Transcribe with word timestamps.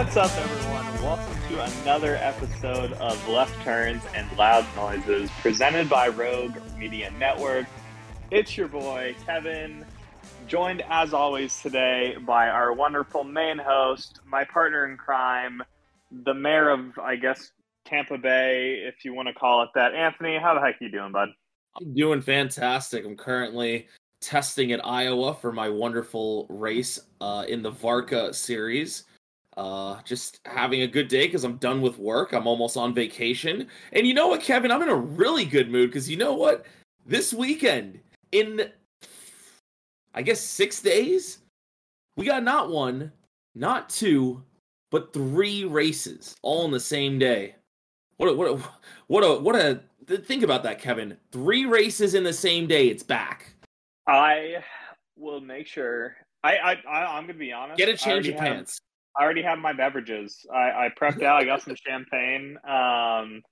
What's 0.00 0.16
up, 0.16 0.34
everyone? 0.34 1.02
Welcome 1.02 1.36
to 1.50 1.62
another 1.82 2.16
episode 2.16 2.94
of 2.94 3.28
Left 3.28 3.54
Turns 3.62 4.02
and 4.14 4.26
Loud 4.38 4.64
Noises 4.74 5.30
presented 5.42 5.90
by 5.90 6.08
Rogue 6.08 6.56
Media 6.78 7.10
Network. 7.18 7.66
It's 8.30 8.56
your 8.56 8.68
boy, 8.68 9.14
Kevin, 9.26 9.84
joined 10.46 10.82
as 10.88 11.12
always 11.12 11.60
today 11.60 12.16
by 12.26 12.48
our 12.48 12.72
wonderful 12.72 13.24
main 13.24 13.58
host, 13.58 14.20
my 14.24 14.42
partner 14.42 14.88
in 14.88 14.96
crime, 14.96 15.62
the 16.10 16.32
mayor 16.32 16.70
of, 16.70 16.98
I 16.98 17.16
guess, 17.16 17.50
Tampa 17.84 18.16
Bay, 18.16 18.82
if 18.82 19.04
you 19.04 19.12
want 19.12 19.28
to 19.28 19.34
call 19.34 19.62
it 19.64 19.68
that. 19.74 19.94
Anthony, 19.94 20.38
how 20.38 20.54
the 20.54 20.60
heck 20.60 20.80
are 20.80 20.84
you 20.84 20.90
doing, 20.90 21.12
bud? 21.12 21.28
I'm 21.78 21.92
doing 21.92 22.22
fantastic. 22.22 23.04
I'm 23.04 23.18
currently 23.18 23.86
testing 24.22 24.72
at 24.72 24.82
Iowa 24.82 25.34
for 25.34 25.52
my 25.52 25.68
wonderful 25.68 26.46
race 26.48 26.98
uh, 27.20 27.44
in 27.46 27.60
the 27.60 27.72
ARCA 27.84 28.32
series. 28.32 29.04
Uh, 29.60 30.00
just 30.06 30.40
having 30.46 30.80
a 30.80 30.86
good 30.86 31.06
day 31.06 31.26
because 31.26 31.44
I'm 31.44 31.58
done 31.58 31.82
with 31.82 31.98
work. 31.98 32.32
I'm 32.32 32.46
almost 32.46 32.78
on 32.78 32.94
vacation. 32.94 33.68
And 33.92 34.06
you 34.06 34.14
know 34.14 34.26
what, 34.26 34.40
Kevin? 34.40 34.70
I'm 34.70 34.80
in 34.80 34.88
a 34.88 34.94
really 34.94 35.44
good 35.44 35.70
mood 35.70 35.90
because 35.90 36.08
you 36.08 36.16
know 36.16 36.32
what? 36.32 36.64
This 37.04 37.34
weekend, 37.34 38.00
in 38.32 38.70
I 40.14 40.22
guess 40.22 40.40
six 40.40 40.80
days, 40.80 41.40
we 42.16 42.24
got 42.24 42.42
not 42.42 42.70
one, 42.70 43.12
not 43.54 43.90
two, 43.90 44.42
but 44.90 45.12
three 45.12 45.66
races 45.66 46.34
all 46.40 46.64
in 46.64 46.70
the 46.70 46.80
same 46.80 47.18
day. 47.18 47.54
What 48.16 48.30
a, 48.30 48.32
what 48.32 48.50
a, 48.50 48.62
what 49.08 49.24
a, 49.24 49.38
what 49.40 49.56
a, 49.56 49.82
think 50.22 50.42
about 50.42 50.62
that, 50.62 50.78
Kevin. 50.78 51.18
Three 51.32 51.66
races 51.66 52.14
in 52.14 52.24
the 52.24 52.32
same 52.32 52.66
day. 52.66 52.88
It's 52.88 53.02
back. 53.02 53.52
I 54.06 54.64
will 55.18 55.42
make 55.42 55.66
sure. 55.66 56.16
I, 56.42 56.56
I, 56.56 56.82
I 56.88 57.18
am 57.18 57.26
gonna 57.26 57.34
be 57.34 57.52
honest. 57.52 57.76
Get 57.76 57.90
a 57.90 57.96
change 57.98 58.26
of 58.26 58.38
pants. 58.38 58.80
I 59.18 59.24
already 59.24 59.42
have 59.42 59.58
my 59.58 59.72
beverages. 59.72 60.46
I, 60.52 60.86
I 60.86 60.88
prepped 60.98 61.22
out. 61.22 61.40
I 61.40 61.44
got 61.44 61.62
some 61.62 61.74
champagne. 61.74 62.56
Um, 62.68 63.42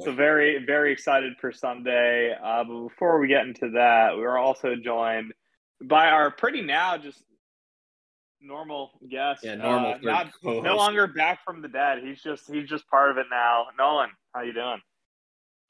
so 0.00 0.12
very, 0.12 0.64
very 0.64 0.92
excited 0.92 1.34
for 1.40 1.52
Sunday. 1.52 2.34
Uh, 2.42 2.64
but 2.64 2.88
before 2.88 3.18
we 3.18 3.28
get 3.28 3.46
into 3.46 3.70
that, 3.74 4.16
we 4.16 4.24
are 4.24 4.38
also 4.38 4.76
joined 4.76 5.32
by 5.84 6.08
our 6.08 6.30
pretty 6.30 6.62
now 6.62 6.98
just 6.98 7.22
normal 8.40 8.90
guest. 9.10 9.42
Yeah, 9.42 9.56
normal. 9.56 9.94
Uh, 9.94 9.98
not, 10.02 10.30
no 10.42 10.76
longer 10.76 11.06
back 11.06 11.40
from 11.44 11.62
the 11.62 11.68
dead. 11.68 11.98
He's 12.04 12.22
just 12.22 12.50
he's 12.50 12.68
just 12.68 12.86
part 12.88 13.10
of 13.10 13.16
it 13.16 13.26
now. 13.30 13.66
Nolan, 13.78 14.10
how 14.34 14.42
you 14.42 14.52
doing? 14.52 14.80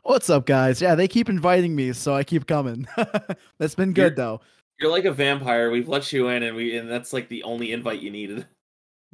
What's 0.02 0.30
up, 0.30 0.46
guys? 0.46 0.80
Yeah, 0.80 0.94
they 0.94 1.08
keep 1.08 1.28
inviting 1.28 1.74
me, 1.74 1.92
so 1.92 2.14
I 2.14 2.22
keep 2.22 2.46
coming. 2.46 2.86
that's 3.58 3.74
been 3.74 3.92
good 3.92 4.02
you're, 4.02 4.10
though. 4.10 4.40
You're 4.80 4.90
like 4.90 5.04
a 5.04 5.12
vampire. 5.12 5.70
We've 5.70 5.88
let 5.88 6.12
you 6.12 6.28
in, 6.28 6.42
and 6.42 6.56
we 6.56 6.76
and 6.76 6.90
that's 6.90 7.12
like 7.12 7.28
the 7.28 7.42
only 7.42 7.72
invite 7.72 8.00
you 8.00 8.10
needed. 8.10 8.46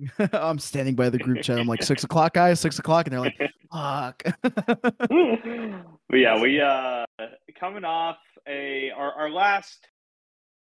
I'm 0.32 0.58
standing 0.58 0.94
by 0.94 1.10
the 1.10 1.18
group 1.18 1.42
chat. 1.42 1.58
I'm 1.58 1.66
like 1.66 1.82
six 1.84 2.04
o'clock, 2.04 2.34
guys, 2.34 2.60
six 2.60 2.78
o'clock, 2.78 3.06
and 3.06 3.12
they're 3.12 3.20
like, 3.20 3.38
"Fuck." 3.72 4.22
but 6.08 6.16
yeah, 6.16 6.40
we 6.40 6.60
uh 6.60 7.04
coming 7.58 7.84
off 7.84 8.16
a 8.48 8.90
our, 8.96 9.12
our 9.12 9.30
last 9.30 9.86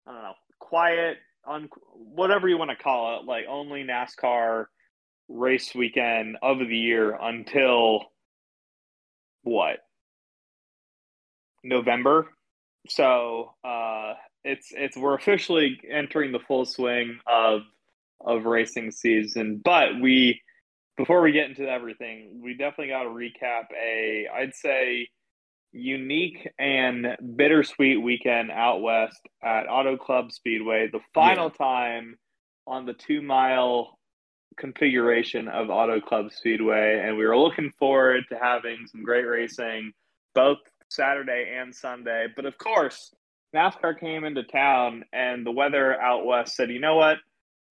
I 0.06 0.12
don't 0.12 0.22
know, 0.22 0.34
quiet, 0.58 1.18
on 1.46 1.68
whatever 1.92 2.48
you 2.48 2.58
want 2.58 2.70
to 2.70 2.76
call 2.76 3.18
it, 3.18 3.26
like 3.26 3.44
only 3.48 3.82
NASCAR 3.84 4.66
race 5.28 5.74
weekend 5.74 6.36
of 6.42 6.58
the 6.58 6.76
year 6.76 7.16
until 7.20 8.04
what 9.42 9.78
November. 11.64 12.32
So 12.88 13.54
uh, 13.64 14.14
it's 14.44 14.68
it's 14.70 14.96
we're 14.96 15.14
officially 15.14 15.80
entering 15.90 16.32
the 16.32 16.38
full 16.38 16.64
swing 16.64 17.18
of 17.26 17.62
of 18.20 18.44
racing 18.44 18.90
season. 18.90 19.60
But 19.64 20.00
we 20.00 20.42
before 20.96 21.20
we 21.20 21.32
get 21.32 21.50
into 21.50 21.68
everything, 21.68 22.40
we 22.42 22.54
definitely 22.54 22.88
got 22.88 23.02
to 23.02 23.10
recap 23.10 23.66
a 23.78 24.28
I'd 24.34 24.54
say 24.54 25.08
unique 25.72 26.48
and 26.58 27.16
bittersweet 27.36 28.02
weekend 28.02 28.50
out 28.50 28.80
west 28.80 29.20
at 29.42 29.68
Auto 29.68 29.96
Club 29.96 30.32
Speedway. 30.32 30.88
The 30.90 31.00
final 31.12 31.52
yeah. 31.58 31.66
time 31.66 32.18
on 32.66 32.86
the 32.86 32.94
two 32.94 33.22
mile 33.22 33.98
configuration 34.56 35.48
of 35.48 35.70
Auto 35.70 36.00
Club 36.00 36.32
Speedway, 36.32 37.02
and 37.04 37.16
we 37.16 37.26
were 37.26 37.38
looking 37.38 37.70
forward 37.78 38.24
to 38.30 38.38
having 38.38 38.86
some 38.90 39.02
great 39.02 39.24
racing 39.24 39.92
both 40.34 40.58
Saturday 40.88 41.54
and 41.58 41.74
Sunday. 41.74 42.26
But 42.34 42.46
of 42.46 42.56
course, 42.58 43.14
NASCAR 43.54 43.98
came 43.98 44.24
into 44.24 44.42
town, 44.44 45.04
and 45.12 45.44
the 45.44 45.50
weather 45.50 46.00
out 46.00 46.24
west 46.24 46.56
said, 46.56 46.70
"You 46.70 46.80
know 46.80 46.96
what? 46.96 47.18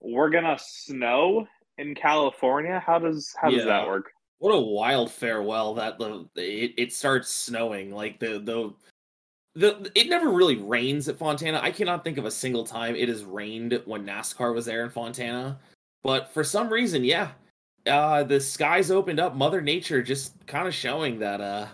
We're 0.01 0.29
gonna 0.29 0.57
snow 0.59 1.47
in 1.77 1.95
California. 1.95 2.81
How 2.85 2.99
does 2.99 3.33
how 3.39 3.49
does 3.49 3.65
that 3.65 3.87
work?" 3.87 4.11
what 4.39 4.51
a 4.51 4.59
wild 4.59 5.11
farewell 5.11 5.73
that 5.75 5.97
the 5.97 6.27
it, 6.35 6.73
it 6.77 6.93
starts 6.93 7.31
snowing 7.31 7.91
like 7.91 8.19
the 8.19 8.39
the 8.39 8.73
the 9.55 9.91
it 9.95 10.09
never 10.09 10.29
really 10.29 10.57
rains 10.57 11.07
at 11.07 11.17
Fontana. 11.17 11.59
I 11.63 11.71
cannot 11.71 12.03
think 12.03 12.17
of 12.17 12.25
a 12.25 12.31
single 12.31 12.65
time 12.65 12.95
it 12.95 13.09
has 13.09 13.23
rained 13.23 13.81
when 13.85 14.05
NASCAR 14.05 14.53
was 14.53 14.65
there 14.65 14.83
in 14.83 14.89
Fontana. 14.89 15.59
But 16.03 16.33
for 16.33 16.43
some 16.43 16.69
reason, 16.69 17.03
yeah, 17.03 17.29
uh, 17.87 18.23
the 18.23 18.39
skies 18.39 18.91
opened 18.91 19.19
up. 19.19 19.35
Mother 19.35 19.61
Nature 19.61 20.03
just 20.03 20.33
kind 20.45 20.67
of 20.67 20.73
showing 20.73 21.19
that 21.19 21.39
uh, 21.41 21.67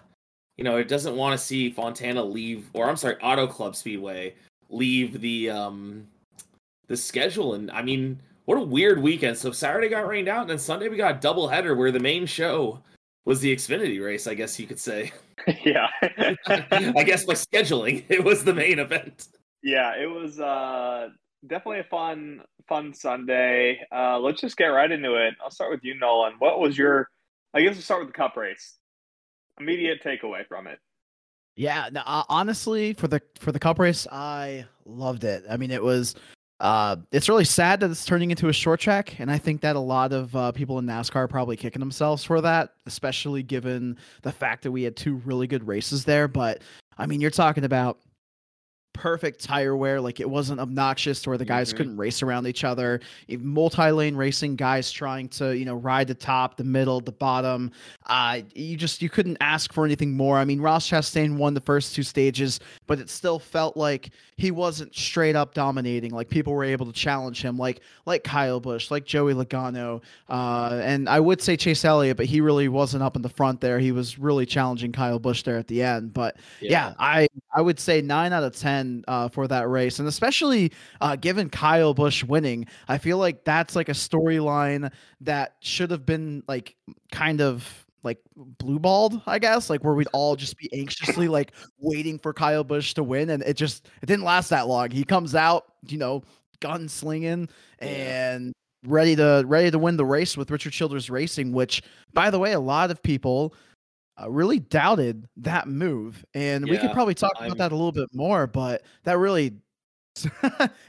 you 0.58 0.64
know, 0.64 0.78
it 0.78 0.88
doesn't 0.88 1.16
want 1.16 1.38
to 1.38 1.44
see 1.44 1.72
Fontana 1.72 2.24
leave, 2.24 2.70
or 2.74 2.88
I'm 2.88 2.98
sorry, 2.98 3.16
Auto 3.22 3.48
Club 3.48 3.76
Speedway 3.76 4.36
leave 4.70 5.20
the 5.20 5.50
um 5.50 6.08
the 6.92 6.98
schedule. 6.98 7.56
And 7.56 7.72
I 7.72 7.82
mean, 7.82 8.22
what 8.46 8.58
a 8.58 8.62
weird 8.62 9.02
weekend. 9.02 9.38
So 9.38 9.52
Saturday 9.52 9.90
got 9.90 10.08
rained 10.08 10.28
out, 10.28 10.42
and 10.42 10.50
then 10.50 10.60
Sunday 10.60 10.90
we 10.90 10.98
got 10.98 11.16
a 11.16 11.20
double 11.20 11.48
header 11.48 11.74
where 11.74 11.92
the 11.92 12.00
main 12.00 12.26
show 12.28 12.80
was 13.26 13.40
the 13.40 13.56
Xfinity 13.56 14.04
race, 14.04 14.28
I 14.28 14.34
guess 14.34 14.60
you 14.60 14.68
could 14.68 14.80
say. 14.80 15.12
yeah. 15.66 15.88
I 16.48 17.04
guess 17.04 17.26
by 17.26 17.34
scheduling, 17.34 18.04
it 18.10 18.24
was 18.24 18.44
the 18.44 18.54
main 18.54 18.78
event. 18.78 19.30
Yeah, 19.64 19.96
it 19.96 20.06
was 20.06 20.40
uh, 20.40 21.10
definitely 21.48 21.80
a 21.80 21.86
fun, 21.86 22.42
fun 22.68 22.94
Sunday. 22.94 23.80
Uh, 23.92 24.20
let's 24.20 24.42
just 24.42 24.58
get 24.58 24.68
right 24.68 24.92
into 24.92 25.16
it. 25.16 25.34
I'll 25.44 25.50
start 25.50 25.72
with 25.72 25.84
you, 25.84 25.96
Nolan. 25.96 26.34
What 26.40 26.60
was 26.60 26.78
your? 26.78 27.10
I 27.54 27.62
guess 27.62 27.74
we'll 27.74 27.82
start 27.82 28.02
with 28.02 28.10
the 28.10 28.18
Cup 28.18 28.38
race. 28.38 28.76
Immediate 29.60 30.04
takeaway 30.04 30.48
from 30.48 30.68
it. 30.68 30.80
Yeah, 31.56 31.90
no, 31.92 32.02
uh, 32.06 32.24
honestly, 32.30 32.94
for 32.94 33.08
the 33.08 33.22
for 33.40 33.52
the 33.52 33.60
Cup 33.60 33.80
race, 33.80 34.08
I 34.12 34.66
loved 34.86 35.24
it. 35.24 35.44
I 35.50 35.58
mean, 35.58 35.72
it 35.72 35.82
was 35.82 36.16
uh, 36.62 36.96
it's 37.12 37.28
really 37.28 37.44
sad 37.44 37.80
that 37.80 37.90
it's 37.92 38.06
turning 38.06 38.30
into 38.32 38.48
a 38.48 38.54
short 38.54 38.80
track, 38.80 39.20
and 39.20 39.30
I 39.32 39.38
think 39.38 39.62
that 39.62 39.76
a 39.76 39.80
lot 39.80 40.14
of 40.14 40.36
uh, 40.36 40.52
people 40.52 40.78
in 40.80 40.86
NASCAR 40.86 41.16
are 41.18 41.28
probably 41.28 41.58
kicking 41.58 41.80
themselves 41.80 42.24
for 42.24 42.40
that, 42.42 42.74
especially 42.86 43.44
given 43.44 43.98
the 44.22 44.32
fact 44.32 44.64
that 44.64 44.72
we 44.72 44.84
had 44.84 44.96
two 44.96 45.16
really 45.26 45.48
good 45.48 45.68
races 45.68 46.06
there. 46.06 46.28
But 46.28 46.62
I 46.98 47.08
mean, 47.08 47.20
you're 47.20 47.32
talking 47.32 47.64
about 47.64 47.98
perfect 48.94 49.42
tire 49.42 49.74
wear. 49.76 50.02
Like 50.02 50.20
it 50.20 50.30
wasn't 50.30 50.60
obnoxious 50.60 51.22
to 51.22 51.30
where 51.30 51.38
the 51.38 51.46
guys 51.46 51.74
Mhm. 51.74 51.78
couldn't 51.78 51.98
race 51.98 52.22
around 52.22 52.46
each 52.46 52.66
other. 52.66 53.00
Multi 53.30 53.90
lane 53.90 54.18
racing, 54.18 54.58
guys 54.58 54.92
trying 54.92 55.30
to 55.30 55.58
you 55.58 55.64
know 55.64 55.76
ride 55.76 56.08
the 56.08 56.14
top, 56.14 56.58
the 56.58 56.66
middle, 56.66 57.00
the 57.00 57.14
bottom. 57.14 57.72
Uh, 58.08 58.42
you 58.54 58.76
just 58.76 59.02
you 59.02 59.10
couldn't 59.10 59.38
ask 59.40 59.72
for 59.72 59.86
anything 59.86 60.16
more. 60.16 60.38
I 60.38 60.44
mean, 60.46 60.60
Ross 60.60 60.90
Chastain 60.90 61.38
won 61.38 61.54
the 61.54 61.62
first 61.62 61.96
two 61.96 62.04
stages, 62.04 62.60
but 62.86 63.00
it 63.00 63.10
still 63.10 63.40
felt 63.40 63.78
like 63.78 64.10
he 64.42 64.50
wasn't 64.50 64.96
straight 64.96 65.36
up 65.36 65.54
dominating. 65.54 66.10
Like 66.10 66.28
people 66.28 66.54
were 66.54 66.64
able 66.64 66.88
to 66.88 66.92
challenge 66.92 67.44
him, 67.44 67.58
like 67.58 67.82
like 68.08 68.24
Kyle 68.24 68.60
Busch, 68.60 68.90
like 68.90 69.06
Joey 69.06 69.36
Logano, 69.36 70.02
uh, 70.30 70.82
and 70.84 71.08
I 71.08 71.20
would 71.20 71.44
say 71.44 71.56
Chase 71.56 71.86
Elliott, 71.86 72.18
but 72.18 72.26
he 72.26 72.42
really 72.42 72.68
wasn't 72.68 73.04
up 73.04 73.16
in 73.16 73.22
the 73.22 73.30
front 73.30 73.62
there. 73.62 73.78
He 73.78 73.92
was 73.92 74.18
really 74.18 74.48
challenging 74.48 74.92
Kyle 74.92 75.20
Busch 75.20 75.44
there 75.44 75.60
at 75.60 75.68
the 75.68 75.84
end. 75.84 76.12
But 76.12 76.38
yeah, 76.60 76.96
I 76.98 77.28
I 77.56 77.62
would 77.62 77.80
say 77.80 78.02
nine 78.02 78.34
out 78.34 78.44
of 78.44 78.56
ten 78.56 79.04
uh, 79.08 79.30
for 79.30 79.48
that 79.48 79.70
race, 79.70 80.00
and 80.00 80.08
especially 80.08 80.72
uh, 81.02 81.16
given 81.18 81.48
Kyle 81.48 81.94
Busch 81.94 82.24
winning, 82.24 82.66
I 82.88 82.98
feel 82.98 83.20
like 83.20 83.44
that's 83.44 83.76
like 83.76 83.90
a 83.90 83.94
storyline 83.94 84.92
that 85.22 85.56
should 85.60 85.92
have 85.92 86.04
been 86.04 86.42
like 86.48 86.76
kind 87.12 87.42
of 87.42 87.81
like 88.04 88.20
blue 88.36 88.80
balled, 88.80 89.22
I 89.28 89.40
guess, 89.40 89.70
like 89.70 89.84
where 89.84 89.94
we'd 89.94 90.08
all 90.14 90.36
just 90.36 90.58
be 90.58 90.70
anxiously 90.74 91.28
like 91.28 91.52
waiting 91.80 92.18
for 92.20 92.34
Kyle 92.34 92.64
Busch 92.64 92.94
to 92.96 93.04
win, 93.04 93.30
and 93.30 93.44
it 93.44 93.56
just 93.56 93.88
it 94.02 94.06
didn't 94.08 94.26
last 94.26 94.50
that 94.50 94.68
long. 94.68 94.90
He 94.92 95.04
comes 95.04 95.36
out, 95.36 95.66
you 95.88 95.98
know, 95.98 96.24
gun 96.60 96.88
slinging 96.90 97.50
Yeah. 97.82 97.88
and 98.34 98.54
ready 98.86 99.16
to 99.16 99.44
ready 99.46 99.70
to 99.72 99.78
win 99.80 99.98
the 99.98 100.06
race 100.06 100.36
with 100.36 100.50
Richard 100.52 100.74
Childress 100.74 101.10
Racing, 101.10 101.52
which 101.52 101.84
by 102.14 102.30
the 102.30 102.40
way, 102.40 102.54
a 102.54 102.60
lot 102.60 102.90
of 102.92 103.02
people 103.04 103.54
uh, 104.22 104.30
really 104.30 104.60
doubted 104.60 105.28
that 105.38 105.68
move, 105.68 106.24
and 106.34 106.68
we 106.70 106.78
could 106.78 106.92
probably 106.92 107.14
talk 107.14 107.32
I'm- 107.38 107.46
about 107.48 107.58
that 107.60 107.72
a 107.72 107.76
little 107.76 107.92
bit 107.92 108.10
more. 108.14 108.46
But 108.48 108.84
that 109.04 109.18
really, 109.18 109.54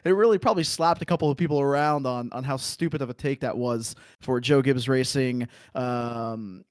it 0.04 0.10
really 0.10 0.38
probably 0.38 0.64
slapped 0.64 1.00
a 1.02 1.04
couple 1.04 1.30
of 1.30 1.36
people 1.36 1.60
around 1.60 2.06
on 2.06 2.30
on 2.32 2.42
how 2.44 2.56
stupid 2.56 3.00
of 3.00 3.10
a 3.10 3.14
take 3.14 3.40
that 3.40 3.56
was 3.56 3.94
for 4.20 4.40
Joe 4.40 4.60
Gibbs 4.62 4.88
Racing. 4.88 5.46
Um, 5.74 6.64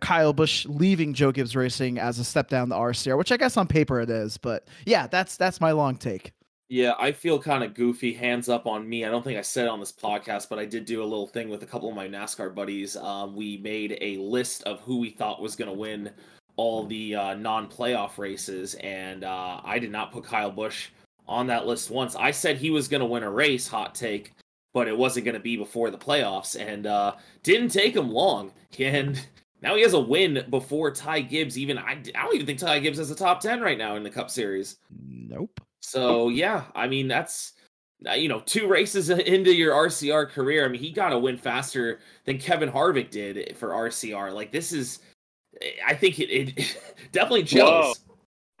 Kyle 0.00 0.32
Busch 0.32 0.66
leaving 0.66 1.14
Joe 1.14 1.32
Gibbs 1.32 1.54
Racing 1.54 1.98
as 1.98 2.18
a 2.18 2.24
step 2.24 2.48
down 2.48 2.68
the 2.68 2.76
RCR, 2.76 3.16
which 3.16 3.32
I 3.32 3.36
guess 3.36 3.56
on 3.56 3.66
paper 3.66 4.00
it 4.00 4.10
is, 4.10 4.36
but 4.36 4.66
yeah, 4.84 5.06
that's 5.06 5.36
that's 5.36 5.60
my 5.60 5.72
long 5.72 5.96
take. 5.96 6.32
Yeah, 6.68 6.94
I 6.98 7.12
feel 7.12 7.38
kind 7.38 7.62
of 7.62 7.74
goofy. 7.74 8.12
Hands 8.12 8.48
up 8.48 8.66
on 8.66 8.88
me. 8.88 9.04
I 9.04 9.08
don't 9.08 9.22
think 9.22 9.38
I 9.38 9.42
said 9.42 9.66
it 9.66 9.70
on 9.70 9.78
this 9.78 9.92
podcast, 9.92 10.48
but 10.48 10.58
I 10.58 10.64
did 10.64 10.84
do 10.84 11.00
a 11.00 11.04
little 11.04 11.28
thing 11.28 11.48
with 11.48 11.62
a 11.62 11.66
couple 11.66 11.88
of 11.88 11.94
my 11.94 12.08
NASCAR 12.08 12.52
buddies. 12.52 12.96
Um, 12.96 13.36
we 13.36 13.58
made 13.58 13.96
a 14.00 14.16
list 14.16 14.64
of 14.64 14.80
who 14.80 14.98
we 14.98 15.10
thought 15.10 15.40
was 15.40 15.54
going 15.54 15.70
to 15.70 15.76
win 15.76 16.10
all 16.56 16.84
the 16.84 17.14
uh, 17.14 17.34
non-playoff 17.34 18.18
races, 18.18 18.74
and 18.76 19.22
uh, 19.22 19.60
I 19.62 19.78
did 19.78 19.92
not 19.92 20.10
put 20.10 20.24
Kyle 20.24 20.50
Busch 20.50 20.88
on 21.28 21.46
that 21.46 21.68
list 21.68 21.88
once. 21.90 22.16
I 22.16 22.32
said 22.32 22.56
he 22.56 22.70
was 22.70 22.88
going 22.88 23.00
to 23.00 23.06
win 23.06 23.22
a 23.22 23.30
race. 23.30 23.68
Hot 23.68 23.94
take, 23.94 24.32
but 24.74 24.88
it 24.88 24.98
wasn't 24.98 25.24
going 25.24 25.36
to 25.36 25.40
be 25.40 25.56
before 25.56 25.92
the 25.92 25.98
playoffs, 25.98 26.60
and 26.60 26.86
uh, 26.88 27.14
didn't 27.44 27.68
take 27.68 27.94
him 27.94 28.10
long. 28.10 28.52
And 28.78 29.18
now 29.66 29.74
he 29.74 29.82
has 29.82 29.94
a 29.94 30.00
win 30.00 30.46
before 30.48 30.92
Ty 30.92 31.22
Gibbs. 31.22 31.58
Even 31.58 31.76
I, 31.76 32.00
I 32.14 32.22
don't 32.22 32.34
even 32.36 32.46
think 32.46 32.60
Ty 32.60 32.78
Gibbs 32.78 32.98
has 32.98 33.10
a 33.10 33.16
top 33.16 33.40
ten 33.40 33.60
right 33.60 33.76
now 33.76 33.96
in 33.96 34.04
the 34.04 34.10
Cup 34.10 34.30
Series. 34.30 34.76
Nope. 35.04 35.60
So 35.80 36.28
yeah, 36.28 36.66
I 36.76 36.86
mean 36.86 37.08
that's 37.08 37.54
uh, 38.08 38.12
you 38.12 38.28
know 38.28 38.38
two 38.46 38.68
races 38.68 39.10
into 39.10 39.52
your 39.52 39.74
RCR 39.74 40.28
career. 40.28 40.64
I 40.64 40.68
mean 40.68 40.80
he 40.80 40.92
got 40.92 41.08
to 41.08 41.18
win 41.18 41.36
faster 41.36 41.98
than 42.26 42.38
Kevin 42.38 42.70
Harvick 42.70 43.10
did 43.10 43.56
for 43.56 43.70
RCR. 43.70 44.32
Like 44.32 44.52
this 44.52 44.72
is, 44.72 45.00
I 45.84 45.94
think 45.94 46.20
it, 46.20 46.30
it 46.30 46.78
definitely 47.12 47.42
jealous. 47.42 48.04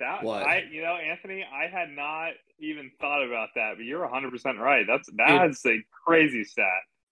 That 0.00 0.24
What? 0.24 0.42
I, 0.42 0.64
you 0.70 0.82
know, 0.82 0.96
Anthony, 0.96 1.44
I 1.44 1.68
had 1.68 1.90
not 1.90 2.32
even 2.58 2.90
thought 3.00 3.24
about 3.24 3.50
that, 3.54 3.74
but 3.76 3.84
you're 3.84 4.02
100 4.02 4.32
percent 4.32 4.58
right. 4.58 4.84
That's 4.88 5.08
that's 5.16 5.64
a 5.66 5.78
crazy 6.04 6.42
stat. 6.42 6.66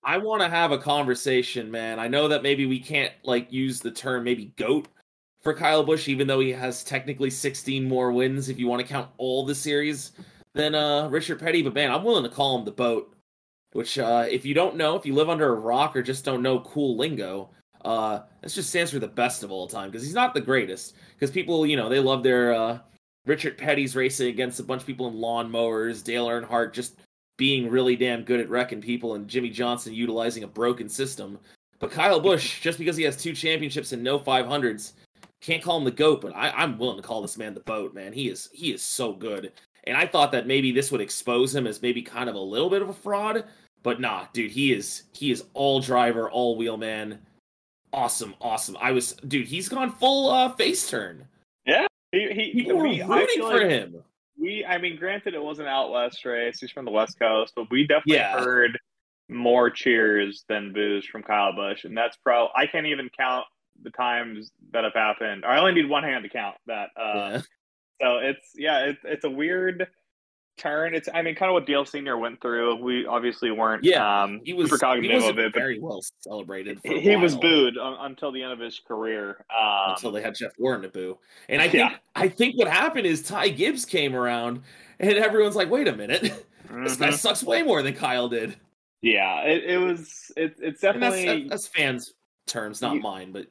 I 0.05 0.19
want 0.19 0.43
to 0.43 0.49
have 0.49 0.73
a 0.73 0.79
conversation, 0.79 1.71
man. 1.71 1.99
I 1.99 2.09
know 2.09 2.29
that 2.29 2.43
maybe 2.43 2.67
we 2.67 2.79
can't 2.79 3.13
like 3.23 3.53
use 3.53 3.81
the 3.81 3.91
term 3.91 4.25
maybe 4.25 4.53
goat 4.57 4.89
for 5.43 5.55
Kyle 5.55 5.83
Busch, 5.83 6.09
even 6.09 6.27
though 6.27 6.41
he 6.41 6.51
has 6.51 6.85
technically 6.85 7.31
16 7.31 7.89
more 7.89 8.13
wins 8.13 8.49
if 8.49 8.59
you 8.59 8.67
want 8.67 8.83
to 8.83 8.89
count 8.89 9.09
all 9.17 9.45
the 9.45 9.55
series 9.55 10.13
than 10.55 10.75
uh 10.75 11.09
Richard 11.09 11.41
Petty. 11.41 11.63
But 11.63 11.75
man, 11.75 11.91
I'm 11.91 12.05
willing 12.05 12.25
to 12.25 12.35
call 12.35 12.59
him 12.59 12.65
the 12.65 12.71
boat. 12.71 13.11
Which, 13.73 13.99
uh, 13.99 14.27
if 14.31 14.45
you 14.45 14.55
don't 14.55 14.77
know, 14.77 14.95
if 14.95 15.05
you 15.05 15.15
live 15.15 15.29
under 15.29 15.49
a 15.49 15.59
rock 15.59 15.97
or 15.97 16.03
just 16.03 16.25
don't 16.25 16.43
know 16.43 16.61
cool 16.61 16.97
lingo, 16.97 17.51
uh, 17.85 18.21
this 18.41 18.55
just 18.55 18.71
stands 18.71 18.93
for 18.93 19.01
the 19.01 19.09
best 19.09 19.43
of 19.43 19.51
all 19.51 19.67
time 19.67 19.91
because 19.91 20.05
he's 20.05 20.15
not 20.15 20.33
the 20.33 20.41
greatest. 20.41 20.95
Because 21.15 21.33
people, 21.33 21.67
you 21.67 21.77
know, 21.77 21.89
they 21.89 21.99
love 21.99 22.23
their 22.23 22.55
uh, 22.55 22.79
Richard 23.27 23.59
Petty's 23.59 23.97
racing 23.97 24.29
against 24.29 24.61
a 24.61 24.63
bunch 24.63 24.83
of 24.83 24.87
people 24.87 25.09
in 25.09 25.15
lawnmowers, 25.15 26.05
Dale 26.05 26.29
Earnhardt 26.29 26.73
just 26.73 27.01
being 27.37 27.69
really 27.69 27.97
damn 27.97 28.23
good 28.23 28.41
at 28.41 28.49
wrecking 28.49 28.81
people, 28.81 29.15
and 29.15 29.29
Jimmie 29.29 29.51
Johnson 29.51 29.95
utilizing 29.95 30.45
a 30.45 30.49
broken 30.49 30.89
system. 30.89 31.39
But 31.79 31.91
Kyle 31.91 32.21
Busch, 32.21 32.61
just 32.63 32.79
because 32.79 32.97
he 32.97 33.05
has 33.05 33.17
two 33.17 33.33
championships 33.33 33.93
and 33.93 34.03
no 34.03 34.19
500s, 34.19 34.93
can't 35.41 35.63
call 35.63 35.79
him 35.79 35.85
the 35.85 35.91
goat. 35.91 36.21
But 36.21 36.35
I, 36.35 36.51
I'm 36.51 36.79
willing 36.79 36.97
to 36.97 37.07
call 37.07 37.23
this 37.23 37.39
man 37.39 37.55
the 37.55 37.61
boat, 37.61 37.95
man. 37.95 38.13
He 38.13 38.29
is 38.29 38.49
he 38.53 38.73
is 38.73 38.83
so 38.83 39.13
good. 39.13 39.53
And 39.87 39.97
I 39.97 40.07
thought 40.07 40.33
that 40.33 40.47
maybe 40.47 40.73
this 40.73 40.91
would 40.91 41.03
expose 41.03 41.55
him 41.55 41.67
as 41.67 41.83
maybe 41.83 42.01
kind 42.01 42.31
of 42.31 42.37
a 42.37 42.41
little 42.41 42.71
bit 42.71 42.81
of 42.81 42.89
a 42.89 42.95
fraud, 42.95 43.45
but 43.83 44.01
nah, 44.01 44.27
dude, 44.33 44.51
he 44.51 44.73
is 44.73 45.05
he 45.13 45.31
is 45.31 45.45
all 45.53 45.79
driver, 45.81 46.31
all 46.31 46.57
wheel 46.57 46.77
man. 46.77 47.21
Awesome, 47.93 48.35
awesome. 48.41 48.77
I 48.81 48.91
was 48.91 49.13
dude, 49.29 49.47
he's 49.47 49.69
gone 49.69 49.93
full 49.93 50.31
uh 50.31 50.53
face 50.55 50.89
turn. 50.91 51.27
Yeah, 51.67 51.87
he, 52.11 52.33
he, 52.33 52.53
People 52.53 52.79
were 52.79 52.85
rooting 52.85 53.43
for 53.43 53.59
like 53.59 53.69
him. 53.69 54.03
We, 54.45 54.65
I 54.65 54.77
mean, 54.79 54.97
granted, 54.97 55.33
it 55.35 55.43
was 55.43 55.59
an 55.59 55.67
out 55.67 55.91
west 55.91 56.25
race. 56.25 56.61
He's 56.61 56.71
from 56.71 56.85
the 56.85 56.91
West 56.91 57.19
Coast, 57.19 57.55
but 57.57 57.71
we 57.71 57.87
definitely 57.87 58.17
Yeah. 58.17 58.39
heard 58.39 58.79
more 59.31 59.71
cheers 59.71 60.45
than 60.51 60.73
boos 60.75 61.07
from 61.07 61.23
Kyle 61.23 61.55
Busch, 61.55 61.85
and 61.85 61.97
that's 61.97 62.17
pro. 62.19 62.49
I 62.55 62.67
can't 62.67 62.87
even 62.87 63.09
count 63.17 63.47
the 63.83 63.91
times 63.91 64.51
that 64.73 64.85
have 64.85 64.93
happened. 64.93 65.45
I 65.47 65.59
only 65.59 65.73
need 65.73 65.89
one 65.89 66.03
hand 66.05 66.25
to 66.25 66.29
count 66.29 66.57
that. 66.67 66.91
Uh, 66.97 67.15
Yeah. 67.15 67.41
So 68.03 68.19
it's 68.19 68.51
yeah, 68.57 68.81
it's 68.87 69.01
it's 69.05 69.25
a 69.25 69.31
weird 69.31 69.87
turn. 70.57 70.95
It's 70.95 71.09
I 71.13 71.23
mean, 71.23 71.35
kind 71.35 71.51
of 71.51 71.55
what 71.55 71.67
Dale 71.67 71.85
Senior 71.85 72.19
went 72.19 72.41
through. 72.41 72.77
We 72.77 73.07
obviously 73.07 73.51
weren't 73.51 73.85
Yeah, 73.85 74.23
um, 74.23 74.41
He 74.45 74.53
was 74.53 74.71
super 74.71 75.01
he 75.01 75.13
of 75.13 75.39
it, 75.39 75.53
very 75.55 75.79
well 75.79 76.03
celebrated. 76.21 76.81
He 76.85 77.17
was 77.17 77.37
booed 77.37 77.77
un- 77.79 77.97
until 78.01 78.33
the 78.33 78.43
end 78.43 78.53
of 78.53 78.59
his 78.59 78.81
career. 78.81 79.45
Um, 79.51 79.93
until 79.95 80.13
they 80.13 80.23
had 80.23 80.35
Jeff 80.35 80.53
Gordon 80.59 80.83
to 80.83 80.89
boo. 80.89 81.19
And 81.49 81.61
I 81.61 81.69
think 81.69 81.91
Yeah. 81.91 81.97
I 82.15 82.29
think 82.29 82.57
what 82.57 82.69
happened 82.69 83.07
is 83.07 83.23
Ty 83.23 83.49
Gibbs 83.51 83.85
came 83.85 84.15
around, 84.15 84.63
and 85.01 85.13
everyone's 85.15 85.57
like, 85.57 85.71
"Wait 85.71 85.89
a 85.89 85.97
minute, 85.97 86.23
this 86.71 86.97
guy 86.97 87.09
mhm. 87.09 87.15
sucks 87.15 87.43
way 87.43 87.63
more 87.63 87.83
than 87.83 87.95
Kyle 87.95 88.29
did." 88.29 88.57
Yeah, 89.03 89.43
it, 89.43 89.65
it 89.65 89.79
was. 89.79 90.33
It, 90.37 90.55
it's 90.61 90.83
And 90.83 91.03
that's 91.03 91.17
definitely 91.17 91.49
that's 91.49 91.67
fans' 91.69 92.15
terms, 92.47 92.81
not 92.81 92.95
You- 92.95 93.01
mine. 93.03 93.33
But 93.33 93.47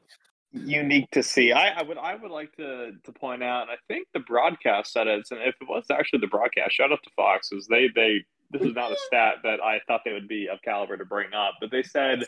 unique 0.54 1.10
to 1.12 1.24
see. 1.24 1.52
I, 1.52 1.80
I 1.80 1.84
would 1.84 1.98
I 1.98 2.16
would 2.16 2.32
like 2.32 2.56
to 2.58 2.92
to 3.04 3.12
point 3.12 3.44
out, 3.44 3.64
and 3.64 3.72
I 3.72 3.78
think 3.88 4.08
the 4.14 4.20
broadcast 4.20 4.94
said 4.94 5.08
it, 5.08 5.28
and 5.32 5.42
if 5.42 5.56
it 5.60 5.68
was 5.68 5.86
actually 5.92 6.20
the 6.20 6.28
broadcast, 6.28 6.74
shout 6.74 6.92
out 6.92 7.04
to 7.04 7.10
Fox, 7.16 7.52
is 7.52 7.68
they 7.68 7.90
they 7.96 8.24
this 8.52 8.62
is 8.62 8.76
not 8.76 8.92
a 8.92 8.98
stat 9.08 9.36
that 9.44 9.60
I 9.62 9.80
thought 9.88 10.02
they 10.06 10.14
would 10.14 10.28
be 10.28 10.48
of 10.48 10.62
caliber 10.62 10.98
to 10.98 11.06
bring 11.06 11.34
up, 11.34 11.56
but 11.60 11.72
they 11.72 11.84
said 11.84 12.26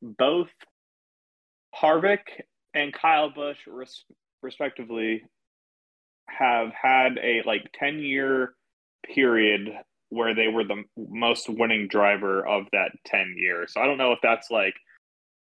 both 0.00 0.48
Harvick 1.74 2.22
and 2.74 2.92
Kyle 2.92 3.30
Busch 3.30 3.58
res- 3.66 4.04
respectively 4.42 5.22
have 6.28 6.72
had 6.72 7.18
a 7.22 7.42
like 7.46 7.70
10 7.78 8.00
year 8.00 8.54
period 9.04 9.72
where 10.10 10.34
they 10.34 10.48
were 10.48 10.64
the 10.64 10.84
most 10.96 11.48
winning 11.48 11.88
driver 11.88 12.46
of 12.46 12.66
that 12.72 12.90
10 13.06 13.34
years. 13.36 13.72
So 13.72 13.80
I 13.80 13.86
don't 13.86 13.98
know 13.98 14.12
if 14.12 14.18
that's 14.22 14.50
like 14.50 14.74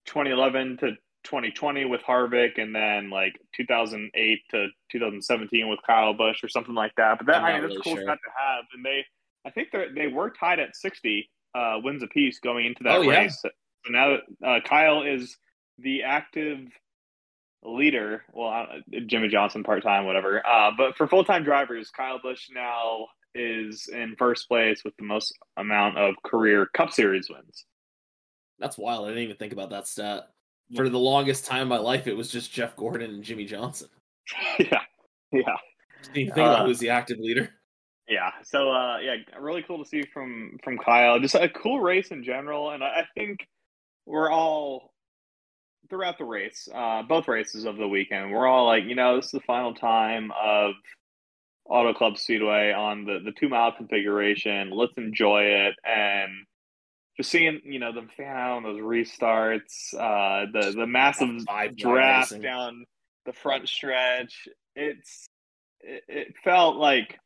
2011 0.08 0.78
to 0.78 0.92
2020 1.24 1.86
with 1.86 2.02
Harvick 2.02 2.58
and 2.62 2.74
then 2.76 3.10
like 3.10 3.34
2008 3.56 4.40
to 4.52 4.68
2017 4.92 5.68
with 5.70 5.80
Kyle 5.86 6.14
Busch 6.14 6.44
or 6.44 6.50
something 6.50 6.76
like 6.76 6.94
that. 6.98 7.18
But 7.18 7.28
that 7.28 7.44
I 7.44 7.54
mean, 7.54 7.62
that's 7.62 7.72
really 7.76 7.82
cool 7.84 7.96
sure. 7.96 8.04
stat 8.04 8.18
to 8.24 8.32
have. 8.38 8.66
And 8.74 8.84
they, 8.86 9.06
I 9.46 9.50
think 9.52 9.70
they 9.72 9.88
they 9.96 10.08
were 10.08 10.30
tied 10.32 10.60
at 10.60 10.76
60 10.76 11.30
uh, 11.56 11.78
wins 11.84 12.04
apiece 12.04 12.40
going 12.40 12.66
into 12.66 12.84
that 12.84 12.98
Oh, 13.00 13.02
yeah. 13.02 13.22
race. 13.24 13.40
So 13.42 13.50
now 13.90 14.18
uh, 14.46 14.60
Kyle 14.66 15.04
is 15.04 15.38
the 15.78 16.04
active 16.04 16.60
leader, 17.64 18.24
well, 18.34 18.50
uh, 18.50 18.66
Jimmie 19.08 19.28
Johnson 19.28 19.64
part 19.64 19.84
time, 19.84 20.06
whatever. 20.06 20.46
Uh, 20.46 20.72
but 20.78 20.96
for 20.98 21.08
full 21.08 21.24
time 21.24 21.44
drivers, 21.44 21.90
Kyle 21.92 22.20
Busch 22.22 22.48
now 22.54 23.08
is 23.36 23.88
in 23.92 24.16
first 24.18 24.48
place 24.48 24.84
with 24.84 24.96
the 24.98 25.06
most 25.06 25.34
amount 25.58 25.98
of 25.98 26.16
career 26.24 26.68
Cup 26.74 26.92
Series 26.92 27.30
wins. 27.30 27.66
that's 28.60 28.78
wild. 28.78 29.06
I 29.06 29.10
didn't 29.10 29.24
even 29.24 29.38
think 29.38 29.54
about 29.54 29.70
that 29.70 29.88
stat. 29.88 30.24
For 30.76 30.90
the 30.90 31.00
longest 31.00 31.46
time 31.46 31.64
in 31.64 31.68
my 31.68 31.78
life, 31.78 32.08
it 32.08 32.16
was 32.16 32.32
just 32.32 32.52
Jeff 32.52 32.76
Gordon 32.76 33.10
and 33.12 33.24
Jimmie 33.24 33.46
Johnson. 33.46 33.90
yeah, 34.60 34.82
yeah. 35.32 35.58
Even 36.16 36.34
think 36.34 36.48
about 36.48 36.62
Uh, 36.62 36.66
who's 36.66 36.80
the 36.80 36.90
active 36.90 37.20
leader. 37.20 37.50
Yeah. 38.08 38.32
So 38.44 38.72
uh 38.72 38.98
yeah, 39.00 39.16
really 39.40 39.64
cool 39.64 39.84
to 39.84 39.90
see 39.90 40.04
from 40.14 40.58
from 40.64 40.78
Kyle. 40.78 41.20
Just 41.20 41.36
a 41.36 41.50
cool 41.50 41.80
race 41.80 42.12
in 42.12 42.24
general, 42.24 42.72
and 42.72 42.84
I, 42.84 42.88
I 42.88 43.08
think 43.16 43.48
we're 44.06 44.32
all 44.32 44.92
throughout 45.90 46.18
the 46.18 46.26
race, 46.26 46.68
uh, 46.74 47.04
both 47.04 47.28
races 47.28 47.66
of 47.66 47.78
the 47.78 47.88
weekend, 47.88 48.32
we're 48.32 48.48
all 48.48 48.66
like, 48.66 48.86
you 48.86 48.96
know, 48.96 49.18
this 49.18 49.26
is 49.26 49.32
the 49.32 49.40
final 49.42 49.74
time 49.74 50.32
of 50.42 50.74
Auto 51.66 51.94
Club 51.94 52.18
Speedway 52.18 52.72
on 52.72 53.06
the 53.06 53.20
the 53.24 53.34
two 53.34 53.50
mile 53.50 53.72
configuration. 53.72 54.72
Let's 54.72 54.94
enjoy 54.98 55.44
it 55.44 55.76
and 55.86 56.32
just 57.18 57.30
seeing 57.30 57.62
you 57.64 57.80
know 57.80 57.94
them 57.94 58.10
fan 58.16 58.36
out 58.36 58.58
on 58.58 58.64
those 58.64 58.82
restarts, 58.82 59.94
uh, 59.94 60.46
the 60.52 60.72
the 60.72 60.88
massive 60.88 61.46
draft 61.76 62.42
down 62.42 62.86
the 63.26 63.34
front 63.34 63.68
stretch. 63.68 64.48
It's 64.76 65.28
it, 65.82 66.04
it, 66.08 66.36
felt 66.44 66.78
like 66.78 67.20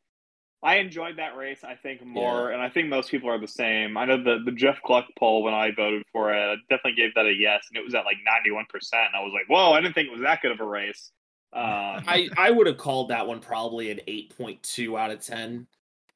I 0.62 0.76
enjoyed 0.76 1.18
that 1.18 1.36
race. 1.36 1.60
I 1.62 1.74
think 1.74 2.04
more, 2.04 2.48
yeah. 2.48 2.54
and 2.54 2.62
I 2.62 2.68
think 2.68 2.88
most 2.88 3.10
people 3.10 3.30
are 3.30 3.38
the 3.38 3.46
same. 3.46 3.96
I 3.96 4.04
know 4.04 4.22
the 4.22 4.38
the 4.44 4.52
Jeff 4.52 4.80
Gluck 4.84 5.06
poll 5.18 5.42
when 5.42 5.54
I 5.54 5.70
voted 5.70 6.02
for 6.12 6.32
it, 6.32 6.38
I 6.38 6.56
definitely 6.68 7.00
gave 7.00 7.14
that 7.14 7.26
a 7.26 7.32
yes, 7.32 7.66
and 7.70 7.78
it 7.78 7.84
was 7.84 7.94
at 7.94 8.04
like 8.04 8.18
ninety 8.24 8.50
one 8.50 8.66
percent. 8.68 9.04
And 9.06 9.16
I 9.16 9.24
was 9.24 9.32
like, 9.32 9.48
whoa, 9.48 9.72
I 9.72 9.80
didn't 9.80 9.94
think 9.94 10.08
it 10.08 10.12
was 10.12 10.22
that 10.22 10.42
good 10.42 10.52
of 10.52 10.60
a 10.60 10.64
race. 10.64 11.12
Um, 11.52 12.02
I 12.06 12.28
I 12.36 12.50
would 12.50 12.66
have 12.66 12.78
called 12.78 13.10
that 13.10 13.26
one 13.26 13.40
probably 13.40 13.90
an 13.90 14.00
eight 14.06 14.36
point 14.36 14.62
two 14.62 14.98
out 14.98 15.10
of 15.10 15.20
ten 15.20 15.66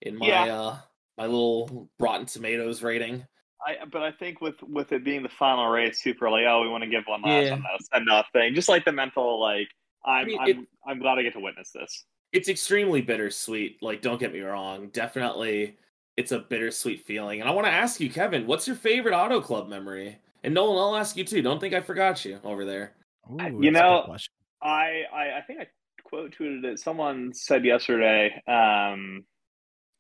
in 0.03 0.19
my 0.19 0.27
yeah. 0.27 0.55
uh 0.55 0.77
my 1.17 1.27
little 1.27 1.89
Rotten 1.99 2.27
Tomatoes 2.27 2.83
rating. 2.83 3.27
I 3.67 3.85
but 3.91 4.03
I 4.03 4.13
think 4.13 4.41
with 4.41 4.57
with 4.63 4.93
it 4.93 5.05
being 5.05 5.23
the 5.23 5.29
final 5.29 5.69
race, 5.69 6.03
super 6.03 6.31
like 6.31 6.45
oh 6.47 6.63
we 6.63 6.69
want 6.69 6.85
to 6.85 6.91
give 6.91 7.05
one 7.07 7.23
last 7.23 7.47
yeah. 7.47 7.53
on 7.53 7.63
that 7.63 7.83
send 7.93 8.11
off 8.11 8.27
thing, 8.33 8.55
just 8.55 8.69
like 8.69 8.85
the 8.85 8.93
mental 8.93 9.41
like 9.41 9.69
I'm 10.05 10.25
I 10.25 10.25
mean, 10.25 10.39
I'm, 10.41 10.49
it, 10.49 10.57
I'm 10.87 10.99
glad 10.99 11.19
I 11.19 11.23
get 11.23 11.35
to 11.35 11.41
witness 11.41 11.71
this. 11.73 12.05
It's 12.33 12.49
extremely 12.49 13.03
bittersweet. 13.03 13.83
Like 13.83 14.03
don't 14.03 14.19
get 14.21 14.33
me 14.33 14.41
wrong, 14.41 14.89
definitely 14.89 15.77
it's 16.17 16.33
a 16.33 16.39
bittersweet 16.39 17.07
feeling. 17.07 17.41
And 17.41 17.49
I 17.49 17.53
want 17.53 17.67
to 17.67 17.73
ask 17.73 17.99
you, 17.99 18.11
Kevin, 18.11 18.47
what's 18.47 18.67
your 18.67 18.77
favorite 18.77 19.15
Auto 19.15 19.41
Club 19.41 19.69
memory? 19.69 20.19
And 20.45 20.53
Nolan, 20.53 20.79
I'll 20.79 20.97
ask 20.97 21.17
you 21.17 21.25
too. 21.25 21.41
Don't 21.41 21.61
think 21.61 21.75
I 21.75 21.81
forgot 21.81 22.25
you 22.25 22.39
over 22.45 22.65
there. 22.65 22.93
Ooh, 23.31 23.63
you 23.63 23.71
know, 23.71 24.17
I, 24.63 25.03
I 25.13 25.39
I 25.39 25.43
think 25.47 25.61
I 25.61 25.67
quote 26.05 26.35
tweeted 26.37 26.65
it. 26.65 26.79
Someone 26.79 27.33
said 27.33 27.65
yesterday. 27.65 28.43
Um, 28.47 29.25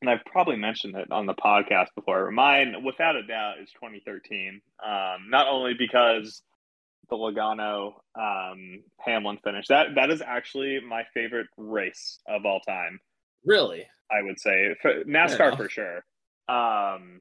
and 0.00 0.10
I've 0.10 0.24
probably 0.24 0.56
mentioned 0.56 0.96
it 0.96 1.10
on 1.10 1.26
the 1.26 1.34
podcast 1.34 1.88
before. 1.94 2.30
Mine, 2.30 2.84
without 2.84 3.16
a 3.16 3.22
doubt, 3.22 3.58
is 3.60 3.70
2013. 3.72 4.60
Um, 4.84 5.28
not 5.28 5.46
only 5.48 5.74
because 5.74 6.42
the 7.10 7.16
Logano 7.16 7.94
um, 8.18 8.82
Hamlin 8.98 9.38
finish 9.42 9.66
that 9.66 9.96
that 9.96 10.10
is 10.10 10.22
actually 10.22 10.80
my 10.80 11.02
favorite 11.12 11.48
race 11.56 12.20
of 12.26 12.46
all 12.46 12.60
time. 12.60 13.00
Really, 13.44 13.86
I 14.10 14.22
would 14.22 14.40
say 14.40 14.74
for 14.80 15.04
NASCAR 15.04 15.56
for 15.56 15.68
sure. 15.68 16.04
Um, 16.48 17.20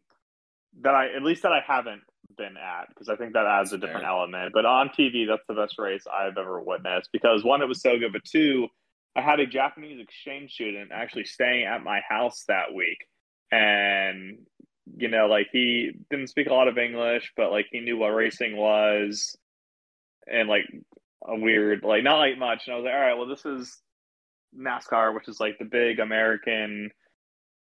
that 0.81 0.95
I 0.95 1.13
at 1.15 1.23
least 1.23 1.43
that 1.43 1.51
I 1.51 1.61
haven't 1.65 2.01
been 2.37 2.55
at 2.55 2.87
because 2.89 3.09
I 3.09 3.15
think 3.15 3.33
that 3.33 3.45
adds 3.45 3.73
a 3.73 3.77
different 3.77 4.03
Fair. 4.03 4.11
element. 4.11 4.53
But 4.53 4.65
on 4.65 4.89
TV, 4.89 5.27
that's 5.27 5.43
the 5.47 5.55
best 5.55 5.77
race 5.77 6.05
I've 6.11 6.37
ever 6.37 6.61
witnessed 6.61 7.09
because 7.11 7.43
one, 7.43 7.61
it 7.61 7.67
was 7.67 7.81
so 7.81 7.97
good, 7.97 8.13
but 8.13 8.23
two, 8.23 8.67
I 9.15 9.21
had 9.21 9.39
a 9.39 9.47
Japanese 9.47 9.99
exchange 9.99 10.53
student 10.53 10.91
actually 10.93 11.25
staying 11.25 11.65
at 11.65 11.83
my 11.83 12.01
house 12.07 12.43
that 12.47 12.73
week. 12.73 12.97
And, 13.51 14.39
you 14.95 15.07
know, 15.07 15.27
like 15.27 15.47
he 15.51 15.91
didn't 16.09 16.27
speak 16.27 16.47
a 16.47 16.53
lot 16.53 16.67
of 16.67 16.77
English, 16.77 17.33
but 17.35 17.51
like 17.51 17.67
he 17.71 17.79
knew 17.79 17.97
what 17.97 18.09
racing 18.09 18.55
was 18.55 19.35
and 20.31 20.47
like 20.47 20.65
a 21.27 21.35
weird, 21.35 21.83
like 21.83 22.03
not 22.03 22.19
like 22.19 22.37
much. 22.37 22.67
And 22.67 22.73
I 22.73 22.77
was 22.77 22.85
like, 22.85 22.93
all 22.93 22.99
right, 22.99 23.17
well, 23.17 23.27
this 23.27 23.45
is 23.45 23.77
NASCAR, 24.57 25.13
which 25.13 25.27
is 25.27 25.39
like 25.39 25.57
the 25.57 25.65
big 25.65 25.99
American 25.99 26.91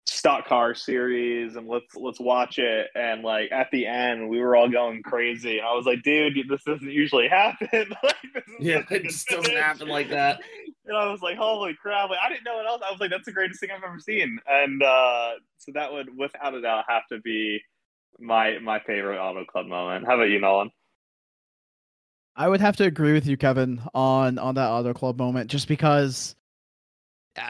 stock 0.07 0.47
car 0.47 0.75
series 0.75 1.57
and 1.57 1.69
let's 1.69 1.95
let's 1.97 2.21
watch 2.21 2.59
it. 2.59 2.89
And 2.95 3.23
like 3.23 3.51
at 3.53 3.69
the 3.73 3.87
end 3.87 4.29
we 4.29 4.39
were 4.41 4.57
all 4.57 4.69
going 4.69 5.03
crazy. 5.03 5.61
I 5.61 5.75
was 5.75 5.87
like 5.87 6.03
dude 6.03 6.37
this 6.49 6.63
doesn't 6.65 6.91
usually 6.91 7.29
happen. 7.31 7.91
Like, 8.03 8.45
yeah 8.61 8.83
it 8.91 9.05
just 9.05 9.27
doesn't 9.29 9.57
happen 9.57 9.89
like 9.89 10.11
that. 10.11 10.41
And 10.89 10.97
i 10.97 11.11
was 11.11 11.21
like 11.21 11.37
holy 11.37 11.75
crap. 11.75 12.11
Like, 12.11 12.21
i 12.25 12.29
didn't 12.29 12.45
know 12.45 12.55
what 12.55 12.67
else. 12.67 12.81
I 12.87 12.93
was 12.93 13.01
like 13.01 13.11
that's 13.11 13.25
the 13.25 13.33
greatest 13.33 13.59
thing 13.59 13.71
i've 13.77 13.83
ever 13.83 13.99
seen. 13.99 14.39
And 14.47 14.81
uh 14.83 15.31
so 15.59 15.73
that 15.75 15.93
would 15.93 16.17
without 16.17 16.55
a 16.55 16.61
doubt 16.61 16.85
have 16.89 17.03
to 17.11 17.19
be 17.21 17.61
my 18.21 18.59
my 18.61 18.79
favorite 18.87 19.19
auto 19.19 19.45
club 19.45 19.67
moment. 19.67 20.07
How 20.07 20.15
about 20.15 20.31
you 20.31 20.41
nolan? 20.41 20.71
I 22.37 22.49
would 22.49 22.61
have 22.61 22.77
to 22.77 22.85
agree 22.85 23.15
with 23.15 23.27
you, 23.27 23.37
Kevin, 23.37 23.81
on 23.95 24.39
on 24.39 24.55
that 24.57 24.69
auto 24.69 24.93
club 24.93 25.19
moment, 25.19 25.51
just 25.51 25.69
because 25.69 26.37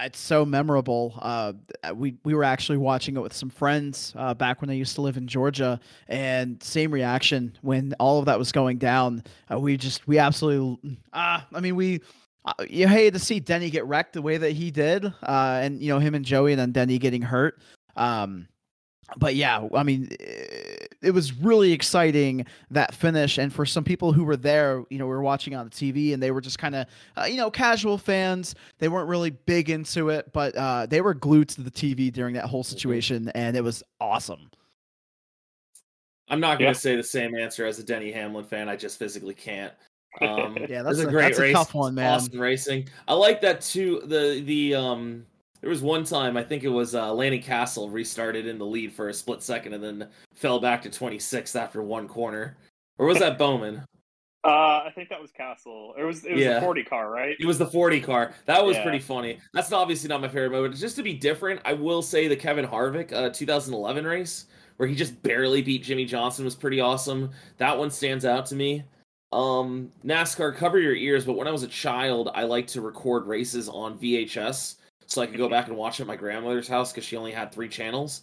it's 0.03 0.19
so 0.19 0.45
memorable. 0.45 1.19
Uh, 1.21 1.53
we 1.95 2.17
we 2.25 2.35
were 2.35 2.45
actually 2.45 2.79
watching 2.79 3.17
it 3.17 3.21
with 3.21 3.33
some 3.33 3.51
friends 3.51 4.13
uh, 4.17 4.35
back 4.35 4.61
when 4.61 4.71
I 4.71 4.75
used 4.75 4.95
to 4.97 5.01
live 5.01 5.17
in 5.17 5.27
Georgia, 5.27 5.81
and 6.09 6.63
same 6.63 6.91
reaction 6.91 7.57
when 7.63 7.95
all 7.99 8.19
of 8.19 8.27
that 8.27 8.39
was 8.39 8.53
going 8.53 8.79
down. 8.79 9.23
Uh, 9.51 9.59
we 9.59 9.77
just 9.77 10.07
we 10.07 10.19
absolutely. 10.19 10.99
Uh, 11.13 11.41
I 11.53 11.61
mean 11.61 11.77
we. 11.77 12.01
Uh, 12.45 12.53
you 12.71 12.87
hated 12.87 13.13
to 13.13 13.19
see 13.19 13.41
Denny 13.41 13.71
get 13.71 13.85
wrecked 13.87 14.13
the 14.13 14.23
way 14.23 14.37
that 14.37 14.53
he 14.53 14.71
did, 14.71 15.05
uh, 15.05 15.61
and 15.63 15.81
you 15.83 15.89
know 15.89 15.99
him 15.99 16.15
and 16.15 16.25
Joey, 16.25 16.53
and 16.53 16.61
then 16.61 16.71
Denny 16.71 16.97
getting 16.97 17.23
hurt. 17.23 17.61
Um, 17.97 18.47
but 19.17 19.35
yeah, 19.35 19.67
I 19.75 19.83
mean, 19.83 20.11
it 21.03 21.13
was 21.13 21.33
really 21.33 21.73
exciting 21.73 22.47
that 22.71 22.95
finish. 22.95 23.39
And 23.39 23.53
for 23.53 23.67
some 23.67 23.85
people 23.85 24.13
who 24.13 24.25
were 24.25 24.37
there, 24.37 24.85
you 24.91 24.99
know, 24.99 25.07
we 25.07 25.11
were 25.11 25.23
watching 25.23 25.55
on 25.55 25.65
the 25.65 25.71
TV 25.71 26.15
and 26.15 26.23
they 26.23 26.31
were 26.31 26.41
just 26.41 26.59
kind 26.59 26.75
of, 26.75 26.87
uh, 27.17 27.25
you 27.25 27.37
know, 27.37 27.51
casual 27.51 27.99
fans. 27.99 28.55
They 28.79 28.89
weren't 28.89 29.09
really 29.09 29.31
big 29.31 29.71
into 29.71 30.09
it, 30.11 30.33
but 30.33 30.55
uh, 30.57 30.87
they 30.87 31.01
were 31.01 31.15
glued 31.15 31.49
to 31.51 31.63
the 31.63 31.71
TV 31.71 32.13
during 32.13 32.35
that 32.35 32.45
whole 32.45 32.65
situation, 32.65 33.31
and 33.35 33.57
it 33.57 33.63
was 33.63 33.83
awesome. 34.01 34.51
I'm 36.29 36.41
not 36.41 36.59
going 36.59 36.73
to 36.73 36.77
yeah. 36.77 36.81
say 36.81 36.97
the 36.97 37.03
same 37.03 37.37
answer 37.37 37.67
as 37.67 37.79
a 37.79 37.85
Denny 37.85 38.11
Hamlin 38.11 38.45
fan. 38.45 38.69
I 38.69 38.77
just 38.77 38.99
physically 38.99 39.35
can't. 39.35 39.73
Um, 40.23 40.57
yeah, 40.71 40.83
that's 40.83 40.99
a, 40.99 41.07
a, 41.07 41.11
great 41.11 41.25
that's 41.25 41.39
race. 41.39 41.51
A 41.51 41.59
tough 41.59 41.75
one, 41.75 41.95
man. 41.95 42.15
Awesome 42.15 42.41
racing. 42.41 42.89
I 43.07 43.13
like 43.13 43.43
that 43.43 43.61
too. 43.61 44.01
The 44.07 44.43
the 44.47 44.75
um 44.75 45.27
there 45.61 45.71
was 45.71 45.83
one 45.83 46.05
time 46.05 46.37
I 46.37 46.43
think 46.43 46.65
it 46.65 46.69
was 46.69 46.95
uh, 46.95 47.13
Landon 47.13 47.43
Cassill 47.43 47.93
restarted 47.93 48.47
in 48.47 48.59
the 48.59 48.67
lead 48.67 48.93
for 48.93 49.09
a 49.09 49.15
split 49.15 49.43
second 49.43 49.75
and 49.75 49.83
then 49.83 50.09
fell 50.35 50.61
back 50.61 50.83
to 50.83 50.91
26th 50.91 51.57
after 51.57 51.83
one 51.83 52.09
corner. 52.09 52.57
Or 52.99 53.07
was 53.07 53.19
that 53.19 53.39
Bowman? 53.39 53.83
Uh, 54.45 54.85
I 54.87 54.93
think 54.95 55.09
that 55.09 55.21
was 55.21 55.33
Cassill. 55.33 55.99
It 55.99 56.05
was 56.05 56.25
it 56.25 56.35
was 56.35 56.41
yeah. 56.41 56.55
the 56.55 56.61
40 56.61 56.85
car, 56.85 57.11
right? 57.11 57.35
It 57.41 57.47
was 57.47 57.59
the 57.59 57.67
40 57.67 58.01
car. 58.01 58.33
That 58.45 58.65
was 58.65 58.77
yeah. 58.77 58.85
pretty 58.85 59.01
funny. 59.01 59.41
That's 59.53 59.73
obviously 59.73 60.09
not 60.09 60.21
my 60.21 60.29
favorite 60.29 60.53
moment. 60.53 60.77
Just 60.77 60.95
to 60.97 61.03
be 61.03 61.15
different, 61.15 61.61
I 61.65 61.73
will 61.73 62.01
say 62.01 62.29
the 62.29 62.37
Kevin 62.37 62.65
Harvick 62.65 63.13
uh, 63.13 63.31
2011 63.31 64.05
race 64.07 64.47
where 64.77 64.89
he 64.89 64.95
just 64.95 65.21
barely 65.25 65.63
beat 65.63 65.83
Jimmie 65.83 66.05
Johnson 66.05 66.45
was 66.45 66.55
pretty 66.55 66.81
awesome. 66.81 67.31
That 67.59 67.77
one 67.77 67.91
stands 67.91 68.25
out 68.25 68.47
to 68.47 68.55
me. 68.55 68.85
Um, 69.33 69.91
NASCAR, 70.05 70.55
cover 70.55 70.79
your 70.79 70.95
ears. 70.95 71.25
But 71.25 71.37
when 71.37 71.49
I 71.49 71.53
was 71.53 71.63
a 71.63 71.69
child, 71.69 72.31
I 72.35 72.45
liked 72.45 72.69
to 72.71 72.81
record 72.81 73.27
races 73.27 73.69
on 73.69 73.99
VHS 73.99 74.77
so 75.07 75.23
I 75.23 75.27
could 75.27 75.37
go 75.37 75.49
back 75.49 75.69
and 75.69 75.77
watch 75.77 76.01
it 76.01 76.03
at 76.03 76.07
my 76.07 76.17
grandmother's 76.17 76.69
house 76.69 76.93
because 76.93 77.05
she 77.05 77.17
only 77.17 77.33
had 77.33 77.53
three 77.53 77.69
channels. 77.69 78.23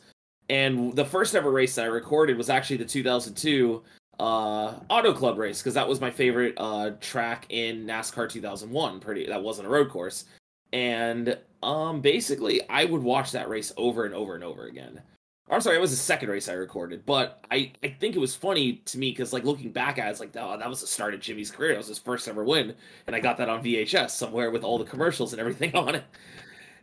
And 0.50 0.94
the 0.94 1.06
first 1.06 1.36
ever 1.36 1.52
race 1.52 1.76
that 1.76 1.86
I 1.86 1.88
recorded 1.88 2.38
was 2.38 2.50
actually 2.50 2.78
the 2.78 2.86
2002 2.86 3.82
uh, 4.20 4.76
Auto 4.90 5.14
Club 5.14 5.38
race 5.38 5.62
because 5.62 5.74
that 5.74 5.88
was 5.88 6.02
my 6.02 6.12
favorite 6.12 6.54
uh, 6.58 6.92
track 7.02 7.46
in 7.50 7.86
NASCAR 7.86 8.30
2001. 8.30 9.00
Pretty 9.00 9.26
that 9.28 9.42
wasn't 9.42 9.68
a 9.68 9.72
road 9.72 9.90
course, 9.90 10.26
and 10.72 11.38
um, 11.64 12.02
basically 12.02 12.62
I 12.70 12.86
would 12.86 13.02
watch 13.02 13.32
that 13.32 13.50
race 13.50 13.72
over 13.78 14.06
and 14.06 14.14
over 14.14 14.36
and 14.36 14.44
over 14.44 14.66
again. 14.66 15.02
I'm 15.50 15.62
sorry, 15.62 15.78
it 15.78 15.82
was 15.82 15.92
the 15.92 15.98
second 15.98 16.30
race 16.30 16.48
I 16.48 16.54
recorded, 16.54 17.06
but 17.06 17.44
I, 17.52 17.74
I 17.84 17.90
think 17.90 18.16
it 18.16 18.20
was 18.20 18.34
funny 18.34 18.82
to 18.86 18.98
me 18.98 19.12
because 19.12 19.34
like 19.34 19.44
looking 19.44 19.72
back 19.72 19.98
at 19.98 20.08
it, 20.08 20.12
it's 20.12 20.20
like 20.20 20.36
oh 20.38 20.58
that 20.58 20.70
was 20.70 20.82
the 20.82 20.88
start 20.88 21.14
of 21.14 21.20
Jimmy's 21.20 21.52
career. 21.52 21.72
That 21.72 21.80
was 21.80 21.88
his 21.88 22.00
first 22.00 22.28
ever 22.28 22.44
win, 22.44 22.76
and 23.08 23.16
I 23.16 23.20
got 23.20 23.38
that 23.38 23.50
on 23.50 23.64
VHS 23.64 24.12
somewhere 24.12 24.52
with 24.52 24.64
all 24.64 24.78
the 24.78 24.86
commercials 24.86 25.34
and 25.34 25.40
everything 25.40 25.76
on 25.76 25.96
it. 25.96 26.04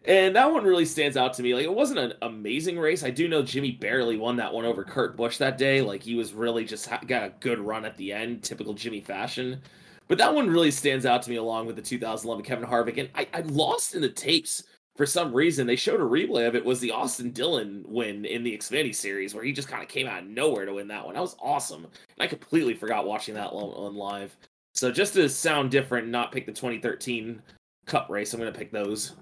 And 0.06 0.34
that 0.34 0.50
one 0.50 0.64
really 0.64 0.86
stands 0.86 1.16
out 1.16 1.34
to 1.34 1.42
me. 1.42 1.54
Like 1.54 1.64
it 1.64 1.74
wasn't 1.74 1.98
an 1.98 2.14
amazing 2.22 2.78
race. 2.78 3.04
I 3.04 3.10
do 3.10 3.28
know 3.28 3.42
Jimmy 3.42 3.72
barely 3.72 4.16
won 4.16 4.36
that 4.36 4.52
one 4.52 4.64
over 4.64 4.82
Kurt 4.82 5.16
Busch 5.16 5.36
that 5.38 5.58
day. 5.58 5.82
Like 5.82 6.02
he 6.02 6.14
was 6.14 6.32
really 6.32 6.64
just 6.64 6.88
got 7.06 7.22
a 7.22 7.32
good 7.40 7.58
run 7.58 7.84
at 7.84 7.96
the 7.96 8.12
end, 8.12 8.42
typical 8.42 8.72
Jimmy 8.72 9.00
fashion. 9.00 9.60
But 10.08 10.18
that 10.18 10.34
one 10.34 10.48
really 10.48 10.70
stands 10.70 11.06
out 11.06 11.22
to 11.22 11.30
me 11.30 11.36
along 11.36 11.66
with 11.66 11.76
the 11.76 11.82
2011 11.82 12.44
Kevin 12.44 12.68
Harvick. 12.68 12.98
And 12.98 13.10
I, 13.14 13.28
I 13.32 13.42
lost 13.42 13.94
in 13.94 14.00
the 14.00 14.08
tapes 14.08 14.64
for 14.96 15.06
some 15.06 15.32
reason. 15.32 15.66
They 15.66 15.76
showed 15.76 16.00
a 16.00 16.04
replay 16.04 16.48
of 16.48 16.56
it 16.56 16.64
was 16.64 16.80
the 16.80 16.90
Austin 16.90 17.30
Dillon 17.30 17.84
win 17.86 18.24
in 18.24 18.42
the 18.42 18.56
Xfinity 18.56 18.94
series 18.94 19.34
where 19.34 19.44
he 19.44 19.52
just 19.52 19.68
kind 19.68 19.82
of 19.82 19.88
came 19.88 20.08
out 20.08 20.22
of 20.22 20.28
nowhere 20.28 20.64
to 20.64 20.74
win 20.74 20.88
that 20.88 21.04
one. 21.04 21.14
That 21.14 21.20
was 21.20 21.36
awesome. 21.40 21.84
And 21.84 21.92
I 22.18 22.26
completely 22.26 22.74
forgot 22.74 23.06
watching 23.06 23.34
that 23.34 23.50
on 23.50 23.94
live. 23.94 24.36
So 24.74 24.90
just 24.90 25.14
to 25.14 25.28
sound 25.28 25.70
different, 25.70 26.08
not 26.08 26.32
pick 26.32 26.46
the 26.46 26.52
2013 26.52 27.42
Cup 27.86 28.08
race, 28.08 28.32
I'm 28.32 28.40
going 28.40 28.52
to 28.52 28.58
pick 28.58 28.72
those. 28.72 29.14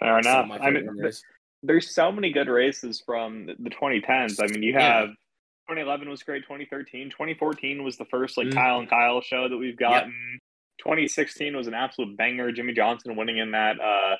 Fair 0.00 0.18
enough. 0.18 0.50
I 0.60 0.70
mean, 0.70 0.88
there's 1.62 1.94
so 1.94 2.10
many 2.10 2.32
good 2.32 2.48
races 2.48 3.02
from 3.04 3.46
the 3.46 3.70
2010s. 3.70 4.36
I 4.42 4.46
mean, 4.46 4.62
you 4.62 4.72
have 4.74 5.08
yeah. 5.08 5.14
2011 5.68 6.08
was 6.08 6.22
great. 6.22 6.42
2013, 6.42 7.10
2014 7.10 7.84
was 7.84 7.96
the 7.96 8.06
first 8.06 8.36
like 8.38 8.48
mm. 8.48 8.54
Kyle 8.54 8.80
and 8.80 8.88
Kyle 8.88 9.20
show 9.20 9.48
that 9.48 9.56
we've 9.56 9.78
gotten. 9.78 10.08
Yep. 10.08 10.40
2016 10.78 11.56
was 11.56 11.66
an 11.66 11.74
absolute 11.74 12.16
banger. 12.16 12.50
Jimmie 12.50 12.72
Johnson 12.72 13.14
winning 13.14 13.38
in 13.38 13.50
that 13.50 13.78
uh, 13.80 14.16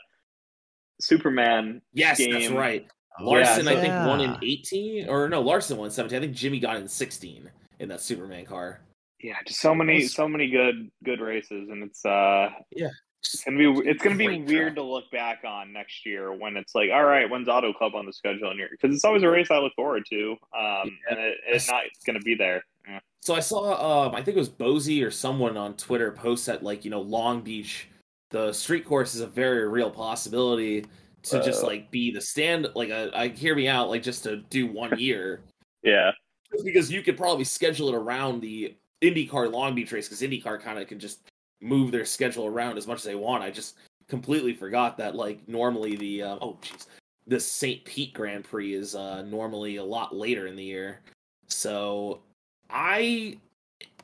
Superman. 1.01 1.81
Yes, 1.95 2.19
game. 2.19 2.33
that's 2.33 2.49
right. 2.51 2.87
Larson, 3.19 3.65
yeah, 3.65 3.73
so, 3.73 3.77
I 3.77 3.81
think, 3.81 3.89
yeah. 3.89 4.07
won 4.07 4.21
in 4.21 4.37
18, 4.43 5.09
or 5.09 5.29
no, 5.29 5.41
Larson 5.41 5.77
won 5.77 5.91
17. 5.91 6.17
I 6.17 6.21
think 6.21 6.35
Jimmy 6.35 6.61
got 6.61 6.77
in 6.77 6.89
16 6.89 7.51
in 7.81 7.89
that 7.89 8.01
Superman 8.01 8.45
car. 8.47 8.81
Yeah, 9.23 9.35
just 9.47 9.61
so 9.61 9.75
many, 9.75 10.07
so 10.07 10.29
many 10.29 10.49
good, 10.49 10.91
good 11.05 11.21
races, 11.21 11.69
and 11.71 11.83
it's 11.83 12.05
uh, 12.07 12.49
yeah, 12.71 12.89
It's 13.23 13.45
gonna 13.45 13.59
be 13.59 13.89
it's 13.89 14.03
gonna 14.03 14.17
be 14.17 14.41
weird 14.43 14.75
to 14.77 14.83
look 14.83 15.11
back 15.11 15.43
on 15.45 15.73
next 15.73 16.07
year 16.07 16.33
when 16.33 16.57
it's 16.57 16.75
like, 16.75 16.91
all 16.91 17.05
right, 17.05 17.29
when's 17.29 17.49
Auto 17.49 17.73
Club 17.73 17.95
on 17.95 18.07
the 18.07 18.13
schedule? 18.13 18.53
Because 18.71 18.95
it's 18.95 19.05
always 19.05 19.23
a 19.23 19.29
race 19.31 19.51
I 19.51 19.59
look 19.59 19.75
forward 19.75 20.05
to, 20.11 20.37
um, 20.59 20.97
and 21.11 21.19
it, 21.19 21.37
it's 21.47 21.69
not 21.69 21.83
gonna 22.07 22.21
be 22.21 22.35
there. 22.35 22.65
Yeah. 22.89 23.01
So 23.21 23.35
I 23.35 23.41
saw, 23.41 24.07
um, 24.07 24.15
I 24.15 24.23
think 24.23 24.37
it 24.37 24.41
was 24.41 24.49
Bozi 24.49 25.05
or 25.07 25.11
someone 25.11 25.59
on 25.59 25.75
Twitter 25.75 26.11
post 26.13 26.47
that 26.47 26.63
like 26.63 26.85
you 26.85 26.91
know 26.91 27.03
Long 27.03 27.43
Beach, 27.43 27.89
the 28.31 28.53
street 28.55 28.87
course 28.87 29.15
is 29.15 29.21
a 29.21 29.27
very 29.27 29.69
real 29.69 29.91
possibility 29.91 30.87
to 31.25 31.43
just 31.45 31.63
Uh. 31.63 31.67
like 31.67 31.91
be 31.91 32.11
the 32.11 32.21
stand. 32.23 32.69
Like, 32.75 32.89
a, 32.89 33.11
I 33.15 33.29
hear 33.29 33.55
me 33.55 33.69
out, 33.69 33.91
like 33.91 34.03
just 34.03 34.25
to 34.25 34.39
do 34.49 34.67
one 34.67 34.95
year, 34.99 35.43
Yeah, 35.83 36.13
Just 36.51 36.65
because 36.65 36.91
you 36.91 37.03
could 37.03 37.19
probably 37.19 37.45
schedule 37.45 37.91
it 37.91 37.95
around 37.95 38.41
the 38.41 38.75
IndyCar 39.03 39.53
Long 39.53 39.75
Beach 39.75 39.93
race 39.93 40.09
because 40.09 40.23
IndyCar 40.23 40.59
kind 40.61 40.79
of 40.79 40.87
can 40.89 40.99
just 40.99 41.30
move 41.61 41.91
their 41.91 42.05
schedule 42.05 42.47
around 42.47 42.79
as 42.79 42.87
much 42.87 42.99
as 42.99 43.05
they 43.05 43.15
want. 43.15 43.43
I 43.43 43.51
just 43.51 43.77
completely 44.09 44.55
forgot 44.55 44.97
that 44.99 45.15
like 45.15 45.47
normally 45.49 45.97
the 45.97 46.23
uh, 46.23 46.39
oh 46.41 46.59
jeez 46.63 46.87
the 47.27 47.39
St. 47.39 47.85
Pete 47.85 48.13
Grand 48.13 48.45
Prix 48.45 48.75
is 48.75 48.95
uh, 48.97 49.23
normally 49.23 49.77
a 49.77 49.85
lot 49.85 50.15
later 50.15 50.49
in 50.49 50.57
the 50.57 50.65
year. 50.65 51.01
So 51.47 52.21
I 52.69 53.39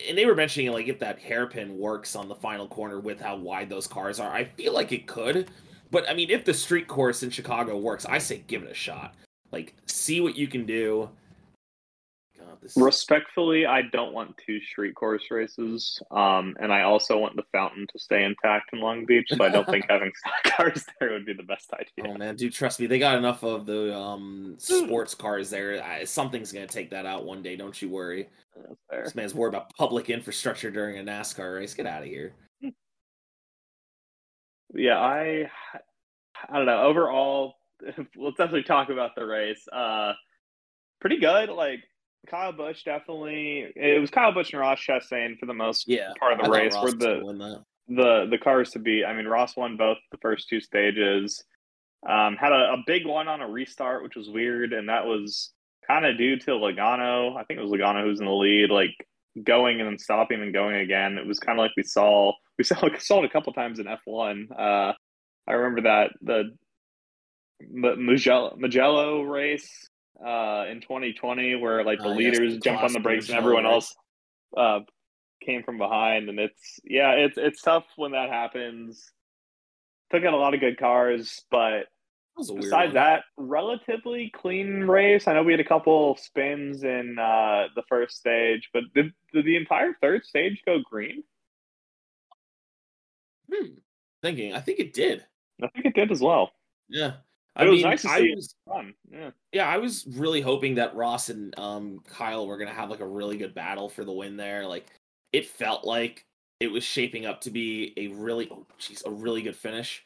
and 0.07 0.17
they 0.17 0.27
were 0.27 0.35
mentioning 0.35 0.71
like 0.73 0.89
if 0.89 0.99
that 1.01 1.19
hairpin 1.19 1.77
works 1.77 2.15
on 2.15 2.29
the 2.29 2.35
final 2.35 2.69
corner 2.69 3.01
with 3.01 3.21
how 3.21 3.37
wide 3.37 3.69
those 3.69 3.87
cars 3.87 4.21
are, 4.21 4.33
I 4.33 4.45
feel 4.45 4.73
like 4.73 4.93
it 4.93 5.07
could. 5.07 5.51
But 5.91 6.09
I 6.09 6.15
mean, 6.15 6.31
if 6.31 6.45
the 6.45 6.55
street 6.55 6.87
course 6.87 7.23
in 7.23 7.31
Chicago 7.31 7.77
works, 7.77 8.07
I 8.07 8.19
say 8.19 8.43
give 8.47 8.63
it 8.63 8.71
a 8.71 8.75
shot. 8.75 9.15
Like, 9.53 9.75
see 9.87 10.21
what 10.21 10.37
you 10.37 10.49
can 10.49 10.67
do. 10.67 11.09
This 12.63 12.77
respectfully, 12.77 13.67
I 13.67 13.83
don't 13.83 14.13
want 14.13 14.37
two 14.45 14.61
street 14.61 14.95
course 14.95 15.25
races, 15.31 16.01
um, 16.11 16.57
and 16.61 16.73
I 16.73 16.83
also 16.83 17.19
want 17.19 17.37
the 17.37 17.45
fountain 17.53 17.87
to 17.93 17.99
stay 17.99 18.25
intact 18.25 18.71
in 18.73 18.81
Long 18.81 19.05
Beach. 19.05 19.29
So 19.31 19.45
I 19.45 19.49
don't 19.49 19.67
think 19.69 19.87
having 19.91 20.13
stock 20.15 20.57
cars 20.57 20.85
there 20.99 21.13
would 21.13 21.27
be 21.27 21.33
the 21.33 21.43
best 21.43 21.73
idea. 21.73 22.13
Oh 22.13 22.19
man, 22.19 22.37
dude, 22.37 22.53
trust 22.53 22.81
me, 22.81 22.87
they 22.87 22.99
got 22.99 23.19
enough 23.19 23.43
of 23.43 23.67
the 23.67 23.97
um 23.97 24.57
sports 24.59 25.15
cars 25.15 25.51
there. 25.51 25.83
I, 25.83 26.05
something's 26.05 26.53
gonna 26.53 26.67
take 26.67 26.91
that 26.91 27.07
out 27.07 27.25
one 27.25 27.43
day. 27.43 27.57
Don't 27.57 27.81
you 27.81 27.89
worry. 27.89 28.29
This 28.91 29.15
man's 29.15 29.35
worried 29.35 29.55
about 29.55 29.75
public 29.77 30.11
infrastructure 30.11 30.71
during 30.71 30.99
a 30.99 31.03
NASCAR 31.03 31.57
race. 31.57 31.75
Get 31.75 31.87
out 31.87 32.03
of 32.03 32.09
here. 32.09 32.35
Yeah, 34.75 34.99
I 34.99 35.51
I 36.49 36.57
don't 36.57 36.67
know. 36.67 36.83
Overall, 36.83 37.55
let's 38.17 38.37
definitely 38.37 38.65
talk 38.65 38.89
about 38.91 39.15
the 39.15 39.25
race. 39.25 39.67
Uh 39.73 40.13
pretty 41.01 41.19
good. 41.19 41.51
Like 41.51 41.85
Kyle 42.27 42.53
Busch 42.53 42.85
definitely 42.85 43.73
it 43.75 44.01
was 44.01 44.11
Kyle 44.11 44.33
Busch 44.33 44.53
and 44.53 44.61
Ross 44.61 44.81
Chastain 44.81 45.39
for 45.39 45.47
the 45.47 45.55
most 45.55 45.85
Yeah, 45.87 46.13
part 46.19 46.33
of 46.33 46.39
the 46.39 46.45
I 46.47 46.63
race 46.63 46.75
were 46.81 46.93
the 46.93 47.63
the 47.89 48.27
the 48.31 48.39
cars 48.39 48.71
to 48.73 48.79
beat. 48.79 49.05
I 49.05 49.15
mean 49.15 49.27
Ross 49.27 49.57
won 49.57 49.77
both 49.77 49.99
the 50.11 50.19
first 50.19 50.49
two 50.49 50.61
stages. 50.61 51.43
Um 52.09 52.37
had 52.37 52.53
a, 52.53 52.73
a 52.75 52.83
big 52.87 53.07
one 53.07 53.29
on 53.29 53.41
a 53.41 53.49
restart, 53.49 54.03
which 54.03 54.17
was 54.17 54.29
weird, 54.29 54.73
and 54.73 54.89
that 54.89 55.07
was 55.07 55.53
kind 55.87 56.05
of 56.05 56.19
due 56.19 56.37
to 56.37 56.51
Logano. 56.53 57.37
I 57.37 57.45
think 57.45 57.59
it 57.59 57.63
was 57.63 57.73
Logano 57.73 58.03
who's 58.03 58.21
in 58.21 58.27
the 58.27 58.33
lead, 58.33 58.71
like 58.71 58.95
going 59.43 59.81
and 59.81 59.89
then 59.89 59.99
stopping 59.99 60.43
and 60.43 60.53
going 60.53 60.77
again. 60.77 61.19
It 61.19 61.27
was 61.27 61.39
kind 61.39 61.59
of 61.59 61.63
like 61.63 61.73
we 61.77 61.83
saw 61.83 62.33
we 62.59 62.65
saw 62.65 62.89
saw 62.99 63.23
it 63.23 63.27
a 63.27 63.31
couple 63.31 63.53
times 63.53 63.79
in 63.79 63.87
F 63.87 64.01
one. 64.05 64.49
Uh, 64.57 64.93
I 65.49 65.53
remember 65.53 65.83
that 65.83 66.11
the 66.21 66.57
the 67.61 67.97
Mugello, 67.97 68.57
Mugello 68.59 69.23
race 69.23 69.89
uh, 70.25 70.65
in 70.71 70.81
2020 70.81 71.57
where 71.57 71.85
like 71.85 71.99
the 71.99 72.09
yes, 72.09 72.17
leaders 72.17 72.55
the 72.55 72.61
jumped 72.61 72.83
on 72.83 72.93
the 72.93 73.01
brakes 73.01 73.29
and 73.29 73.39
everyone 73.39 73.67
else 73.67 73.95
uh, 74.57 74.81
came 75.45 75.63
from 75.63 75.79
behind, 75.79 76.29
and 76.29 76.39
it's 76.39 76.81
yeah, 76.85 77.13
it's 77.13 77.37
it's 77.39 77.61
tough 77.63 77.85
when 77.97 78.13
that 78.13 78.29
happens. 78.31 79.11
Took 80.11 80.25
out 80.25 80.35
a 80.35 80.37
lot 80.37 80.55
of 80.55 80.61
good 80.61 80.79
cars, 80.79 81.43
but 81.51 81.81
That 81.81 81.87
was 82.37 82.51
a 82.51 82.53
weird 82.55 82.65
besides 82.65 82.89
one. 82.89 82.95
that, 82.95 83.25
relatively 83.37 84.31
clean 84.35 84.85
race. 84.85 85.27
I 85.27 85.35
know 85.35 85.43
we 85.43 85.53
had 85.53 85.61
a 85.61 85.65
couple 85.65 86.17
spins 86.17 86.85
in 86.85 87.19
uh, 87.19 87.67
the 87.75 87.83
first 87.89 88.17
stage, 88.17 88.69
but 88.73 88.85
did, 88.95 89.13
did 89.35 89.45
the 89.45 89.57
entire 89.57 89.95
third 90.01 90.25
stage 90.25 90.63
go 90.65 90.79
green? 90.89 91.25
Hmm. 93.53 93.67
Thinking, 94.23 94.55
I 94.55 94.61
think 94.61 94.79
it 94.79 94.93
did. 94.93 95.25
I 95.63 95.69
think 95.69 95.87
it 95.87 95.95
did 95.95 96.11
as 96.13 96.21
well. 96.21 96.51
Yeah. 96.89 97.15
It 97.59 97.65
I 97.65 97.69
was 97.69 97.83
mean, 97.83 97.91
nice 97.91 98.03
to 98.03 98.11
I 98.11 98.19
see. 98.21 98.35
was 98.35 98.55
Fun. 98.67 98.95
Yeah. 99.11 99.31
yeah, 99.53 99.69
I 99.69 99.79
was 99.79 100.07
really 100.07 100.41
hoping 100.41 100.75
that 100.77 100.95
Ross 100.95 101.29
and 101.31 101.59
um 101.59 102.01
Kyle 102.07 102.47
were 102.47 102.59
gonna 102.59 102.73
have 102.73 102.91
like 102.91 103.01
a 103.01 103.07
really 103.07 103.37
good 103.39 103.55
battle 103.55 103.89
for 103.89 104.05
the 104.05 104.13
win 104.13 104.37
there. 104.37 104.67
Like 104.67 104.87
it 105.33 105.47
felt 105.47 105.85
like 105.85 106.27
it 106.61 106.69
was 106.69 106.85
shaping 106.85 107.27
up 107.27 107.41
to 107.43 107.51
be 107.51 107.93
a 107.97 108.09
really 108.09 108.49
oh 108.51 108.67
jeez, 108.79 109.05
a 109.07 109.11
really 109.11 109.43
good 109.43 109.57
finish. 109.57 110.05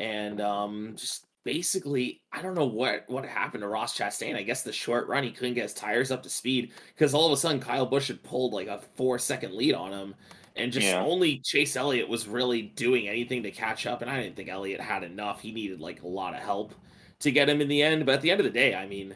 And 0.00 0.40
um 0.40 0.94
just 0.96 1.26
basically 1.44 2.22
I 2.32 2.42
don't 2.42 2.54
know 2.54 2.66
what 2.66 3.04
what 3.08 3.24
happened 3.26 3.62
to 3.62 3.68
Ross 3.68 3.96
Chastain. 3.96 4.36
I 4.36 4.42
guess 4.42 4.62
the 4.62 4.72
short 4.72 5.08
run 5.08 5.24
he 5.24 5.30
couldn't 5.30 5.54
get 5.54 5.62
his 5.64 5.74
tires 5.74 6.10
up 6.10 6.22
to 6.22 6.30
speed 6.30 6.72
because 6.94 7.14
all 7.14 7.26
of 7.26 7.32
a 7.32 7.36
sudden 7.36 7.60
Kyle 7.60 7.86
Busch 7.86 8.08
had 8.08 8.22
pulled 8.22 8.52
like 8.52 8.68
a 8.68 8.80
four 8.96 9.18
second 9.18 9.54
lead 9.54 9.74
on 9.74 9.92
him. 9.92 10.14
And 10.58 10.72
just 10.72 10.86
Yeah. 10.86 11.04
only 11.04 11.38
Chase 11.38 11.76
Elliott 11.76 12.08
was 12.08 12.26
really 12.26 12.62
doing 12.62 13.08
anything 13.08 13.42
to 13.44 13.50
catch 13.50 13.86
up, 13.86 14.02
and 14.02 14.10
I 14.10 14.22
didn't 14.22 14.36
think 14.36 14.48
Elliott 14.48 14.80
had 14.80 15.04
enough. 15.04 15.40
He 15.40 15.52
needed 15.52 15.80
like 15.80 16.02
a 16.02 16.08
lot 16.08 16.34
of 16.34 16.40
help 16.40 16.74
to 17.20 17.30
get 17.30 17.48
him 17.48 17.60
in 17.60 17.68
the 17.68 17.82
end. 17.82 18.06
But 18.06 18.16
at 18.16 18.22
the 18.22 18.30
end 18.30 18.40
of 18.40 18.44
the 18.44 18.52
day, 18.52 18.74
I 18.74 18.86
mean, 18.86 19.14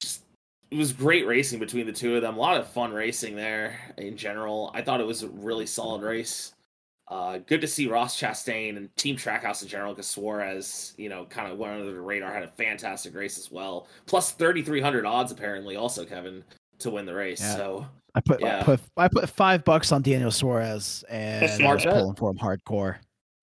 just 0.00 0.22
it 0.70 0.76
was 0.76 0.92
great 0.92 1.26
racing 1.26 1.58
between 1.58 1.86
the 1.86 1.92
two 1.92 2.16
of 2.16 2.22
them. 2.22 2.36
A 2.36 2.40
lot 2.40 2.56
of 2.56 2.68
fun 2.68 2.92
racing 2.92 3.36
there 3.36 3.78
in 3.98 4.16
general. 4.16 4.70
I 4.74 4.82
thought 4.82 5.00
it 5.00 5.06
was 5.06 5.22
a 5.22 5.28
really 5.28 5.66
solid 5.66 6.02
race. 6.02 6.52
Uh, 7.08 7.38
good 7.38 7.60
to 7.60 7.66
see 7.66 7.88
Ross 7.88 8.18
Chastain 8.18 8.76
and 8.78 8.96
Team 8.96 9.16
Trackhouse 9.16 9.60
in 9.62 9.68
general 9.68 9.92
because 9.92 10.06
Suarez, 10.06 10.94
you 10.96 11.10
know, 11.10 11.26
kind 11.26 11.52
of 11.52 11.58
went 11.58 11.74
under 11.74 11.92
the 11.92 12.00
radar, 12.00 12.32
had 12.32 12.42
a 12.42 12.48
fantastic 12.48 13.14
race 13.14 13.36
as 13.36 13.50
well. 13.50 13.86
Plus 14.06 14.32
3,300 14.32 15.04
odds, 15.04 15.30
apparently, 15.30 15.76
also, 15.76 16.06
Kevin, 16.06 16.42
to 16.78 16.90
win 16.90 17.04
the 17.04 17.12
race. 17.12 17.40
Yeah. 17.40 17.56
So, 17.56 17.86
I 18.14 18.20
put 18.20 18.40
Yeah. 18.40 18.60
I 18.60 18.62
put 18.62 18.80
I 18.96 19.08
put 19.08 19.28
five 19.28 19.64
bucks 19.64 19.90
on 19.92 20.02
Daniel 20.02 20.30
Suarez 20.30 21.04
and 21.08 21.44
I 21.44 21.48
Smart 21.48 21.76
was 21.76 21.84
bet. 21.84 21.94
pulling 21.94 22.14
for 22.16 22.30
him 22.30 22.38
hardcore. 22.38 22.96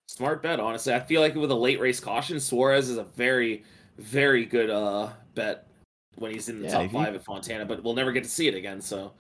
smart 0.08 0.42
bet, 0.44 0.60
honestly. 0.60 0.94
I 0.94 1.00
feel 1.00 1.22
like 1.22 1.36
with 1.36 1.52
a 1.52 1.56
late 1.56 1.80
race 1.80 2.00
caution, 2.00 2.40
Suarez 2.40 2.90
is 2.90 2.98
a 2.98 3.04
very, 3.04 3.64
very 3.98 4.46
good 4.46 4.70
uh, 4.70 5.10
bet 5.36 5.68
when 6.16 6.32
he's 6.34 6.50
in 6.50 6.60
the 6.62 6.68
Yeah, 6.68 6.74
top 6.74 6.82
he- 6.84 6.88
five 6.90 7.16
at 7.16 7.24
Fontana, 7.24 7.66
but 7.66 7.84
we'll 7.84 7.94
never 7.96 8.12
get 8.12 8.24
to 8.24 8.30
see 8.30 8.48
it 8.48 8.56
again. 8.56 8.82
So, 8.82 9.14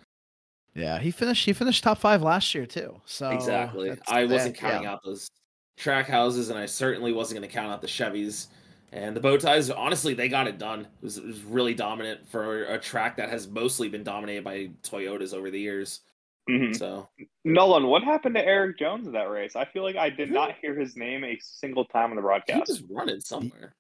Yeah, 0.75 0.99
he 0.99 1.11
finished 1.11 1.45
he 1.45 1.53
finished 1.53 1.83
top 1.83 1.97
five 1.99 2.21
last 2.21 2.53
year 2.53 2.65
too. 2.65 3.01
So 3.05 3.29
Exactly. 3.31 3.95
I 4.07 4.25
wasn't 4.25 4.55
counting 4.55 4.83
yeah. 4.83 4.91
out 4.93 4.99
those 5.03 5.29
track 5.77 6.07
houses, 6.07 6.49
and 6.49 6.59
I 6.59 6.65
certainly 6.65 7.11
wasn't 7.13 7.39
going 7.39 7.49
to 7.49 7.53
count 7.55 7.71
out 7.71 7.81
the 7.81 7.87
Chevys. 7.87 8.47
And 8.91 9.15
the 9.15 9.19
bow 9.19 9.37
ties, 9.37 9.69
honestly, 9.69 10.13
they 10.13 10.29
got 10.29 10.47
it 10.47 10.57
done. 10.57 10.81
It 10.81 11.03
was, 11.03 11.17
it 11.17 11.25
was 11.25 11.41
really 11.43 11.73
dominant 11.73 12.27
for 12.27 12.65
a 12.65 12.79
track 12.79 13.17
that 13.17 13.29
has 13.29 13.47
mostly 13.47 13.87
been 13.89 14.03
dominated 14.03 14.43
by 14.43 14.69
Toyotas 14.83 15.33
over 15.33 15.51
the 15.51 15.59
years. 15.59 16.01
Mhm. 16.49 16.75
So 16.75 17.07
Nolan, 17.45 17.85
what 17.85 18.03
happened 18.03 18.33
to 18.35 18.43
Erik 18.43 18.79
Jones 18.79 19.05
in 19.05 19.13
that 19.13 19.29
race? 19.29 19.55
I 19.55 19.65
feel 19.65 19.83
like 19.83 19.95
I 19.95 20.09
did 20.09 20.31
not 20.31 20.55
hear 20.59 20.73
his 20.73 20.95
name 20.97 21.23
a 21.23 21.37
single 21.39 21.85
time 21.85 22.09
on 22.09 22.15
the 22.15 22.23
broadcast. 22.23 22.63
he 22.65 22.73
was 22.73 22.83
running 22.89 23.19
somewhere. 23.21 23.75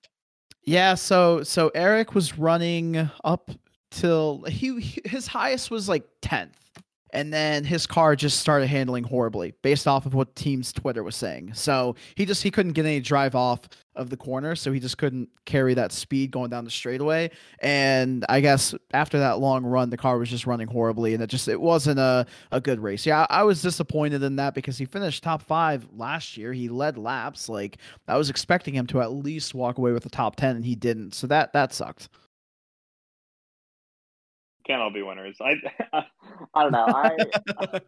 Yeah, 0.63 0.93
so 0.93 1.41
so 1.41 1.69
Erik 1.73 2.13
was 2.13 2.37
running 2.37 3.09
up 3.23 3.49
till 3.89 4.43
he, 4.43 4.79
he 4.79 5.01
his 5.05 5.25
highest 5.25 5.71
was 5.71 5.89
like 5.89 6.03
10th. 6.21 6.53
And 7.11 7.33
then 7.33 7.63
his 7.63 7.87
car 7.87 8.15
just 8.15 8.39
started 8.39 8.67
handling 8.67 9.03
horribly 9.03 9.55
based 9.63 9.87
off 9.87 10.05
of 10.05 10.13
what 10.13 10.35
team's 10.35 10.71
Twitter 10.71 11.01
was 11.01 11.15
saying. 11.15 11.55
So 11.55 11.95
he 12.13 12.23
just 12.23 12.43
he 12.43 12.51
couldn't 12.51 12.73
get 12.73 12.85
any 12.85 12.99
drive 12.99 13.33
off 13.33 13.67
of 13.99 14.09
the 14.09 14.17
corner, 14.17 14.55
so 14.55 14.71
he 14.71 14.79
just 14.79 14.97
couldn't 14.97 15.29
carry 15.45 15.73
that 15.73 15.91
speed 15.91 16.31
going 16.31 16.49
down 16.49 16.63
the 16.63 16.71
straightaway. 16.71 17.29
And 17.59 18.25
I 18.29 18.39
guess 18.39 18.73
after 18.93 19.19
that 19.19 19.39
long 19.39 19.65
run, 19.65 19.89
the 19.89 19.97
car 19.97 20.17
was 20.17 20.29
just 20.29 20.47
running 20.47 20.67
horribly, 20.67 21.13
and 21.13 21.21
it 21.21 21.27
just 21.27 21.47
it 21.47 21.59
wasn't 21.59 21.99
a, 21.99 22.25
a 22.51 22.61
good 22.61 22.79
race. 22.79 23.05
Yeah, 23.05 23.27
I, 23.29 23.41
I 23.41 23.43
was 23.43 23.61
disappointed 23.61 24.23
in 24.23 24.37
that 24.37 24.55
because 24.55 24.77
he 24.77 24.85
finished 24.85 25.21
top 25.21 25.41
five 25.41 25.87
last 25.95 26.37
year. 26.37 26.53
He 26.53 26.69
led 26.69 26.97
laps. 26.97 27.49
Like 27.49 27.77
I 28.07 28.17
was 28.17 28.29
expecting 28.29 28.73
him 28.73 28.87
to 28.87 29.01
at 29.01 29.11
least 29.11 29.53
walk 29.53 29.77
away 29.77 29.91
with 29.91 30.03
the 30.03 30.09
top 30.09 30.37
ten, 30.37 30.55
and 30.55 30.65
he 30.65 30.75
didn't. 30.75 31.13
So 31.13 31.27
that 31.27 31.53
that 31.53 31.73
sucked. 31.73 32.09
Can't 34.69 34.83
all 34.83 34.91
be 34.93 35.01
winners. 35.01 35.35
I 35.41 35.55
I 36.53 36.61
don't 36.63 36.71
know. 36.71 36.85
I 36.87 37.17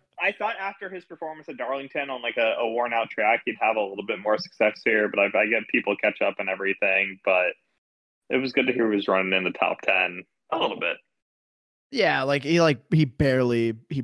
I 0.20 0.32
thought 0.32 0.56
after 0.60 0.90
his 0.90 1.06
performance 1.06 1.48
at 1.48 1.58
Darlington 1.58 2.10
on 2.10 2.24
like 2.24 2.38
a, 2.38 2.56
a 2.60 2.68
worn 2.72 2.92
out 2.92 3.12
track, 3.12 3.44
he'd 3.46 3.56
have 3.62 3.76
a 3.76 3.82
little 3.82 4.06
bit 4.06 4.18
more 4.20 4.38
success 4.40 4.82
here. 4.84 5.08
But 5.08 5.20
I, 5.20 5.42
I 5.44 5.46
get 5.46 5.68
people 5.70 5.96
catch 5.96 6.22
up 6.24 6.36
and 6.40 6.50
everything. 6.50 7.20
But 7.24 7.50
it 8.32 8.38
was 8.38 8.52
good 8.52 8.66
to 8.66 8.74
hear 8.74 8.90
he 8.90 8.96
was 8.96 9.08
running 9.08 9.32
in 9.34 9.44
the 9.44 9.52
top 9.52 9.82
ten 9.82 10.24
a 10.52 10.58
little 10.58 10.80
bit. 10.80 10.98
yeah, 11.92 12.24
like 12.24 12.42
he 12.44 12.60
like 12.62 12.80
he 12.92 13.06
barely 13.06 13.76
he 13.90 14.04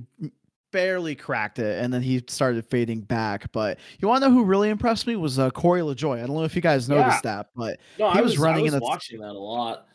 barely 0.72 1.16
cracked 1.16 1.58
it, 1.58 1.84
and 1.84 1.92
then 1.92 2.04
he 2.04 2.24
started 2.28 2.64
fading 2.70 3.02
back. 3.02 3.52
But 3.54 3.80
you 3.98 4.08
want 4.08 4.22
to 4.22 4.30
know 4.30 4.36
who 4.36 4.44
really 4.44 4.70
impressed 4.70 5.08
me 5.08 5.16
was 5.16 5.40
uh, 5.40 5.50
Corey 5.50 5.82
LaJoie. 5.82 6.22
I 6.22 6.28
don't 6.28 6.36
know 6.36 6.44
if 6.44 6.56
you 6.56 6.62
guys 6.62 6.88
noticed 6.88 7.24
that, 7.24 7.48
but 7.56 7.80
No, 7.98 8.12
He 8.12 8.20
I 8.20 8.22
was 8.22 8.34
was, 8.34 8.38
running 8.40 8.66
I 8.66 8.68
in 8.68 8.74
the- 8.74 8.80
watching 8.82 9.20
that 9.22 9.32
a 9.32 9.34
lot. 9.34 9.88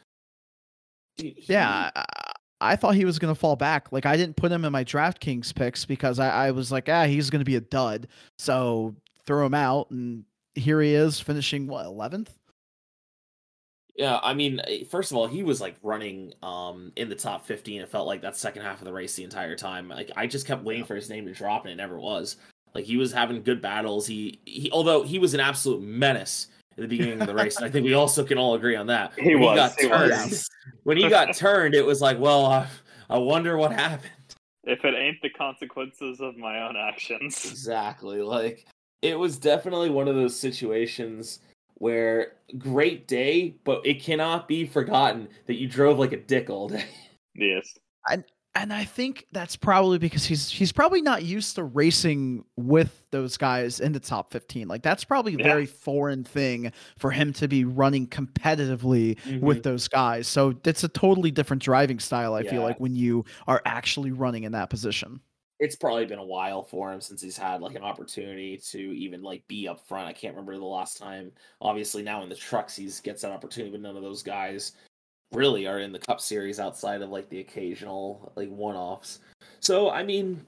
Dude, 1.19 1.35
yeah. 1.49 1.91
I, 1.95 2.05
I 2.63 2.77
thought 2.77 2.95
he 2.95 3.05
was 3.05 3.19
gonna 3.19 3.35
fall 3.35 3.57
back. 3.57 3.91
Like 3.93 4.07
I 4.07 4.17
didn't 4.17 4.37
put 4.37 4.53
him 4.53 4.65
in 4.65 4.73
my 4.73 4.85
DraftKings 4.85 5.55
picks 5.55 5.85
because 5.85 6.19
I, 6.19 6.47
I 6.47 6.51
was 6.53 6.71
like, 6.71 6.89
ah, 6.89 7.05
he's 7.05 7.31
gonna 7.31 7.45
be 7.45 7.57
a 7.57 7.61
dud. 7.61 8.09
So 8.39 8.95
throw 9.27 9.45
him 9.45 9.55
out, 9.55 9.91
and 9.91 10.25
here 10.55 10.81
he 10.81 10.95
is 10.95 11.21
finishing 11.21 11.67
what 11.67 11.87
eleventh. 11.87 12.39
Yeah, 13.97 14.19
I 14.23 14.33
mean, 14.33 14.61
eh, 14.67 14.85
first 14.89 15.11
of 15.11 15.19
all, 15.19 15.27
he 15.27 15.43
was 15.43 15.61
like 15.61 15.77
running 15.83 16.33
um 16.43 16.93
in 16.97 17.09
the 17.09 17.15
top 17.15 17.47
15. 17.47 17.83
It 17.83 17.89
felt 17.91 18.07
like 18.07 18.23
that 18.23 18.37
second 18.37 18.63
half 18.63 18.81
of 18.81 18.87
the 18.87 18.93
race 18.93 19.15
the 19.15 19.25
entire 19.25 19.57
time. 19.57 19.89
Like 19.89 20.11
I 20.17 20.27
just 20.27 20.47
kept 20.47 20.65
waiting 20.65 20.85
for 20.85 20.95
his 20.95 21.11
name 21.11 21.27
to 21.27 21.33
drop 21.33 21.65
and 21.65 21.73
it 21.73 21.77
never 21.77 21.99
was. 21.99 22.37
Like 22.75 22.85
he 22.85 22.97
was 22.97 23.13
having 23.13 23.43
good 23.43 23.61
battles. 23.61 24.07
He 24.07 24.41
he 24.47 24.71
although 24.71 25.03
he 25.03 25.19
was 25.19 25.35
an 25.35 25.41
absolute 25.41 25.83
menace 25.83 26.49
at 26.77 26.83
the 26.83 26.87
beginning 26.87 27.21
of 27.21 27.27
the 27.27 27.35
race. 27.35 27.57
and 27.57 27.65
I 27.65 27.71
think 27.71 27.85
we 27.85 27.95
also 27.95 28.25
can 28.25 28.39
all 28.39 28.55
agree 28.55 28.77
on 28.77 28.87
that. 28.87 29.13
He 29.19 29.35
when 29.35 29.43
was, 29.45 29.53
he 29.53 29.57
got 29.57 29.81
he 29.81 29.89
turned, 29.89 30.31
was. 30.31 30.49
when 30.85 30.97
he 30.97 31.09
got 31.09 31.37
turned, 31.37 31.75
it 31.75 31.85
was 31.85 32.01
like, 32.01 32.19
well, 32.19 32.47
I, 32.47 32.67
I 33.11 33.19
wonder 33.19 33.57
what 33.57 33.73
happened. 33.73 34.11
If 34.65 34.85
it 34.85 34.95
ain't 34.95 35.21
the 35.23 35.31
consequences 35.31 36.21
of 36.21 36.37
my 36.37 36.63
own 36.63 36.77
actions. 36.77 37.45
Exactly. 37.51 38.23
Like 38.23 38.67
it 39.03 39.19
was 39.19 39.37
definitely 39.39 39.91
one 39.91 40.09
of 40.09 40.15
those 40.15 40.39
situations 40.39 41.41
where 41.75 42.35
great 42.59 43.09
day, 43.09 43.57
but 43.65 43.85
it 43.85 44.01
cannot 44.01 44.47
be 44.47 44.65
forgotten 44.65 45.29
that 45.47 45.55
you 45.55 45.67
drove 45.67 45.99
like 45.99 46.13
a 46.13 46.17
dick 46.17 46.49
all 46.49 46.69
day. 46.69 46.87
Yes. 47.35 47.79
And 48.55 48.73
I 48.73 48.85
think 48.85 49.27
that's 49.33 49.57
probably 49.57 49.99
because 49.99 50.27
he's 50.27 50.51
he's 50.51 50.73
probably 50.73 51.01
not 51.01 51.23
used 51.25 51.55
to 51.57 51.65
racing 51.65 52.45
with 52.57 53.03
those 53.11 53.37
guys 53.39 53.81
in 53.81 53.93
the 53.93 54.01
top 54.01 54.31
15. 54.31 54.69
Like 54.69 54.83
that's 54.83 55.05
probably 55.05 55.35
a 55.35 55.39
Yeah. 55.39 55.43
very 55.43 55.65
foreign 55.67 56.23
thing 56.23 56.73
for 56.99 57.11
him 57.11 57.33
to 57.35 57.49
be 57.49 57.65
running 57.65 58.07
competitively 58.07 59.17
mm-hmm. 59.21 59.41
with 59.41 59.63
those 59.63 59.89
guys. 59.89 60.29
So 60.29 60.55
it's 60.65 60.85
a 60.85 60.89
totally 60.89 61.31
different 61.31 61.63
driving 61.63 61.99
style 61.99 62.35
I 62.35 62.43
feel 62.43 62.63
like 62.63 62.79
when 62.79 62.95
you 62.95 63.25
are 63.47 63.63
actually 63.65 64.13
running 64.13 64.45
in 64.45 64.53
that 64.53 64.69
position. 64.71 65.21
it's 65.59 65.77
probably 65.77 66.05
been 66.07 66.19
a 66.19 66.25
while 66.25 66.63
for 66.63 66.93
him 66.93 67.01
since 67.01 67.23
he's 67.23 67.37
had 67.39 67.61
like 67.63 67.77
an 67.77 67.83
opportunity 67.85 68.59
to 68.71 68.79
even 68.79 69.23
like 69.23 69.47
be 69.49 69.69
up 69.69 69.87
front. 69.87 70.09
I 70.09 70.13
can't 70.13 70.35
remember 70.35 70.57
the 70.59 70.65
last 70.65 70.99
time. 70.99 71.31
Obviously 71.61 72.03
now 72.03 72.23
in 72.23 72.29
the 72.29 72.35
trucks 72.35 72.77
he 72.77 72.91
gets 73.03 73.23
that 73.23 73.31
opportunity, 73.31 73.71
but 73.71 73.81
none 73.81 73.97
of 73.97 74.03
those 74.03 74.23
guys 74.23 74.73
really 75.33 75.67
are 75.67 75.79
in 75.79 75.93
the 75.93 75.99
cup 75.99 76.21
series 76.21 76.61
outside 76.61 77.03
of 77.03 77.11
like 77.11 77.29
the 77.29 77.41
occasional 77.41 78.33
like 78.37 78.51
one 78.51 78.77
offs. 78.77 79.21
So 79.61 79.91
I 79.91 80.03
mean 80.03 80.45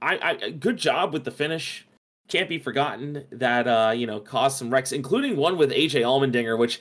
I, 0.00 0.38
I 0.42 0.50
good 0.50 0.76
job 0.76 1.12
with 1.12 1.24
the 1.24 1.30
finish. 1.30 1.86
Can't 2.28 2.48
be 2.48 2.58
forgotten 2.58 3.24
that 3.32 3.66
uh, 3.66 3.92
you 3.94 4.06
know, 4.06 4.20
caused 4.20 4.58
some 4.58 4.70
wrecks, 4.70 4.92
including 4.92 5.36
one 5.36 5.56
with 5.56 5.70
AJ 5.70 6.02
Allmendinger, 6.02 6.58
which 6.58 6.80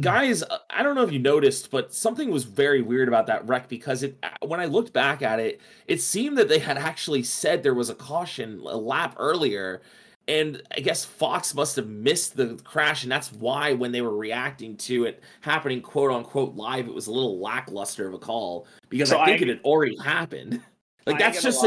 guys 0.00 0.42
uh, 0.42 0.58
i 0.70 0.82
don't 0.82 0.94
know 0.94 1.02
if 1.02 1.12
you 1.12 1.18
noticed 1.18 1.70
but 1.70 1.94
something 1.94 2.30
was 2.30 2.44
very 2.44 2.82
weird 2.82 3.08
about 3.08 3.26
that 3.26 3.46
wreck 3.46 3.68
because 3.68 4.02
it 4.02 4.18
uh, 4.22 4.46
when 4.46 4.60
i 4.60 4.66
looked 4.66 4.92
back 4.92 5.22
at 5.22 5.40
it 5.40 5.60
it 5.86 6.00
seemed 6.00 6.36
that 6.36 6.48
they 6.48 6.58
had 6.58 6.76
actually 6.76 7.22
said 7.22 7.62
there 7.62 7.72
was 7.72 7.88
a 7.88 7.94
caution 7.94 8.60
a 8.66 8.76
lap 8.76 9.14
earlier 9.18 9.80
and 10.28 10.62
i 10.76 10.80
guess 10.80 11.04
fox 11.04 11.54
must 11.54 11.76
have 11.76 11.88
missed 11.88 12.36
the 12.36 12.58
crash 12.64 13.02
and 13.04 13.12
that's 13.12 13.32
why 13.32 13.72
when 13.72 13.92
they 13.92 14.02
were 14.02 14.16
reacting 14.16 14.76
to 14.76 15.04
it 15.04 15.22
happening 15.40 15.80
quote 15.80 16.10
unquote 16.10 16.54
live 16.56 16.86
it 16.88 16.94
was 16.94 17.06
a 17.06 17.12
little 17.12 17.38
lackluster 17.38 18.08
of 18.08 18.14
a 18.14 18.18
call 18.18 18.66
because 18.88 19.10
So 19.10 19.18
i 19.18 19.26
think 19.26 19.40
I- 19.40 19.44
it 19.44 19.48
had 19.48 19.60
already 19.64 19.96
happened 19.98 20.60
like 21.06 21.16
I 21.16 21.18
that's 21.18 21.42
just 21.42 21.64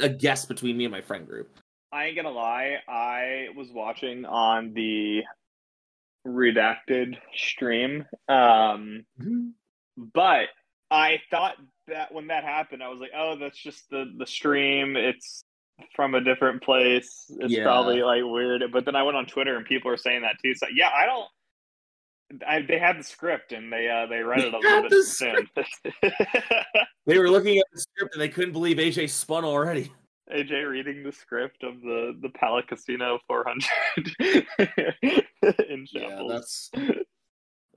a 0.00 0.08
guess 0.08 0.46
between 0.46 0.76
me 0.76 0.84
and 0.84 0.92
my 0.92 1.00
friend 1.00 1.26
group 1.26 1.56
I 1.92 2.06
ain't 2.06 2.14
gonna 2.14 2.30
lie, 2.30 2.76
I 2.88 3.48
was 3.56 3.68
watching 3.72 4.24
on 4.24 4.72
the 4.74 5.22
redacted 6.26 7.16
stream. 7.34 8.04
Um 8.28 9.04
but 9.96 10.48
I 10.90 11.20
thought 11.30 11.56
that 11.88 12.12
when 12.12 12.28
that 12.28 12.44
happened, 12.44 12.82
I 12.82 12.88
was 12.88 13.00
like, 13.00 13.10
oh, 13.16 13.36
that's 13.36 13.58
just 13.58 13.90
the 13.90 14.12
the 14.18 14.26
stream. 14.26 14.96
It's 14.96 15.42
from 15.94 16.14
a 16.14 16.20
different 16.20 16.62
place. 16.62 17.30
It's 17.40 17.52
Yeah. 17.52 17.64
probably 17.64 18.02
like 18.02 18.22
weird. 18.24 18.62
But 18.72 18.84
then 18.84 18.94
I 18.96 19.02
went 19.02 19.16
on 19.16 19.26
Twitter 19.26 19.56
and 19.56 19.64
people 19.66 19.90
are 19.90 19.96
saying 19.96 20.22
that 20.22 20.36
too. 20.42 20.54
So 20.54 20.66
yeah, 20.74 20.90
I 20.94 21.06
don't. 21.06 21.26
I, 22.46 22.62
they 22.62 22.78
had 22.78 22.96
the 22.98 23.02
script 23.02 23.50
and 23.52 23.72
they 23.72 23.88
uh, 23.88 24.06
they 24.06 24.20
read 24.20 24.40
it 24.40 24.54
a 24.54 24.58
little 24.58 24.82
bit 24.82 24.90
the 24.90 25.02
soon. 25.02 25.48
they 27.06 27.18
were 27.18 27.28
looking 27.28 27.58
at 27.58 27.64
the 27.72 27.80
script 27.80 28.14
and 28.14 28.22
they 28.22 28.28
couldn't 28.28 28.52
believe 28.52 28.76
aj 28.76 29.10
spun 29.10 29.44
already 29.44 29.90
AJ 30.32 30.70
reading 30.70 31.02
the 31.02 31.10
script 31.10 31.64
of 31.64 31.80
the 31.80 32.16
the 32.22 32.28
Pala 32.28 32.62
Casino 32.62 33.18
400 33.26 33.66
in 35.68 35.86
Yeah, 35.90 36.08
shambles. 36.08 36.30
that's. 36.32 36.70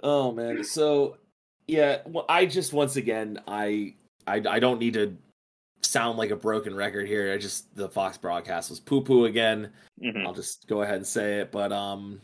Oh 0.04 0.32
man, 0.32 0.64
so 0.64 1.18
yeah, 1.66 2.02
well, 2.06 2.26
I 2.30 2.46
just 2.46 2.74
once 2.74 2.96
again, 2.98 3.40
I, 3.48 3.96
I, 4.28 4.42
I 4.48 4.60
don't 4.60 4.80
need 4.80 4.94
to 4.96 5.18
sound 5.94 6.18
like 6.18 6.32
a 6.32 6.36
broken 6.36 6.76
record 6.76 7.08
here. 7.08 7.32
I 7.32 7.38
just 7.38 7.74
the 7.76 7.88
Fox 7.88 8.18
broadcast 8.18 8.70
was 8.72 8.80
poo 8.80 9.02
poo 9.02 9.26
again. 9.26 9.70
Mhm. 10.04 10.26
I'll 10.26 10.34
just 10.34 10.68
go 10.68 10.82
ahead 10.82 10.96
and 10.96 11.08
say 11.08 11.40
it, 11.40 11.52
but 11.52 11.72
um, 11.72 12.20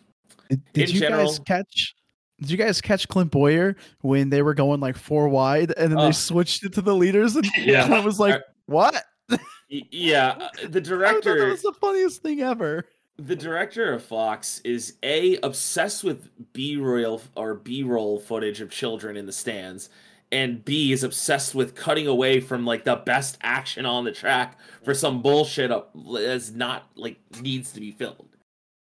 Did, 0.50 0.62
did 0.74 0.90
In 0.90 0.96
you 0.96 1.02
general- 1.02 1.28
guys 1.28 1.40
catch? 1.40 1.96
Did 2.42 2.50
you 2.52 2.58
guys 2.58 2.82
catch 2.82 3.08
Clint 3.08 3.32
Bowyer 3.32 3.76
when 4.02 4.30
they 4.30 4.42
were 4.42 4.54
going 4.54 4.80
like 4.80 4.98
four 4.98 5.28
wide 5.30 5.74
and 5.78 5.92
then 5.92 6.00
Oh. 6.00 6.06
they 6.08 6.12
switched 6.14 6.64
it 6.66 6.74
to 6.74 6.82
the 6.82 6.96
leaders 6.96 7.36
and 7.36 7.46
Yeah. 7.58 7.86
I 7.94 8.00
was 8.00 8.20
like, 8.20 8.36
I- 8.36 8.44
"What?" 8.66 9.04
yeah, 9.70 10.30
uh, 10.30 10.38
the 10.38 10.40
I 10.40 10.48
thought 10.48 10.72
that 10.74 10.84
director, 10.84 11.46
was 11.50 11.62
the 11.62 11.74
funniest 11.80 12.24
thing 12.24 12.42
ever. 12.42 12.86
the 13.18 13.36
director 13.36 13.94
of 13.94 14.02
Fox 14.04 14.60
is 14.64 14.96
a 15.04 15.38
obsessed 15.44 16.04
with 16.04 16.30
B 16.54 16.78
roll 16.78 17.22
or 17.36 17.54
B 17.54 17.84
roll 17.84 18.20
footage 18.20 18.62
of 18.62 18.72
children 18.72 19.16
in 19.18 19.26
the 19.28 19.32
stands, 19.34 19.90
and 20.32 20.64
B 20.64 20.92
is 20.92 21.04
obsessed 21.04 21.56
with 21.56 21.76
cutting 21.76 22.08
away 22.08 22.40
from 22.40 22.66
like 22.66 22.84
the 22.84 22.98
best 22.98 23.38
action 23.42 23.86
on 23.86 24.04
the 24.04 24.12
track 24.12 24.60
for 24.84 24.94
some 24.94 25.22
bullshit 25.22 25.72
up 25.72 25.92
that's 26.14 26.52
not 26.52 26.90
like 26.96 27.18
needs 27.42 27.72
to 27.74 27.80
be 27.80 27.92
filmed. 27.92 28.30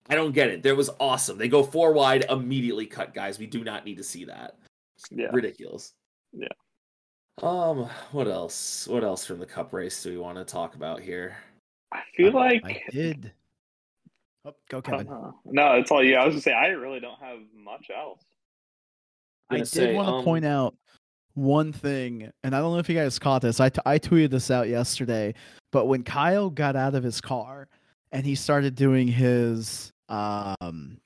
I 0.09 0.17
don't 0.17 0.33
get 0.33 0.49
it. 0.49 0.63
There 0.63 0.75
was 0.75 0.91
awesome. 0.99 1.39
They 1.39 1.49
go 1.49 1.63
four 1.63 1.93
wide, 1.93 2.25
immediately 2.29 2.87
cut 2.87 3.15
guys. 3.15 3.39
We 3.39 3.47
do 3.47 3.63
not 3.63 3.85
need 3.85 3.97
to 3.99 4.03
see 4.03 4.25
that. 4.25 4.57
Yeah. 5.11 5.29
ridiculous. 5.33 5.95
Yeah. 6.33 6.49
Um, 7.43 7.89
what 8.13 8.29
else? 8.29 8.87
What 8.89 9.05
else 9.05 9.25
from 9.25 9.39
the 9.39 9.47
cup 9.47 9.73
race 9.73 10.03
do 10.03 10.11
we 10.11 10.19
want 10.19 10.37
to 10.37 10.45
talk 10.45 10.75
about 10.75 11.01
here? 11.01 11.37
I 11.93 12.03
feel 12.15 12.33
like 12.33 12.63
I 12.65 12.83
did. 12.91 13.33
Oh, 14.45 14.55
go 14.69 14.83
Kevin. 14.83 15.09
Uh, 15.09 15.31
no, 15.45 15.75
it's 15.75 15.91
all 15.91 16.03
you. 16.03 16.17
I 16.17 16.25
was 16.25 16.35
gonna 16.35 16.43
say 16.43 16.53
I 16.53 16.69
really 16.69 17.01
don't 17.01 17.19
have 17.21 17.39
much 17.55 17.91
else. 17.97 18.23
I 19.49 19.59
did 19.59 19.69
say, 19.69 19.95
want 19.95 20.09
to 20.09 20.15
um, 20.15 20.25
point 20.25 20.45
out 20.45 20.75
one 21.35 21.73
thing, 21.73 22.31
and 22.43 22.55
I 22.55 22.61
don't 22.61 22.73
know 22.73 22.79
if 22.79 22.89
you 22.89 22.95
guys 22.95 23.19
caught 23.19 23.43
this. 23.43 23.61
I, 23.61 23.69
t- 23.69 23.81
I 23.87 23.99
tweeted 23.99 24.31
this 24.31 24.51
out 24.51 24.69
yesterday, 24.69 25.35
but 25.73 25.87
when 25.87 26.03
Kyle 26.03 26.51
got 26.51 26.77
out 26.77 26.95
of 26.95 27.03
his 27.05 27.21
car 27.21 27.69
and 28.13 28.27
he 28.27 28.35
started 28.35 28.75
doing 28.75 29.07
his 29.09 29.93
um, 30.09 30.99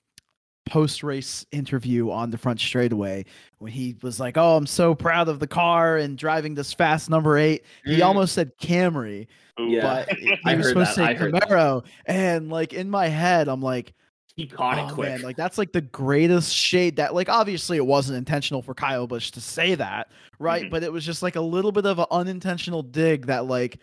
post 0.66 1.02
race 1.02 1.44
interview 1.52 2.10
on 2.10 2.30
the 2.30 2.38
front 2.38 2.58
straightaway, 2.60 3.24
when 3.58 3.70
he 3.70 3.96
was 4.02 4.18
like, 4.18 4.36
"Oh, 4.38 4.56
I'm 4.56 4.66
so 4.66 4.94
proud 4.94 5.28
of 5.28 5.38
the 5.38 5.46
car 5.46 5.98
and 5.98 6.16
driving 6.16 6.54
this 6.54 6.72
fast 6.72 7.10
number 7.10 7.36
eight, 7.36 7.64
he 7.84 7.98
Mm. 7.98 8.06
almost 8.06 8.32
said 8.34 8.52
Camry, 8.58 9.26
Yeah. 9.58 9.82
but 10.08 10.08
he 10.18 10.36
I 10.46 10.54
was 10.56 10.68
supposed 10.68 10.96
that, 10.96 11.18
to 11.18 11.20
say. 11.20 11.30
Camaro. 11.30 11.84
And 12.06 12.48
like 12.50 12.72
in 12.72 12.88
my 12.90 13.08
head, 13.08 13.48
I'm 13.48 13.60
like. 13.62 13.92
He 14.36 14.46
caught 14.48 14.78
it 14.78 14.90
Oh, 14.90 14.94
quick. 14.94 15.08
man, 15.10 15.22
like 15.22 15.36
that's 15.36 15.58
like 15.58 15.72
the 15.72 15.80
greatest 15.80 16.52
shade 16.54 16.96
that 16.96 17.14
like 17.14 17.28
obviously 17.28 17.76
it 17.76 17.86
wasn't 17.86 18.18
intentional 18.18 18.62
for 18.62 18.74
Kyle 18.74 19.06
Busch 19.06 19.30
to 19.32 19.40
say 19.40 19.76
that, 19.76 20.10
right? 20.40 20.64
Mhm. 20.64 20.70
But 20.70 20.82
it 20.82 20.92
was 20.92 21.04
just 21.06 21.22
like 21.22 21.36
a 21.36 21.40
little 21.40 21.70
bit 21.70 21.86
of 21.86 22.00
an 22.00 22.06
unintentional 22.10 22.82
dig 22.82 23.26
that 23.26 23.46
like 23.46 23.78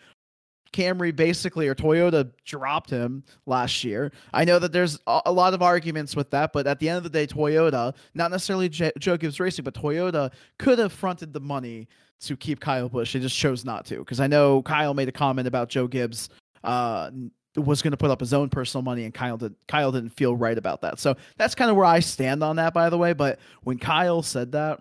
Camry 0.74 1.14
basically 1.14 1.68
or 1.68 1.74
Toyota 1.74 2.30
dropped 2.44 2.90
him 2.90 3.22
last 3.46 3.82
year. 3.84 4.10
I 4.32 4.44
know 4.44 4.58
that 4.58 4.72
there's 4.72 4.98
a, 5.06 5.30
lot 5.32 5.52
of 5.54 5.60
arguments 5.62 6.16
with 6.16 6.30
that, 6.30 6.52
but 6.52 6.66
at 6.66 6.78
the 6.78 6.88
end 6.88 6.96
of 6.98 7.02
the 7.02 7.10
day, 7.10 7.26
Toyota, 7.26 7.94
not 8.14 8.30
necessarily 8.30 8.68
J- 8.70 8.92
Joe 8.98 9.16
Gibbs 9.18 9.38
Racing, 9.38 9.64
but 9.64 9.74
Toyota 9.74 10.32
could 10.58 10.78
have 10.78 10.92
fronted 10.92 11.32
the 11.34 11.40
money 11.40 11.88
to 12.20 12.36
keep 12.38 12.60
Kyle 12.60 12.88
Busch. 12.88 13.12
They 13.12 13.20
just 13.20 13.36
chose 13.36 13.64
not 13.66 13.84
to 13.86 13.98
because 13.98 14.18
I 14.20 14.26
know 14.28 14.62
Kyle 14.62 14.94
made 14.94 15.08
a 15.08 15.12
comment 15.12 15.46
about 15.48 15.68
Joe 15.68 15.86
Gibbs 15.86 16.30
uh, 16.64 17.10
was 17.56 17.82
going 17.82 17.90
to 17.92 17.96
put 17.96 18.10
up 18.10 18.20
his 18.20 18.32
own 18.32 18.48
personal 18.48 18.82
money, 18.82 19.04
and 19.04 19.12
Kyle 19.12 19.36
did. 19.36 19.54
Kyle 19.68 19.92
didn't 19.92 20.10
feel 20.10 20.34
right 20.36 20.56
about 20.56 20.80
that. 20.82 20.98
So 20.98 21.16
that's 21.36 21.54
kind 21.54 21.70
of 21.70 21.76
where 21.76 21.84
I 21.86 22.00
stand 22.00 22.42
on 22.42 22.56
that, 22.56 22.72
by 22.74 22.88
the 22.90 22.98
way. 22.98 23.12
But 23.12 23.38
when 23.62 23.78
Kyle 23.78 24.22
said 24.22 24.52
that, 24.52 24.78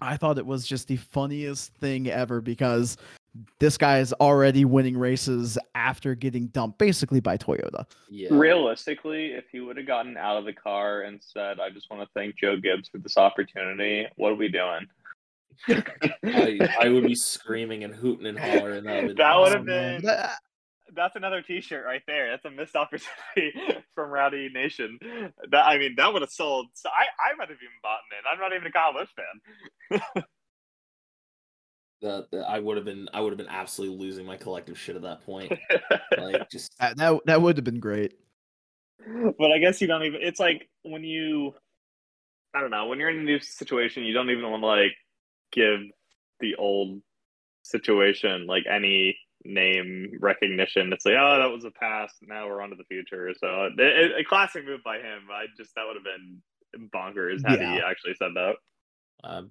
I 0.00 0.16
thought 0.16 0.38
it 0.38 0.46
was 0.46 0.66
just 0.66 0.88
the 0.88 0.96
funniest 0.96 1.72
thing 1.74 2.08
ever 2.08 2.40
because 2.40 2.96
this 3.58 3.76
guy 3.76 3.98
is 3.98 4.12
already 4.14 4.64
winning 4.64 4.96
races 4.96 5.58
after 5.74 6.14
getting 6.14 6.46
dumped 6.48 6.78
basically 6.78 7.20
by 7.20 7.36
Toyota. 7.36 7.84
yeah. 8.08 8.28
Realistically, 8.30 9.32
if 9.32 9.44
he 9.52 9.60
would 9.60 9.76
have 9.76 9.86
gotten 9.86 10.16
out 10.16 10.36
of 10.38 10.44
the 10.46 10.52
car 10.52 11.02
and 11.02 11.20
said, 11.22 11.60
"I 11.60 11.70
just 11.70 11.90
want 11.90 12.02
to 12.02 12.08
thank 12.14 12.36
Joe 12.36 12.56
Gibbs 12.56 12.88
for 12.88 12.98
this 12.98 13.16
opportunity," 13.16 14.06
what 14.16 14.30
are 14.32 14.36
we 14.36 14.48
doing? 14.48 14.86
I, 15.68 16.58
I 16.80 16.88
would 16.88 17.04
be 17.04 17.14
screaming 17.14 17.84
and 17.84 17.94
hooting 17.94 18.26
and 18.26 18.38
hollering. 18.38 18.84
That 18.84 19.04
would, 19.04 19.16
That 19.18 19.36
would 19.38 19.52
have 19.52 19.64
been. 19.64 20.02
man. 20.04 20.28
Been- 20.86 20.94
That- 20.94 21.02
That's 21.02 21.16
another 21.16 21.42
T-shirt 21.42 21.84
right 21.84 22.02
there. 22.06 22.30
That's 22.30 22.44
a 22.44 22.50
missed 22.50 22.76
opportunity 22.76 23.52
from 23.94 24.10
Rowdy 24.10 24.48
Nation. 24.52 24.98
That 25.50 25.66
I 25.66 25.78
mean, 25.78 25.94
that 25.96 26.12
would 26.12 26.22
have 26.22 26.30
sold. 26.30 26.66
So 26.74 26.88
I, 26.88 27.30
I 27.32 27.34
might 27.36 27.48
have 27.48 27.58
even 27.58 27.68
bought 27.82 28.00
in. 28.12 28.24
I'm 28.32 28.38
not 28.38 28.54
even 28.54 28.66
a 28.66 28.72
Kyle 28.72 28.92
Busch 28.92 29.08
fan. 29.16 30.22
the, 32.02 32.26
the- 32.30 32.46
I 32.48 32.58
would 32.58 32.76
have 32.76 32.84
been 32.86 33.08
I 33.14 33.20
would 33.20 33.30
have 33.30 33.38
been 33.38 33.48
absolutely 33.48 33.98
losing 33.98 34.26
my 34.26 34.36
collective 34.36 34.78
shit 34.78 34.96
at 34.96 35.02
that 35.02 35.24
point. 35.24 35.52
Like 36.18 36.48
just 36.50 36.70
that, 36.78 36.96
that, 36.96 37.20
that 37.26 37.42
would 37.42 37.56
have 37.56 37.64
been 37.64 37.78
great. 37.80 38.14
but 39.38 39.52
I 39.52 39.58
guess 39.58 39.80
you 39.80 39.86
don't 39.86 40.02
even. 40.04 40.20
It's 40.22 40.40
like 40.40 40.68
when 40.82 41.04
you, 41.04 41.54
I 42.54 42.60
don't 42.60 42.70
know, 42.70 42.86
when 42.86 42.98
you're 42.98 43.10
in 43.10 43.18
a 43.18 43.22
new 43.22 43.38
situation, 43.38 44.04
you 44.04 44.14
don't 44.14 44.30
even 44.30 44.50
want 44.50 44.62
to 44.62 44.66
like 44.66 44.92
give 45.52 45.80
the 46.40 46.54
old 46.56 47.00
situation 47.62 48.46
like 48.46 48.64
any 48.70 49.16
name 49.46 50.12
recognition. 50.20 50.92
It's 50.92 51.04
like, 51.06 51.14
oh, 51.18 51.38
that 51.38 51.50
was 51.50 51.64
a 51.64 51.70
past. 51.70 52.14
Now 52.22 52.46
we're 52.48 52.60
on 52.62 52.70
to 52.70 52.76
the 52.76 52.84
future. 52.84 53.32
So 53.38 53.64
it, 53.66 53.80
it, 53.80 54.20
a 54.20 54.24
classic 54.24 54.64
move 54.66 54.80
by 54.84 54.96
him. 54.98 55.22
I 55.32 55.46
just 55.56 55.74
that 55.74 55.84
would 55.86 55.96
have 55.96 56.04
been 56.04 56.90
bonkers 56.94 57.46
had 57.48 57.60
Yeah. 57.60 57.74
he 57.74 57.80
actually 57.80 58.14
said 58.14 58.32
that. 58.34 58.54
Um, 59.24 59.50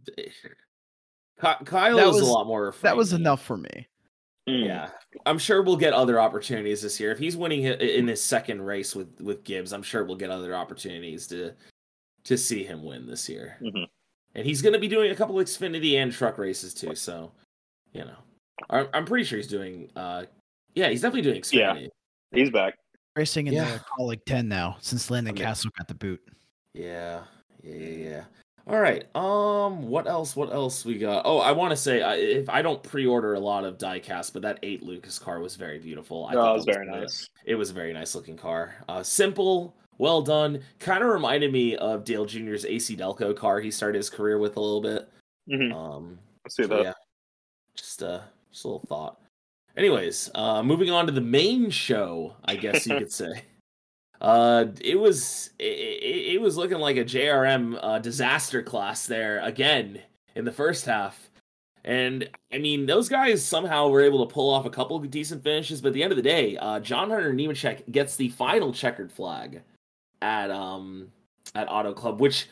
Ky- 1.42 1.66
Kyle 1.66 1.98
That 1.98 2.08
is 2.08 2.16
was- 2.16 2.22
a 2.22 2.32
lot 2.32 2.48
more. 2.48 2.74
That 2.82 2.96
was 2.98 3.14
enough 3.14 3.44
for 3.44 3.58
me. 3.58 3.88
Yeah, 4.48 4.92
I'm 5.26 5.40
sure 5.40 5.64
we'll 5.64 5.76
get 5.76 5.94
other 5.94 6.20
opportunities 6.20 6.84
this 6.84 7.00
year. 7.00 7.12
If 7.12 7.18
he's 7.18 7.36
winning 7.36 7.64
in 7.64 8.08
his 8.08 8.24
second 8.24 8.62
race 8.62 8.96
with 8.96 9.20
with 9.20 9.44
Gibbs, 9.44 9.74
I'm 9.74 9.82
sure 9.82 10.04
we'll 10.06 10.18
get 10.18 10.30
other 10.30 10.56
opportunities 10.56 11.26
to 11.28 11.54
to 12.26 12.38
see 12.38 12.64
him 12.64 12.84
win 12.84 13.08
this 13.08 13.28
year. 13.28 13.58
Mhm. 13.60 13.88
And 14.36 14.46
he's 14.46 14.62
going 14.62 14.74
to 14.74 14.80
be 14.80 14.88
doing 14.88 15.10
a 15.10 15.16
couple 15.16 15.36
Xfinity 15.38 15.94
and 15.96 16.12
truck 16.14 16.38
races 16.38 16.76
too. 16.76 16.94
So, 16.94 17.32
you 17.92 18.02
know, 18.06 18.18
I'm, 18.70 18.88
I'm 18.94 19.06
pretty 19.06 19.24
sure 19.26 19.38
he's 19.38 19.48
doing. 19.48 19.89
uh 19.96 20.26
Yeah, 20.76 20.89
he's 20.89 21.02
definitely 21.02 21.30
doing 21.32 21.44
Yeah. 21.52 21.74
Xfinity. 21.76 21.89
he's 22.32 22.50
back. 22.50 22.76
Racing 23.15 23.48
in 23.48 23.54
Yeah. 23.54 23.74
the 23.78 23.80
Kaulig 23.80 24.26
10 24.26 24.48
now 24.48 24.78
since 24.82 25.10
Landon 25.10 25.32
I 25.32 25.36
mean- 25.36 25.44
Castle 25.44 25.72
got 25.78 25.88
the 25.88 25.94
boot. 25.96 26.22
Yeah, 26.74 27.24
yeah, 27.63 27.74
yeah, 27.76 28.10
yeah. 28.10 28.24
All 28.68 28.80
right. 28.80 29.06
Um, 29.15 29.88
what 29.88 30.08
else? 30.08 30.36
What 30.36 30.52
else 30.52 30.84
we 30.84 30.98
got? 30.98 31.22
Oh, 31.26 31.38
I 31.38 31.52
want 31.52 31.70
to 31.72 31.78
say 31.78 32.02
I, 32.02 32.15
if 32.15 32.50
I 32.50 32.62
don't 32.63 32.82
pre-order 32.82 33.36
a 33.36 33.39
lot 33.39 33.63
of 33.63 33.78
diecast, 33.78 34.34
but 34.34 34.41
that 34.41 34.58
eight 34.63 34.82
Lucas 34.84 35.20
car 35.20 35.39
was 35.39 35.56
very 35.56 35.78
beautiful. 35.80 36.26
I 36.26 36.34
Oh, 36.34 36.36
thought 36.36 36.52
it 36.52 36.56
was 36.58 36.65
very 36.65 36.86
the- 36.88 36.91
nice. 37.00 37.30
It 37.46 37.56
was 37.56 37.70
a 37.70 37.74
very 37.74 37.94
nice 37.94 38.15
looking 38.15 38.36
car. 38.36 38.76
Uh, 38.89 39.04
simple, 39.04 39.76
well 40.00 40.22
done. 40.24 40.62
Kind 40.80 41.04
of 41.04 41.10
reminded 41.12 41.54
me 41.54 41.78
of 41.78 42.04
Dale 42.04 42.26
Jr.'s 42.26 42.65
AC 42.65 42.98
Delco 42.98 43.36
car 43.38 43.60
he 43.62 43.70
started 43.72 43.98
his 44.00 44.10
career 44.10 44.39
with 44.39 44.58
a 44.58 44.60
little 44.60 44.82
bit. 44.82 45.08
Mhm. 45.48 45.72
Um, 45.74 46.20
I 46.46 46.50
see 46.50 46.63
so, 46.63 46.68
that. 46.70 46.84
yeah, 46.84 46.94
just 47.78 48.02
uh, 48.02 48.22
just 48.56 48.63
a 48.63 48.70
little 48.70 48.88
thought. 48.88 49.20
Anyways, 49.76 50.32
uh, 50.34 50.63
moving 50.63 50.89
on 50.89 51.06
to 51.08 51.12
the 51.12 51.20
main 51.20 51.70
show, 51.70 52.38
I 52.46 52.56
guess 52.56 52.88
you 52.88 52.98
could 52.98 53.12
say. 53.12 53.44
Uh, 54.22 54.68
it 54.80 54.96
was 54.96 55.50
it, 55.60 56.34
it, 56.34 56.41
was 56.41 56.56
looking 56.56 56.80
like 56.80 56.96
a 56.96 57.04
JRM 57.04 57.78
uh, 57.82 58.00
disaster 58.00 58.63
class 58.63 59.06
there 59.08 59.41
again 59.41 60.02
in 60.36 60.46
the 60.46 60.54
first 60.54 60.86
half, 60.86 61.30
and 61.84 62.30
I 62.52 62.60
mean 62.60 62.86
those 62.86 63.10
guys 63.10 63.44
somehow 63.44 63.89
were 63.89 64.02
able 64.02 64.26
to 64.26 64.34
pull 64.34 64.50
off 64.54 64.65
a 64.65 64.70
couple 64.70 64.96
of 64.96 65.12
decent 65.12 65.44
finishes. 65.44 65.82
But 65.82 65.89
at 65.89 65.94
the 65.96 66.04
end 66.04 66.13
of 66.13 66.15
the 66.15 66.24
day, 66.24 66.56
uh, 66.56 66.80
John 66.80 67.10
Hunter 67.10 67.34
Nemechek 67.34 67.91
gets 67.91 68.15
the 68.15 68.30
final 68.30 68.72
checkered 68.72 69.12
flag 69.12 69.62
at 70.22 70.50
um 70.50 71.10
at 71.54 71.68
Auto 71.70 71.94
Club, 71.94 72.22
which 72.22 72.48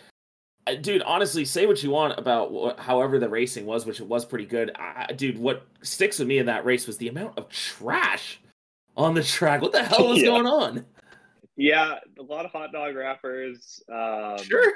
dude, 0.81 1.01
honestly, 1.03 1.45
say 1.45 1.65
what 1.65 1.81
you 1.83 1.89
want 1.89 2.17
about 2.19 2.51
wh- 2.53 2.81
however 2.81 3.19
the 3.19 3.29
racing 3.29 3.65
was, 3.65 3.85
which 3.85 3.99
it 3.99 4.07
was 4.07 4.25
pretty 4.25 4.45
good. 4.45 4.71
I, 4.75 5.11
dude, 5.13 5.37
what 5.37 5.65
sticks 5.81 6.19
with 6.19 6.27
me 6.27 6.37
in 6.37 6.45
that 6.47 6.65
race 6.65 6.87
was 6.87 6.97
the 6.97 7.07
amount 7.09 7.37
of 7.37 7.49
trash 7.49 8.39
on 8.95 9.13
the 9.13 9.23
track. 9.23 9.61
What 9.61 9.71
the 9.71 9.83
hell 9.83 10.07
was 10.09 10.19
Yeah. 10.21 10.27
going 10.27 10.47
on? 10.47 10.85
Yeah, 11.55 11.99
a 12.19 12.23
lot 12.23 12.45
of 12.45 12.51
hot 12.51 12.71
dog 12.71 12.95
wrappers. 12.95 13.83
Um, 13.91 14.37
sure, 14.43 14.73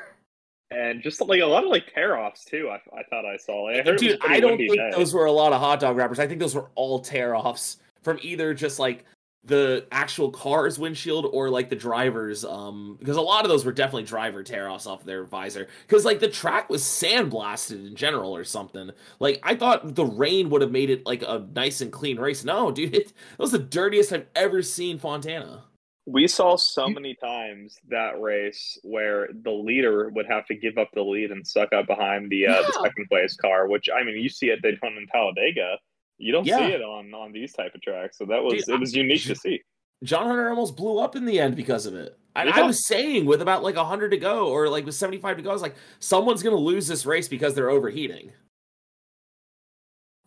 and 0.69 1.01
just 1.01 1.19
like 1.21 1.41
a 1.41 1.45
lot 1.45 1.63
of 1.63 1.69
like 1.71 1.91
tear 1.93 2.17
offs 2.19 2.45
too. 2.45 2.69
I, 2.69 2.75
I 2.97 3.03
thought 3.09 3.25
I 3.25 3.37
saw. 3.37 3.63
Like, 3.63 3.87
I 3.87 3.95
dude. 3.95 4.19
I 4.23 4.39
don't 4.39 4.57
think 4.57 4.75
day. 4.75 4.91
those 4.91 5.13
were 5.13 5.25
a 5.25 5.31
lot 5.31 5.53
of 5.53 5.59
hot 5.59 5.79
dog 5.79 5.97
wrappers. 5.97 6.19
I 6.19 6.27
think 6.27 6.39
those 6.39 6.53
were 6.53 6.69
all 6.75 6.99
tear 6.99 7.35
offs 7.35 7.77
from 8.03 8.19
either 8.21 8.53
just 8.53 8.77
like 8.77 9.05
the 9.43 9.87
actual 9.91 10.29
car's 10.29 10.77
windshield 10.77 11.25
or 11.31 11.49
like 11.49 11.69
the 11.69 11.75
driver's 11.75 12.43
um 12.43 12.97
because 12.99 13.15
a 13.15 13.21
lot 13.21 13.45
of 13.45 13.49
those 13.49 13.63
were 13.63 13.71
definitely 13.71 14.03
driver 14.03 14.43
tear 14.43 14.69
offs 14.69 14.85
off 14.85 15.05
their 15.05 15.23
visor. 15.23 15.67
Because 15.87 16.03
like 16.03 16.19
the 16.19 16.27
track 16.27 16.69
was 16.69 16.83
sandblasted 16.83 17.87
in 17.87 17.95
general 17.95 18.35
or 18.35 18.43
something. 18.43 18.91
Like 19.19 19.39
i 19.43 19.55
thought 19.55 19.95
the 19.95 20.05
rain 20.05 20.49
would 20.49 20.61
have 20.61 20.71
made 20.71 20.89
it 20.89 21.05
like 21.05 21.23
a 21.23 21.47
nice 21.55 21.81
and 21.81 21.91
clean 21.91 22.19
race. 22.19 22.43
No 22.43 22.71
dude 22.71 22.93
it, 22.93 23.07
that 23.07 23.39
was 23.39 23.51
the 23.51 23.59
dirtiest 23.59 24.11
i've 24.11 24.27
ever 24.35 24.61
seen 24.61 24.99
fontana. 24.99 25.63
We 26.05 26.27
saw 26.27 26.55
so 26.55 26.87
many 26.87 27.15
times 27.15 27.75
that 27.89 28.21
race 28.21 28.79
where 28.83 29.27
the 29.43 29.51
leader 29.51 30.09
would 30.09 30.25
have 30.27 30.45
to 30.45 30.55
give 30.55 30.77
up 30.77 30.89
the 30.93 31.03
lead 31.03 31.31
and 31.31 31.45
suck 31.45 31.73
up 31.73 31.85
behind 31.85 32.29
the 32.29 32.47
uh, 32.47 32.61
the 32.61 32.79
second 32.81 33.07
place 33.09 33.35
car, 33.35 33.67
which 33.67 33.89
I 33.93 34.05
mean, 34.05 34.17
you 34.17 34.29
see 34.29 34.49
at 34.51 34.61
Daytona 34.61 34.95
and 34.95 35.09
Talladega. 35.11 35.77
You 36.17 36.31
don't 36.31 36.45
Yeah. 36.45 36.57
see 36.67 36.73
it 36.73 36.81
on 36.81 37.13
on 37.13 37.31
these 37.31 37.53
type 37.53 37.75
of 37.75 37.81
tracks, 37.81 38.17
so 38.17 38.25
that 38.25 38.43
was 38.43 38.65
Dude, 38.65 38.75
it 38.75 38.79
was 38.79 38.95
unique 38.95 39.23
to 39.23 39.35
see. 39.35 39.61
John 40.03 40.27
Hunter 40.27 40.49
almost 40.49 40.75
blew 40.75 40.99
up 40.99 41.15
in 41.15 41.25
the 41.25 41.39
end 41.39 41.55
because 41.55 41.85
of 41.85 41.95
it. 41.95 42.17
And 42.35 42.49
I 42.51 42.61
was 42.61 42.85
saying 42.85 43.25
with 43.25 43.41
about 43.41 43.63
like 43.63 43.75
100 43.75 44.09
to 44.11 44.17
go 44.17 44.47
or 44.49 44.69
like 44.69 44.85
with 44.85 44.93
75 44.93 45.37
to 45.37 45.43
go, 45.43 45.49
I 45.49 45.53
was 45.53 45.61
like, 45.63 45.75
someone's 45.99 46.43
going 46.43 46.55
to 46.55 46.61
lose 46.61 46.87
this 46.87 47.03
race 47.05 47.27
because 47.27 47.55
they're 47.55 47.69
overheating. 47.71 48.31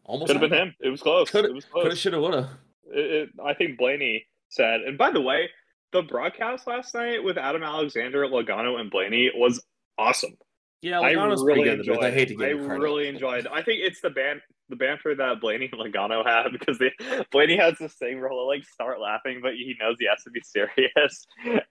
Almost 0.05 0.33
Could 0.33 0.41
have 0.43 0.51
been 0.51 0.59
him. 0.59 0.75
It 0.81 0.89
was 0.91 1.01
close. 1.03 1.31
Coulda- 1.31 1.49
it 1.51 1.55
was 1.55 1.65
Could 1.67 1.87
have, 1.87 1.99
should 1.99 2.13
have, 2.15 2.23
would 2.23 2.35
have. 2.35 2.49
I 3.45 3.55
think 3.55 3.79
Blaney 3.79 4.27
said. 4.49 4.81
And 4.81 4.99
by 4.99 5.13
the 5.13 5.21
way, 5.21 5.49
the 5.93 6.03
broadcast 6.03 6.67
last 6.67 6.93
night 6.95 7.23
with 7.23 7.39
Adam 7.39 7.63
Alexander, 7.63 8.27
Logano, 8.27 8.81
and 8.81 8.91
Blaney 8.91 9.31
was 9.37 9.63
awesome. 9.99 10.37
Yeah, 10.83 11.01
I 11.01 11.15
Logano's 11.15 11.45
really 11.45 11.61
pretty 11.63 11.77
good. 11.77 11.79
enjoyed. 11.89 12.05
I 12.05 12.11
hate 12.11 12.29
to 12.29 12.35
it. 12.35 12.39
give 12.39 12.61
I 12.63 12.67
credit. 12.67 12.83
really 12.83 13.07
enjoyed. 13.09 13.47
I 13.47 13.63
think 13.63 13.83
it's 13.83 14.01
the 14.01 14.11
ban 14.11 14.41
the 14.71 14.77
banter 14.77 15.15
that 15.15 15.41
Blaney 15.41 15.69
and 15.73 15.81
Logano 15.81 16.25
have 16.27 16.53
because 16.53 16.79
they 16.79 16.93
Blaney 17.31 17.57
has 17.57 17.77
this 17.79 17.95
thing 17.95 18.21
where 18.21 18.31
he'll 18.31 18.47
like 18.47 18.65
start 18.65 19.01
laughing, 19.01 19.41
but 19.43 19.55
he 19.55 19.77
knows 19.79 19.97
he 19.99 20.07
has 20.07 20.23
to 20.25 20.31
be 20.31 20.41
serious, 20.43 21.27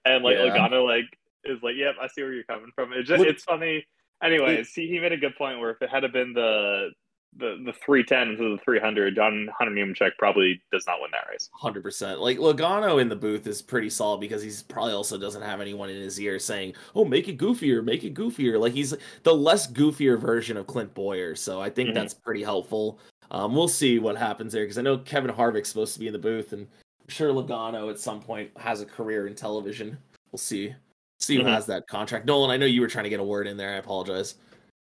and 0.05 0.23
like 0.23 0.37
Yeah. 0.37 0.49
Logano 0.49 0.85
like 0.85 1.05
is 1.45 1.63
like, 1.63 1.75
"Yep, 1.77 1.95
I 2.01 2.07
see 2.07 2.21
where 2.21 2.33
you're 2.33 2.43
coming 2.43 2.71
from." 2.75 2.93
It 2.93 3.03
just 3.03 3.23
it's 3.23 3.43
funny. 3.43 3.85
Anyways, 4.21 4.73
he, 4.73 4.87
he 4.87 4.99
made 4.99 5.13
a 5.13 5.17
good 5.17 5.35
point 5.37 5.59
where 5.59 5.71
if 5.71 5.81
it 5.81 5.89
had 5.89 6.03
been 6.11 6.33
the 6.33 6.89
the 7.37 7.61
the 7.65 7.73
three 7.73 8.03
ten 8.03 8.29
to 8.29 8.35
the 8.55 8.57
three 8.63 8.79
hundred, 8.79 9.15
John 9.15 9.47
Hunter 9.57 9.73
Nemechek 9.73 10.11
probably 10.17 10.61
does 10.71 10.85
not 10.87 10.99
win 11.01 11.11
that 11.11 11.27
race. 11.29 11.49
Hundred 11.53 11.83
percent. 11.83 12.19
Like 12.19 12.37
Logano 12.37 12.99
in 13.01 13.07
the 13.09 13.15
booth 13.15 13.45
is 13.47 13.61
pretty 13.61 13.89
solid 13.89 14.19
because 14.19 14.41
he's 14.41 14.63
probably 14.63 14.93
also 14.93 15.17
doesn't 15.17 15.41
have 15.41 15.61
anyone 15.61 15.89
in 15.89 16.01
his 16.01 16.19
ear 16.19 16.39
saying, 16.39 16.73
"Oh, 16.95 17.05
make 17.05 17.27
it 17.27 17.37
goofier, 17.37 17.83
make 17.83 18.03
it 18.03 18.13
goofier." 18.13 18.59
Like 18.59 18.73
he's 18.73 18.95
the 19.23 19.33
less 19.33 19.71
goofier 19.71 20.19
version 20.19 20.57
of 20.57 20.67
Clint 20.67 20.93
Bowyer. 20.93 21.35
So 21.35 21.61
I 21.61 21.69
think 21.69 21.89
Mhm. 21.91 21.93
that's 21.93 22.13
pretty 22.13 22.43
helpful. 22.43 22.99
Um, 23.31 23.53
we'll 23.55 23.67
see 23.67 23.99
what 23.99 24.17
happens 24.17 24.53
there 24.53 24.63
because 24.63 24.77
I 24.79 24.81
know 24.81 24.97
Kevin 24.97 25.31
Harvick's 25.31 25.69
supposed 25.69 25.93
to 25.93 25.99
be 25.99 26.07
in 26.07 26.13
the 26.13 26.19
booth, 26.19 26.51
and 26.51 26.63
I'm 27.01 27.09
sure 27.09 27.31
Logano 27.31 27.89
at 27.91 27.99
some 27.99 28.21
point 28.21 28.49
has 28.57 28.81
a 28.81 28.85
career 28.85 29.27
in 29.27 29.35
television. 29.35 29.97
We'll 30.31 30.39
see. 30.39 30.73
See 31.19 31.35
who 31.35 31.43
Mhm. 31.43 31.53
has 31.53 31.65
that 31.67 31.87
contract. 31.87 32.25
Nolan, 32.25 32.49
I 32.49 32.57
know 32.57 32.65
you 32.65 32.81
were 32.81 32.87
trying 32.87 33.03
to 33.03 33.09
get 33.09 33.19
a 33.19 33.23
word 33.23 33.45
in 33.45 33.55
there. 33.57 33.71
I 33.71 33.77
apologize. 33.77 34.35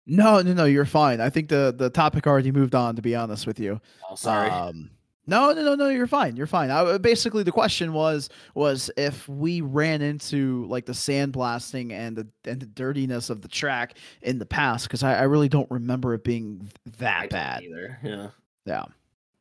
No, 0.05 0.41
no, 0.41 0.53
no, 0.53 0.65
you're 0.65 0.85
fine. 0.85 1.21
I 1.21 1.29
think 1.29 1.49
the 1.49 1.73
the 1.77 1.89
topic 1.89 2.27
already 2.27 2.51
moved 2.51 2.75
on. 2.75 2.95
To 2.95 3.01
be 3.01 3.15
honest 3.15 3.45
with 3.45 3.59
you, 3.59 3.79
Oh, 4.09 4.15
sorry. 4.15 4.49
Um, 4.49 4.89
no, 5.27 5.53
no, 5.53 5.63
no, 5.63 5.75
no. 5.75 5.89
You're 5.89 6.07
fine. 6.07 6.35
You're 6.35 6.47
fine. 6.47 6.71
I, 6.71 6.97
basically, 6.97 7.43
the 7.43 7.51
question 7.51 7.93
was 7.93 8.29
was 8.55 8.89
if 8.97 9.29
we 9.29 9.61
ran 9.61 10.01
into 10.01 10.65
like 10.65 10.85
the 10.85 10.93
sandblasting 10.93 11.91
and 11.91 12.15
the 12.17 12.27
and 12.43 12.59
the 12.59 12.65
dirtiness 12.65 13.29
of 13.29 13.41
the 13.41 13.47
track 13.47 13.97
in 14.23 14.39
the 14.39 14.45
past, 14.45 14.87
because 14.87 15.03
I, 15.03 15.15
I 15.15 15.23
really 15.23 15.49
don't 15.49 15.69
remember 15.69 16.13
it 16.15 16.23
being 16.23 16.69
that 16.97 17.29
don't 17.29 17.29
bad. 17.29 17.63
either. 17.63 17.99
Yeah. 18.03 18.27
Yeah, 18.65 18.85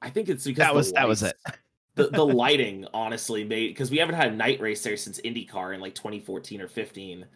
I 0.01 0.11
think 0.11 0.29
it's 0.29 0.45
because 0.45 0.63
that 0.63 0.75
was 0.75 0.93
that 0.93 1.09
was 1.09 1.23
it. 1.23 1.37
the 1.95 2.09
the 2.09 2.25
lighting 2.25 2.87
honestly 2.95 3.45
made 3.45 3.69
because 3.69 3.91
we 3.91 3.99
haven't 3.99 4.15
had 4.15 4.33
a 4.33 4.37
night 4.37 4.61
race 4.61 4.83
there 4.83 4.97
since 4.97 5.21
IndyCar 5.21 5.75
in 5.75 5.81
like 5.81 5.95
2014 5.95 6.61
or 6.61 6.69
15. 6.69 7.27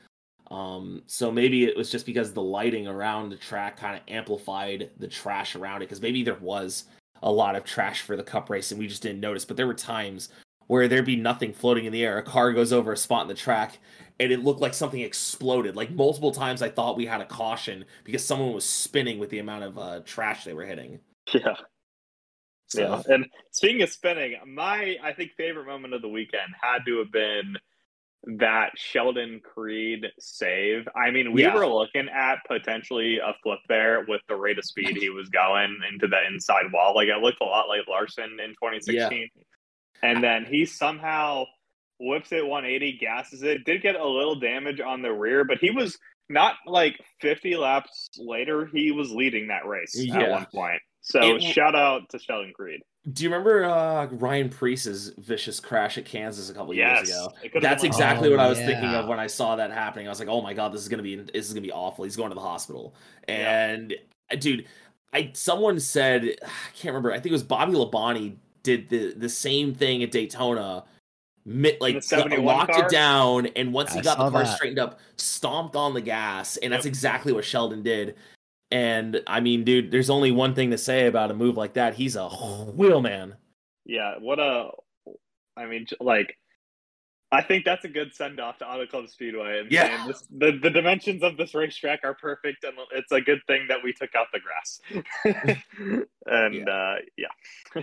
Um, 0.51 1.03
so 1.07 1.31
maybe 1.31 1.65
it 1.65 1.77
was 1.77 1.91
just 1.91 2.07
because 2.07 2.33
the 2.33 2.43
lighting 2.43 2.87
around 2.87 3.31
the 3.31 3.37
track 3.37 3.79
kind 3.79 3.97
of 3.97 4.03
amplified 4.09 4.91
the 4.99 5.09
trash 5.09 5.57
around 5.57 5.83
it 5.83 5.87
because 5.87 6.03
maybe 6.03 6.23
there 6.23 6.35
was 6.35 6.85
a 7.23 7.33
lot 7.33 7.57
of 7.57 7.65
trash 7.65 8.03
for 8.03 8.17
the 8.17 8.23
cup 8.23 8.51
race 8.51 8.71
and 8.71 8.79
we 8.79 8.87
just 8.87 9.03
didn't 9.03 9.21
notice. 9.21 9.45
But 9.45 9.57
there 9.57 9.67
were 9.67 9.75
times 9.75 10.29
where 10.67 10.89
there'd 10.89 11.07
be 11.07 11.17
nothing 11.17 11.53
floating 11.53 11.87
in 11.87 11.93
the 11.93 12.05
air. 12.05 12.19
A 12.19 12.23
car 12.23 12.53
goes 12.53 12.73
over 12.73 12.93
a 12.93 12.97
spot 12.97 13.23
in 13.23 13.29
the 13.29 13.35
track 13.35 13.79
and 14.21 14.31
it 14.31 14.45
looked 14.45 14.61
like 14.61 14.75
something 14.75 15.01
exploded. 15.01 15.77
Like 15.77 15.91
multiple 15.91 16.31
times 16.31 16.63
I 16.63 16.69
thought 16.69 16.97
we 16.97 17.07
had 17.07 17.21
a 17.21 17.27
caution 17.27 17.85
because 18.05 18.25
someone 18.25 18.53
was 18.53 18.65
spinning 18.65 19.19
with 19.19 19.31
the 19.31 19.39
amount 19.39 19.65
of 19.65 19.79
uh, 19.79 20.01
trash 20.05 20.45
they 20.45 20.55
were 20.55 20.67
hitting. 20.67 21.01
Yeah. 21.33 21.57
So, 22.67 22.81
Yeah, 22.81 23.15
and 23.15 23.27
speaking 23.51 23.83
of 23.83 23.91
spinning, 23.91 24.37
my 24.47 24.97
I 25.03 25.13
think 25.13 25.33
favorite 25.33 25.67
moment 25.67 25.95
of 25.95 26.03
the 26.03 26.09
weekend 26.09 26.53
had 26.61 26.79
to 26.87 26.99
have 26.99 27.13
been 27.13 27.57
that 28.27 28.71
Sheldon 28.77 29.41
Creed 29.41 30.07
save. 30.19 30.89
I 30.97 31.11
mean, 31.11 31.33
we 31.33 31.43
Yeah. 31.43 31.55
were 31.55 31.67
looking 31.67 32.09
at 32.09 32.39
potentially 32.47 33.19
a 33.19 33.35
flip 33.43 33.61
there 33.69 34.05
with 34.09 34.23
the 34.29 34.37
rate 34.37 34.59
of 34.59 34.65
speed 34.65 34.97
he 34.97 35.11
was 35.11 35.29
going 35.29 35.79
into 35.93 36.07
the 36.07 36.25
inside 36.27 36.73
wall. 36.73 36.95
Like 36.95 37.09
it 37.09 37.19
looked 37.19 37.41
a 37.43 37.45
lot 37.45 37.69
like 37.69 37.87
Larson 37.87 38.41
in 38.41 38.51
2016, 38.55 39.29
and 40.03 40.25
then 40.25 40.47
he 40.47 40.65
somehow 40.65 41.45
whips 42.01 42.33
it 42.33 42.47
180, 42.47 42.99
gasses 42.99 43.43
it. 43.43 43.65
Did 43.65 43.83
get 43.83 43.95
a 43.95 44.07
little 44.07 44.37
damage 44.41 44.81
on 44.81 45.03
the 45.03 45.13
rear, 45.13 45.45
but 45.45 45.59
he 45.59 45.71
was 45.71 45.99
not 46.29 46.57
like 46.67 46.99
50 47.21 47.57
laps 47.57 48.09
later. 48.19 48.67
He 48.67 48.91
was 48.91 49.13
leading 49.13 49.49
that 49.49 49.67
race 49.67 49.95
at 50.17 50.31
one 50.31 50.47
point. 50.47 50.81
So 51.05 51.37
It- 51.37 51.43
shout 51.43 51.75
out 51.75 52.09
to 52.11 52.19
Sheldon 52.19 52.53
Creed. 52.55 52.81
Do 53.13 53.23
you 53.23 53.29
remember 53.29 53.65
uh, 53.67 54.07
Ryan 54.07 54.49
Preece's 54.49 55.11
vicious 55.19 55.61
crash 55.61 55.99
at 55.99 56.07
Kansas 56.07 56.49
a 56.49 56.55
couple 56.55 56.73
Yes, 56.73 57.07
years 57.07 57.11
ago? 57.11 57.33
it 57.43 57.49
could've 57.53 57.63
That's 57.63 57.83
been 57.83 57.91
exactly 57.91 58.29
Oh, 58.29 58.31
what 58.33 58.41
I 58.41 58.49
was 58.49 58.59
thinking 58.59 58.89
of 58.89 59.07
when 59.07 59.21
I 59.21 59.27
saw 59.27 59.57
that 59.57 59.71
happening. 59.71 60.07
I 60.07 60.11
was 60.11 60.19
like, 60.19 60.29
"Oh 60.31 60.41
my 60.41 60.55
god, 60.55 60.73
this 60.73 60.81
is 60.81 60.89
gonna 60.89 61.03
be 61.03 61.17
this 61.17 61.47
is 61.47 61.53
gonna 61.53 61.61
be 61.61 61.71
awful." 61.73 62.05
He's 62.05 62.17
going 62.17 62.31
to 62.31 62.35
the 62.35 62.41
hospital, 62.41 62.95
and 63.29 63.95
uh, 64.33 64.37
dude, 64.37 64.65
I 65.13 65.31
someone 65.35 65.79
said 65.81 66.25
I 66.43 66.49
can't 66.75 66.95
remember. 66.95 67.13
I 67.13 67.17
think 67.17 67.27
it 67.27 67.33
was 67.33 67.43
Bobby 67.43 67.75
Labonte 67.75 68.37
did 68.63 68.89
the 68.89 69.13
the 69.13 69.29
same 69.29 69.75
thing 69.75 70.03
at 70.03 70.11
Daytona. 70.11 70.85
mi- 71.45 71.77
Like 71.83 71.97
the 71.97 72.01
71 72.01 72.43
locked 72.47 72.73
car? 72.73 72.87
it 72.87 72.91
down, 72.91 73.47
and 73.49 73.75
once 73.75 73.93
he 73.93 74.01
got 74.01 74.17
the 74.17 74.31
car 74.31 74.45
that. 74.45 74.57
straightened 74.57 74.79
up, 74.79 74.99
stomped 75.19 75.77
on 75.77 75.93
the 75.93 76.01
gas, 76.01 76.57
and 76.57 76.73
that's 76.73 76.87
Yep. 76.87 76.91
exactly 76.91 77.35
what 77.35 77.45
Sheldon 77.45 77.83
did. 77.83 78.15
And 78.71 79.21
I 79.27 79.41
mean, 79.41 79.65
dude, 79.65 79.91
there's 79.91 80.11
only 80.11 80.33
one 80.33 80.55
thing 80.55 80.71
to 80.71 80.79
say 80.79 81.07
about 81.07 81.31
a 81.31 81.35
move 81.35 81.57
like 81.57 81.75
that. 81.75 81.95
He's 81.95 82.17
a 82.17 82.29
wheelman. 82.29 83.37
Yeah, 83.85 84.15
what 84.19 84.39
a. 84.39 84.71
I 85.57 85.67
mean, 85.67 85.87
like, 86.01 86.37
I 87.31 87.43
think 87.43 87.65
that's 87.65 87.85
a 87.85 87.89
good 87.89 88.15
send 88.15 88.41
off 88.41 88.59
to 88.59 88.67
Auto 88.69 88.87
Club 88.87 89.09
Speedway. 89.09 89.61
And 89.61 89.71
Yeah. 89.71 89.87
saying 89.87 90.09
this, 90.09 90.27
the 90.37 90.59
the 90.63 90.71
dimensions 90.71 91.23
of 91.23 91.37
this 91.37 91.55
racetrack 91.55 92.01
are 92.03 92.15
perfect, 92.15 92.65
and 92.65 92.75
it's 92.93 93.13
a 93.13 93.21
good 93.21 93.41
thing 93.47 93.67
that 93.69 93.79
we 93.85 93.93
took 93.93 94.15
out 94.15 94.27
the 94.33 94.41
grass. 94.41 94.81
and 96.27 96.69
uh, 96.69 96.95
yeah, 97.17 97.83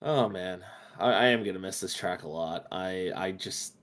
Oh 0.00 0.28
man, 0.28 0.64
I, 0.98 1.12
I 1.12 1.24
am 1.26 1.44
gonna 1.44 1.58
miss 1.58 1.80
this 1.80 1.94
track 1.94 2.22
a 2.22 2.28
lot. 2.28 2.66
I 2.72 3.12
I 3.14 3.32
just 3.32 3.74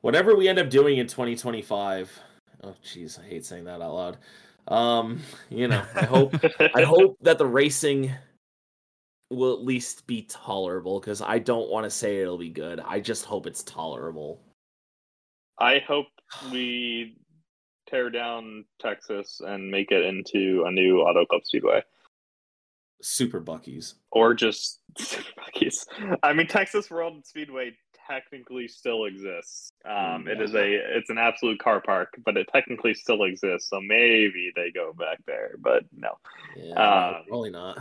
whatever 0.00 0.34
we 0.36 0.48
end 0.48 0.58
up 0.58 0.70
doing 0.70 0.98
in 0.98 1.06
2025. 1.06 2.18
Oh 2.62 2.74
jeez, 2.84 3.18
I 3.18 3.24
hate 3.26 3.44
saying 3.44 3.64
that 3.64 3.80
out 3.80 3.94
loud. 3.94 4.18
Um, 4.68 5.20
you 5.48 5.68
know, 5.68 5.82
I 5.94 6.04
hope 6.04 6.34
I 6.74 6.82
hope 6.82 7.16
that 7.22 7.38
the 7.38 7.46
racing 7.46 8.12
will 9.30 9.52
at 9.54 9.64
least 9.64 10.06
be 10.06 10.22
tolerable 10.22 11.00
because 11.00 11.22
I 11.22 11.38
don't 11.38 11.70
want 11.70 11.84
to 11.84 11.90
say 11.90 12.20
it'll 12.20 12.38
be 12.38 12.50
good. 12.50 12.80
I 12.80 13.00
just 13.00 13.24
hope 13.24 13.46
it's 13.46 13.62
tolerable. 13.62 14.40
I 15.58 15.80
hope 15.86 16.06
we 16.52 17.16
tear 17.88 18.10
down 18.10 18.64
Texas 18.80 19.40
and 19.44 19.70
make 19.70 19.90
it 19.90 20.04
into 20.04 20.64
a 20.66 20.70
new 20.70 21.00
Auto 21.00 21.24
Club 21.26 21.42
Speedway. 21.44 21.82
Super 23.02 23.40
Buckies. 23.40 23.94
or 24.10 24.34
just 24.34 24.80
Buc-ee's. 24.98 25.86
I 26.22 26.32
mean, 26.32 26.46
Texas 26.46 26.90
World 26.90 27.26
Speedway 27.26 27.72
technically 28.10 28.66
still 28.68 29.04
exists. 29.04 29.72
Um, 29.84 30.26
it 30.28 30.40
is 30.40 30.54
a 30.54 30.96
it's 30.96 31.10
an 31.10 31.18
absolute 31.18 31.58
car 31.60 31.80
park, 31.80 32.08
but 32.24 32.36
it 32.36 32.48
technically 32.52 32.94
still 32.94 33.22
exists. 33.24 33.70
So 33.70 33.80
maybe 33.80 34.52
they 34.56 34.70
go 34.70 34.92
back 34.92 35.18
there, 35.26 35.54
but 35.58 35.84
no. 35.96 36.10
Yeah, 36.56 36.74
Uh, 36.74 37.22
probably 37.28 37.50
not. 37.50 37.78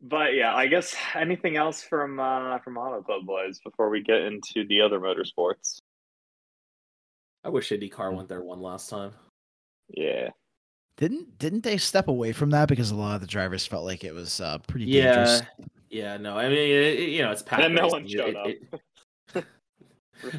But 0.00 0.34
yeah, 0.34 0.54
I 0.54 0.66
guess 0.68 0.94
anything 1.14 1.56
else 1.56 1.82
from 1.82 2.20
uh, 2.20 2.58
from 2.60 2.76
Auto 2.78 3.02
Club 3.02 3.26
boys 3.26 3.58
before 3.64 3.88
we 3.90 4.02
get 4.02 4.20
into 4.22 4.64
the 4.68 4.80
other 4.80 5.00
motorsports. 5.00 5.78
I 7.44 7.48
wish 7.48 7.70
IndyCar 7.70 8.14
went 8.14 8.28
there 8.28 8.42
one 8.42 8.60
last 8.60 8.90
time. 8.90 9.12
Yeah, 9.88 10.28
Didn't 10.98 11.38
didn't 11.38 11.62
they 11.64 11.78
step 11.78 12.08
away 12.08 12.32
from 12.32 12.50
that 12.50 12.68
because 12.68 12.90
a 12.90 12.94
lot 12.94 13.14
of 13.14 13.20
the 13.22 13.26
drivers 13.26 13.66
felt 13.66 13.84
like 13.84 14.04
it 14.04 14.12
was 14.14 14.40
uh, 14.40 14.58
pretty 14.68 14.84
Yeah, 14.86 15.14
dangerous? 15.14 15.42
yeah. 15.88 16.16
No, 16.18 16.36
I 16.36 16.48
mean, 16.48 16.58
it, 16.58 16.98
it- 17.00 17.08
you 17.08 17.22
know, 17.22 17.30
it's 17.30 17.42
packed. 17.42 17.62
And 17.64 17.74
no 17.74 17.86
one 17.88 18.06
showed 18.06 18.36
up. 18.36 18.46
no 18.46 18.78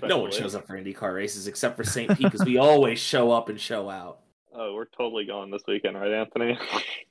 no 0.03 0.17
one 0.19 0.31
shows 0.31 0.55
up 0.55 0.67
for 0.67 0.77
IndyCar 0.77 1.13
races 1.13 1.47
except 1.47 1.75
for 1.75 1.83
St. 1.83 2.09
Pete 2.09 2.25
because 2.25 2.45
we 2.45 2.57
always 2.57 2.99
show 2.99 3.31
up 3.31 3.49
and 3.49 3.59
show 3.59 3.89
out. 3.89 4.19
Oh, 4.51 4.73
we're 4.73 4.85
totally 4.85 5.25
going 5.25 5.51
this 5.51 5.61
weekend, 5.67 5.95
right, 5.95 6.11
Anthony? 6.11 6.57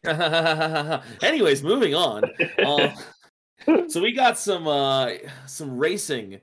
Anyways, 1.22 1.62
moving 1.62 1.94
on. 1.94 2.24
Um, 2.62 3.88
so 3.88 4.02
we 4.02 4.12
got 4.12 4.36
some 4.36 4.66
uh 4.66 5.12
some 5.46 5.78
racing 5.78 6.40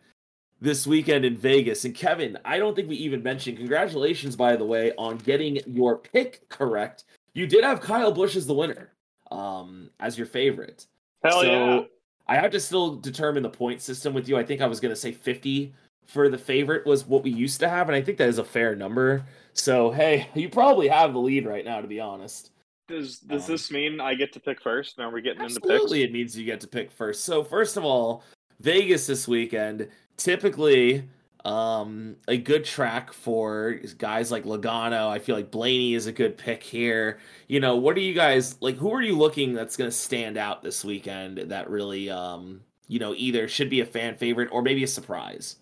this 0.61 0.87
weekend 0.87 1.25
in 1.25 1.35
Vegas. 1.35 1.85
And 1.85 1.93
Kevin, 1.93 2.39
I 2.45 2.57
don't 2.57 2.75
think 2.75 2.89
we 2.89 2.95
even 2.95 3.21
mentioned 3.21 3.57
congratulations 3.57 4.35
by 4.35 4.55
the 4.55 4.65
way 4.65 4.93
on 4.97 5.17
getting 5.17 5.59
your 5.67 5.97
pick 5.97 6.47
correct. 6.49 7.03
You 7.33 7.45
did 7.45 7.63
have 7.63 7.81
Kyle 7.81 8.11
Busch 8.11 8.35
as 8.35 8.47
the 8.47 8.55
winner. 8.55 8.93
Um 9.29 9.91
as 9.99 10.17
your 10.17 10.27
favorite. 10.27 10.87
Hell 11.23 11.41
so 11.41 11.45
yeah! 11.45 11.81
I 12.27 12.35
have 12.35 12.51
to 12.51 12.59
still 12.59 12.95
determine 12.95 13.43
the 13.43 13.49
point 13.49 13.81
system 13.81 14.13
with 14.13 14.27
you. 14.27 14.37
I 14.37 14.43
think 14.43 14.61
I 14.61 14.67
was 14.67 14.79
going 14.79 14.93
to 14.93 14.99
say 14.99 15.11
50 15.11 15.73
for 16.05 16.29
the 16.29 16.37
favorite 16.37 16.85
was 16.85 17.05
what 17.05 17.23
we 17.23 17.31
used 17.31 17.59
to 17.61 17.69
have 17.69 17.89
and 17.89 17.95
I 17.95 18.01
think 18.01 18.17
that 18.19 18.29
is 18.29 18.37
a 18.37 18.43
fair 18.43 18.75
number. 18.75 19.25
So, 19.53 19.91
hey, 19.91 20.29
you 20.35 20.49
probably 20.49 20.87
have 20.87 21.13
the 21.13 21.19
lead 21.19 21.45
right 21.45 21.65
now 21.65 21.81
to 21.81 21.87
be 21.87 21.99
honest. 21.99 22.51
Does 22.87 23.19
does 23.19 23.45
Um, 23.45 23.53
this 23.53 23.71
mean 23.71 23.99
I 23.99 24.13
get 24.13 24.31
to 24.33 24.39
pick 24.39 24.61
first? 24.61 24.97
Now 24.97 25.11
we're 25.11 25.21
getting 25.21 25.41
Absolutely, 25.41 26.03
into 26.03 26.11
it 26.11 26.13
means 26.13 26.37
you 26.37 26.45
get 26.45 26.61
to 26.61 26.67
pick 26.67 26.91
first. 26.91 27.23
So, 27.23 27.43
first 27.43 27.77
of 27.77 27.83
all, 27.85 28.23
Vegas 28.59 29.07
this 29.07 29.27
weekend, 29.27 29.89
typically 30.17 31.09
um, 31.45 32.15
a 32.27 32.37
good 32.37 32.65
track 32.65 33.13
for 33.13 33.79
guys 33.97 34.31
like 34.31 34.43
Logano. 34.45 35.09
I 35.09 35.19
feel 35.19 35.35
like 35.35 35.51
Blaney 35.51 35.93
is 35.93 36.07
a 36.07 36.11
good 36.11 36.37
pick 36.37 36.63
here. 36.63 37.19
You 37.47 37.59
know, 37.59 37.75
what 37.75 37.95
are 37.97 38.01
you 38.01 38.13
guys 38.13 38.55
like? 38.61 38.75
Who 38.77 38.93
are 38.93 39.01
you 39.01 39.17
looking 39.17 39.53
that's 39.53 39.77
going 39.77 39.89
to 39.89 39.95
stand 39.95 40.37
out 40.37 40.63
this 40.63 40.83
weekend 40.83 41.37
that 41.37 41.69
really, 41.69 42.09
um, 42.09 42.61
you 42.87 42.99
know, 42.99 43.13
either 43.15 43.47
should 43.47 43.69
be 43.69 43.81
a 43.81 43.85
fan 43.85 44.15
favorite 44.15 44.49
or 44.51 44.61
maybe 44.61 44.83
a 44.83 44.87
surprise? 44.87 45.57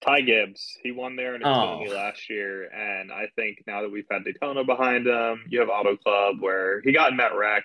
Picks. 0.00 0.06
Ty 0.06 0.20
Gibbs, 0.22 0.78
he 0.82 0.90
won 0.92 1.16
there 1.16 1.34
in 1.34 1.42
Oh. 1.44 1.48
Xfinity 1.48 1.94
last 1.94 2.28
year, 2.30 2.64
and 2.72 3.12
I 3.12 3.26
think 3.36 3.62
now 3.66 3.82
that 3.82 3.90
we've 3.90 4.06
had 4.10 4.24
Daytona 4.24 4.64
behind 4.64 5.06
him, 5.06 5.44
you 5.48 5.60
have 5.60 5.68
Auto 5.68 5.96
Club 5.96 6.40
where 6.40 6.80
he 6.82 6.92
got 6.92 7.10
in 7.10 7.16
that 7.18 7.34
wreck. 7.36 7.64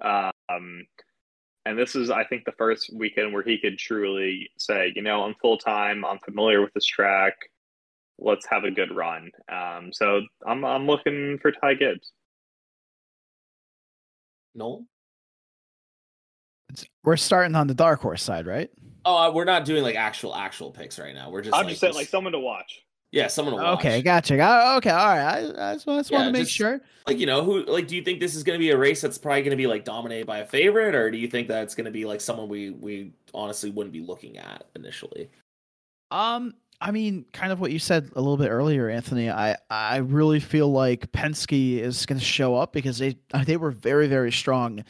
Um, 0.00 0.86
and 1.66 1.78
this 1.78 1.94
is, 1.96 2.10
I 2.10 2.24
think, 2.24 2.44
the 2.44 2.52
first 2.52 2.90
weekend 2.94 3.32
where 3.32 3.42
he 3.42 3.58
could 3.58 3.78
truly 3.78 4.50
say, 4.58 4.92
you 4.94 5.02
know, 5.02 5.22
I'm 5.24 5.34
full 5.40 5.56
time, 5.56 6.04
I'm 6.04 6.18
familiar 6.18 6.60
with 6.60 6.74
this 6.74 6.84
track. 6.84 7.34
Let's 8.18 8.46
have 8.46 8.64
a 8.64 8.70
good 8.70 8.94
run. 8.94 9.30
Um, 9.50 9.92
so 9.92 10.22
I'm 10.46 10.64
I'm 10.64 10.86
looking 10.86 11.38
for 11.42 11.50
Ty 11.50 11.74
Gibbs. 11.74 12.12
No. 14.54 14.84
We're 17.02 17.16
starting 17.16 17.54
on 17.56 17.66
the 17.66 17.74
dark 17.74 18.00
horse 18.02 18.22
side, 18.22 18.46
right? 18.46 18.70
Oh, 19.06 19.16
uh, 19.16 19.32
we're 19.32 19.44
not 19.44 19.64
doing 19.64 19.82
like 19.82 19.96
actual 19.96 20.34
actual 20.34 20.70
picks 20.70 20.98
right 20.98 21.14
now. 21.14 21.30
We're 21.30 21.42
just. 21.42 21.54
I'm 21.54 21.62
like, 21.64 21.70
just 21.70 21.80
saying, 21.80 21.90
this- 21.92 21.96
like 21.96 22.08
someone 22.08 22.32
to 22.32 22.38
watch. 22.38 22.82
yeah, 23.12 23.26
someone 23.28 23.56
to 23.56 23.62
watch. 23.62 23.78
Okay, 23.80 24.02
gotcha. 24.02 24.36
Got- 24.36 24.78
Okay, 24.78 24.90
all 24.90 24.96
right. 25.06 25.20
I, 25.56 25.70
I 25.70 25.74
just, 25.74 25.88
I 25.88 25.96
just 25.98 26.10
Yeah, 26.10 26.18
want 26.18 26.28
to 26.28 26.32
make 26.32 26.42
just- 26.46 26.52
sure. 26.56 26.80
like 27.06 27.18
you 27.18 27.26
know 27.26 27.44
who 27.44 27.64
like 27.64 27.86
do 27.86 27.96
you 27.96 28.02
think 28.02 28.18
this 28.20 28.34
is 28.34 28.42
going 28.42 28.58
to 28.58 28.62
be 28.62 28.70
a 28.70 28.76
race 28.76 29.00
that's 29.02 29.18
probably 29.18 29.42
going 29.42 29.50
to 29.50 29.56
be 29.56 29.66
like 29.66 29.84
dominated 29.84 30.26
by 30.26 30.38
a 30.38 30.46
favorite 30.46 30.94
or 30.94 31.10
do 31.10 31.18
you 31.18 31.28
think 31.28 31.48
that 31.48 31.62
it's 31.62 31.74
going 31.74 31.84
to 31.84 31.90
be 31.90 32.04
like 32.06 32.20
someone 32.20 32.48
we 32.48 32.70
we 32.70 33.12
honestly 33.34 33.68
wouldn't 33.70 33.92
be 33.92 34.00
looking 34.00 34.38
at 34.38 34.64
initially 34.74 35.28
Um, 36.10 36.54
I 36.80 36.90
mean, 36.90 37.24
kind 37.32 37.52
of 37.52 37.60
what 37.60 37.70
you 37.72 37.78
said 37.78 38.10
a 38.16 38.20
little 38.20 38.36
bit 38.36 38.48
earlier, 38.48 38.88
Anthony. 38.88 39.30
I 39.30 39.56
I 39.70 39.98
really 39.98 40.40
feel 40.40 40.70
like 40.70 41.10
Penske 41.12 41.78
is 41.78 42.04
going 42.06 42.18
to 42.18 42.24
show 42.24 42.54
up 42.56 42.72
because 42.72 42.98
they 42.98 43.16
uh, 43.32 43.44
they 43.44 43.56
were 43.56 43.70
very 43.70 44.06
very 44.06 44.32
strong 44.32 44.84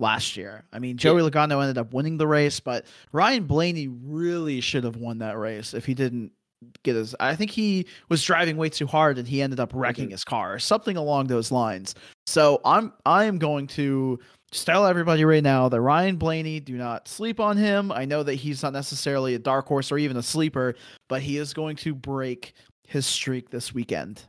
last 0.00 0.36
year. 0.36 0.64
I 0.72 0.78
mean, 0.78 0.96
Joey 0.96 1.22
Logano 1.22 1.60
ended 1.60 1.78
up 1.78 1.92
winning 1.94 2.16
the 2.16 2.26
race, 2.26 2.58
but 2.58 2.86
Ryan 3.12 3.44
Blaney 3.44 3.88
really 3.88 4.60
should 4.60 4.84
have 4.84 4.96
won 4.96 5.18
that 5.18 5.38
race 5.38 5.74
if 5.74 5.84
he 5.86 5.94
didn't 5.94 6.32
get 6.82 6.94
his. 6.96 7.14
I 7.20 7.36
think 7.36 7.50
he 7.50 7.86
was 8.08 8.22
driving 8.22 8.56
way 8.56 8.68
too 8.68 8.86
hard 8.86 9.18
and 9.18 9.26
he 9.28 9.40
ended 9.40 9.60
up 9.60 9.72
wrecking 9.74 10.08
Mhm. 10.08 10.12
his 10.12 10.24
car, 10.24 10.54
or 10.54 10.58
something 10.58 10.96
along 10.96 11.28
those 11.28 11.52
lines. 11.52 11.94
So 12.26 12.60
I'm 12.64 12.92
I 13.06 13.24
am 13.24 13.38
going 13.38 13.66
to 13.68 14.18
just 14.50 14.66
tell 14.66 14.84
everybody 14.86 15.24
right 15.24 15.42
now 15.42 15.68
that 15.68 15.80
Ryan 15.80 16.16
Blaney, 16.16 16.58
do 16.60 16.76
not 16.76 17.06
sleep 17.06 17.38
on 17.40 17.56
him. 17.56 17.92
I 17.92 18.04
know 18.04 18.22
that 18.24 18.34
he's 18.34 18.62
not 18.62 18.72
necessarily 18.72 19.34
a 19.34 19.38
dark 19.38 19.66
horse 19.66 19.92
or 19.92 19.98
even 19.98 20.16
a 20.16 20.22
sleeper, 20.22 20.74
but 21.08 21.22
he 21.22 21.36
is 21.38 21.54
going 21.54 21.76
to 21.76 21.94
break 21.94 22.54
his 22.86 23.06
streak 23.06 23.50
this 23.50 23.72
weekend. 23.72 24.22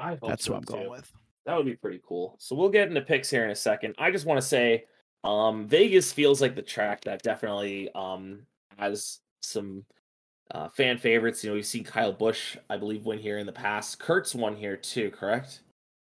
i 0.00 0.10
hope 0.10 0.28
That's 0.28 0.44
so, 0.44 0.52
what 0.52 0.58
I'm 0.58 0.64
going 0.64 0.90
with. 0.90 1.12
that 1.46 1.56
would 1.56 1.64
be 1.66 1.74
pretty 1.76 2.00
cool 2.06 2.34
so 2.38 2.54
we'll 2.56 2.68
get 2.68 2.88
into 2.88 3.00
picks 3.00 3.30
here 3.30 3.44
in 3.44 3.50
a 3.50 3.54
second 3.54 3.94
i 3.98 4.10
just 4.10 4.26
want 4.26 4.40
to 4.40 4.46
say 4.46 4.84
um 5.24 5.66
vegas 5.66 6.12
feels 6.12 6.40
like 6.40 6.54
the 6.54 6.62
track 6.62 7.02
that 7.02 7.22
definitely 7.22 7.90
um 7.94 8.40
has 8.78 9.20
some 9.42 9.84
uh, 10.52 10.68
fan 10.68 10.96
favorites 10.96 11.42
you 11.42 11.50
know 11.50 11.54
we've 11.54 11.66
seen 11.66 11.84
kyle 11.84 12.12
busch 12.12 12.56
i 12.70 12.76
believe 12.76 13.04
win 13.04 13.18
here 13.18 13.38
in 13.38 13.46
the 13.46 13.52
past 13.52 13.98
kurt's 13.98 14.34
won 14.34 14.56
here 14.56 14.76
too 14.76 15.10
correct 15.10 15.60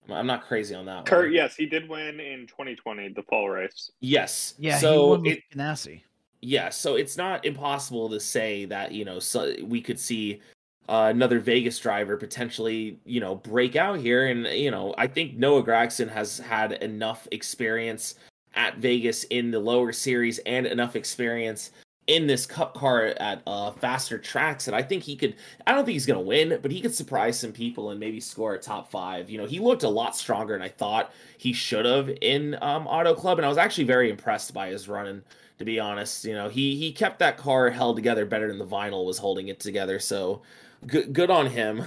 I'm- 0.08 0.18
i'm 0.18 0.26
not 0.26 0.46
crazy 0.46 0.74
on 0.74 0.84
that 0.86 1.04
Kurt, 1.06 1.26
one. 1.26 1.32
yes, 1.32 1.56
he 1.56 1.66
did 1.66 1.88
win 1.88 2.20
in 2.20 2.46
2020 2.46 3.08
the 3.08 3.22
fall 3.24 3.48
race. 3.48 3.90
yes 4.00 4.54
Yeah, 4.58 4.76
he 4.76 4.80
so 4.82 5.06
won 5.08 5.22
with 5.22 5.32
it, 5.32 5.42
Ganassi. 5.52 6.02
yeah 6.42 6.68
so 6.68 6.94
it's 6.96 7.16
not 7.16 7.44
impossible 7.44 8.08
to 8.10 8.20
say 8.20 8.66
that 8.66 8.92
you 8.92 9.04
know 9.04 9.18
so 9.18 9.52
we 9.64 9.80
could 9.80 9.98
see 9.98 10.40
uh, 10.88 11.08
another 11.10 11.40
vegas 11.40 11.76
driver 11.80 12.16
potentially 12.16 13.00
you 13.04 13.18
know 13.18 13.34
break 13.34 13.74
out 13.74 13.98
here 13.98 14.26
and 14.28 14.46
you 14.46 14.70
know 14.70 14.94
i 14.98 15.06
think 15.08 15.34
noah 15.36 15.64
gragson 15.64 16.08
has 16.08 16.38
had 16.38 16.72
enough 16.74 17.26
experience 17.32 18.14
at 18.56 18.78
vegas 18.78 19.24
in 19.24 19.50
the 19.50 19.60
lower 19.60 19.92
series 19.92 20.38
and 20.40 20.66
enough 20.66 20.96
experience 20.96 21.70
in 22.06 22.26
this 22.26 22.46
cup 22.46 22.74
car 22.74 23.06
at 23.18 23.42
uh, 23.46 23.72
faster 23.72 24.18
tracks, 24.18 24.68
and 24.68 24.76
I 24.76 24.82
think 24.82 25.02
he 25.02 25.16
could. 25.16 25.34
I 25.66 25.72
don't 25.72 25.84
think 25.84 25.94
he's 25.94 26.06
going 26.06 26.20
to 26.20 26.26
win, 26.26 26.58
but 26.62 26.70
he 26.70 26.80
could 26.80 26.94
surprise 26.94 27.38
some 27.38 27.52
people 27.52 27.90
and 27.90 27.98
maybe 27.98 28.20
score 28.20 28.54
a 28.54 28.58
top 28.58 28.90
five. 28.90 29.28
You 29.28 29.38
know, 29.38 29.46
he 29.46 29.58
looked 29.58 29.82
a 29.82 29.88
lot 29.88 30.16
stronger 30.16 30.54
than 30.54 30.62
I 30.62 30.68
thought 30.68 31.12
he 31.38 31.52
should 31.52 31.84
have 31.84 32.10
in 32.20 32.56
um, 32.62 32.86
Auto 32.86 33.14
Club, 33.14 33.38
and 33.38 33.46
I 33.46 33.48
was 33.48 33.58
actually 33.58 33.84
very 33.84 34.10
impressed 34.10 34.54
by 34.54 34.68
his 34.68 34.88
running. 34.88 35.22
To 35.58 35.64
be 35.64 35.80
honest, 35.80 36.24
you 36.24 36.34
know, 36.34 36.48
he 36.48 36.76
he 36.76 36.92
kept 36.92 37.18
that 37.20 37.38
car 37.38 37.70
held 37.70 37.96
together 37.96 38.26
better 38.26 38.48
than 38.48 38.58
the 38.58 38.66
vinyl 38.66 39.06
was 39.06 39.18
holding 39.18 39.48
it 39.48 39.58
together. 39.58 39.98
So 39.98 40.42
good 40.86 41.12
good 41.12 41.30
on 41.30 41.46
him. 41.46 41.82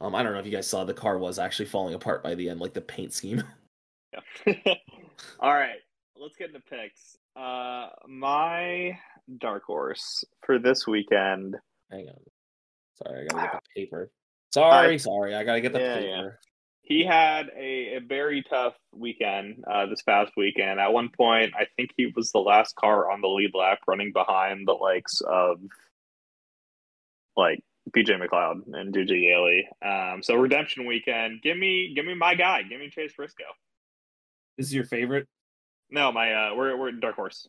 Um, 0.00 0.14
I 0.14 0.22
don't 0.22 0.32
know 0.32 0.38
if 0.38 0.46
you 0.46 0.52
guys 0.52 0.68
saw 0.68 0.84
the 0.84 0.94
car 0.94 1.18
was 1.18 1.40
actually 1.40 1.66
falling 1.66 1.94
apart 1.94 2.22
by 2.22 2.36
the 2.36 2.48
end, 2.48 2.60
like 2.60 2.72
the 2.72 2.80
paint 2.80 3.12
scheme. 3.12 3.42
Yeah. 4.46 4.74
All 5.40 5.52
right, 5.52 5.78
let's 6.16 6.36
get 6.36 6.48
into 6.48 6.60
picks. 6.60 7.16
Uh, 7.36 7.88
my 8.06 8.98
dark 9.38 9.64
horse 9.64 10.24
for 10.44 10.58
this 10.58 10.86
weekend. 10.86 11.56
Hang 11.90 12.08
on. 12.08 12.20
Sorry, 13.02 13.26
I 13.26 13.34
gotta 13.34 13.42
get 13.52 13.62
the 13.62 13.80
paper. 13.80 14.10
Sorry, 14.52 14.94
I, 14.94 14.96
sorry, 14.96 15.34
I 15.34 15.44
gotta 15.44 15.60
get 15.60 15.72
the 15.72 15.80
yeah, 15.80 15.94
paper. 15.96 16.08
Yeah. 16.08 16.28
He 16.82 17.04
had 17.04 17.50
a, 17.56 17.96
a 17.96 18.00
very 18.00 18.42
tough 18.42 18.74
weekend 18.92 19.62
uh, 19.70 19.86
this 19.86 20.02
past 20.02 20.32
weekend. 20.36 20.80
At 20.80 20.92
one 20.92 21.10
point, 21.10 21.52
I 21.54 21.66
think 21.76 21.90
he 21.96 22.10
was 22.16 22.32
the 22.32 22.38
last 22.38 22.74
car 22.76 23.10
on 23.10 23.20
the 23.20 23.28
lead 23.28 23.50
lap, 23.54 23.80
running 23.86 24.12
behind 24.12 24.66
the 24.66 24.72
likes 24.72 25.20
of 25.20 25.60
like 27.36 27.62
BJ 27.90 28.18
McLeod 28.18 28.62
and 28.72 28.94
DJ 28.94 29.28
Yeley. 29.28 29.68
Um, 29.84 30.22
so 30.22 30.34
redemption 30.34 30.86
weekend. 30.86 31.42
Give 31.42 31.58
me, 31.58 31.92
give 31.94 32.06
me 32.06 32.14
my 32.14 32.34
guy. 32.34 32.62
Give 32.62 32.80
me 32.80 32.88
Chase 32.88 33.12
Briscoe. 33.14 33.44
This 34.58 34.66
is 34.66 34.74
your 34.74 34.84
favorite? 34.84 35.26
No, 35.88 36.10
my 36.12 36.32
uh, 36.32 36.54
we're 36.54 36.76
we're 36.76 36.90
dark 36.92 37.14
horse. 37.14 37.48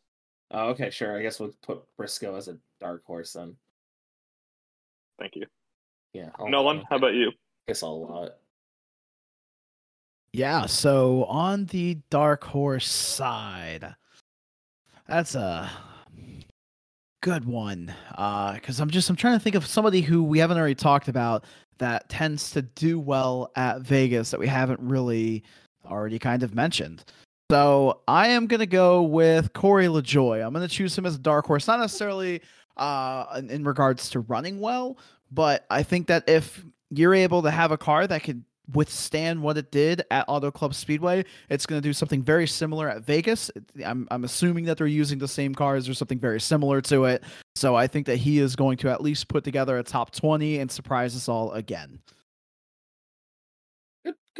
Oh, 0.51 0.69
okay, 0.69 0.91
sure. 0.91 1.17
I 1.17 1.21
guess 1.21 1.39
we'll 1.39 1.51
put 1.63 1.83
Briscoe 1.97 2.35
as 2.35 2.47
a 2.47 2.57
dark 2.79 3.03
horse 3.03 3.33
then. 3.33 3.55
Thank 5.19 5.35
you. 5.35 5.45
Yeah. 6.13 6.29
I'll, 6.39 6.47
Nolan, 6.47 6.83
how 6.89 6.95
about 6.95 7.13
you? 7.13 7.29
I 7.29 7.33
guess 7.67 7.83
I'll 7.83 7.89
allow. 7.89 8.29
Yeah, 10.33 10.67
so 10.67 11.25
on 11.25 11.65
the 11.65 11.97
dark 12.11 12.43
horse 12.43 12.87
side, 12.87 13.95
that's 15.07 15.33
a 15.33 15.69
good 17.21 17.45
one. 17.45 17.93
Uh, 18.15 18.53
because 18.53 18.79
I'm 18.79 18.89
just 18.91 19.09
I'm 19.09 19.15
trying 19.15 19.37
to 19.37 19.43
think 19.43 19.55
of 19.55 19.65
somebody 19.65 20.01
who 20.01 20.23
we 20.23 20.37
haven't 20.37 20.57
already 20.57 20.75
talked 20.75 21.07
about 21.07 21.45
that 21.79 22.07
tends 22.09 22.51
to 22.51 22.61
do 22.61 22.99
well 22.99 23.51
at 23.55 23.81
Vegas 23.81 24.29
that 24.31 24.39
we 24.39 24.47
haven't 24.47 24.79
really 24.79 25.43
already 25.89 26.19
kind 26.19 26.43
of 26.43 26.53
mentioned. 26.53 27.03
So 27.51 28.01
I 28.07 28.27
am 28.27 28.47
gonna 28.47 28.65
go 28.65 29.01
with 29.01 29.53
Corey 29.53 29.87
LaJoie. 29.87 30.45
I'm 30.45 30.53
gonna 30.53 30.67
choose 30.67 30.97
him 30.97 31.05
as 31.05 31.15
a 31.15 31.19
dark 31.19 31.45
horse, 31.45 31.67
not 31.67 31.79
necessarily 31.79 32.41
uh, 32.77 33.25
in, 33.37 33.49
in 33.49 33.63
regards 33.63 34.09
to 34.11 34.21
running 34.21 34.59
well, 34.59 34.97
but 35.31 35.65
I 35.69 35.83
think 35.83 36.07
that 36.07 36.27
if 36.29 36.63
you're 36.89 37.13
able 37.13 37.41
to 37.43 37.51
have 37.51 37.71
a 37.71 37.77
car 37.77 38.07
that 38.07 38.23
could 38.23 38.43
withstand 38.73 39.41
what 39.41 39.57
it 39.57 39.71
did 39.71 40.03
at 40.11 40.25
Auto 40.27 40.51
Club 40.51 40.73
Speedway, 40.73 41.25
it's 41.49 41.65
going 41.65 41.81
to 41.81 41.87
do 41.87 41.93
something 41.93 42.21
very 42.21 42.47
similar 42.47 42.89
at 42.89 43.03
Vegas. 43.03 43.49
I'm, 43.83 44.07
I'm 44.11 44.23
assuming 44.23 44.65
that 44.65 44.77
they're 44.77 44.87
using 44.87 45.17
the 45.17 45.27
same 45.27 45.55
cars 45.55 45.89
or 45.89 45.93
something 45.93 46.19
very 46.19 46.39
similar 46.39 46.81
to 46.81 47.05
it. 47.05 47.23
So 47.55 47.75
I 47.75 47.87
think 47.87 48.05
that 48.07 48.17
he 48.17 48.39
is 48.39 48.55
going 48.55 48.77
to 48.77 48.89
at 48.89 49.01
least 49.01 49.27
put 49.27 49.43
together 49.43 49.77
a 49.77 49.83
top 49.83 50.11
20 50.11 50.59
and 50.59 50.71
surprise 50.71 51.15
us 51.15 51.27
all 51.27 51.51
again. 51.53 51.99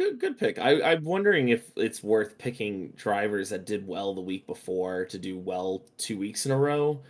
Good, 0.00 0.18
good, 0.18 0.38
pick. 0.38 0.58
I, 0.58 0.80
I'm 0.80 1.04
wondering 1.04 1.50
if 1.50 1.72
it's 1.76 2.02
worth 2.02 2.38
picking 2.38 2.88
drivers 2.96 3.50
that 3.50 3.66
did 3.66 3.86
well 3.86 4.14
the 4.14 4.22
week 4.22 4.46
before 4.46 5.04
to 5.04 5.18
do 5.18 5.36
well 5.36 5.82
two 5.98 6.16
weeks 6.16 6.46
in 6.46 6.52
a 6.52 6.56
row. 6.56 7.02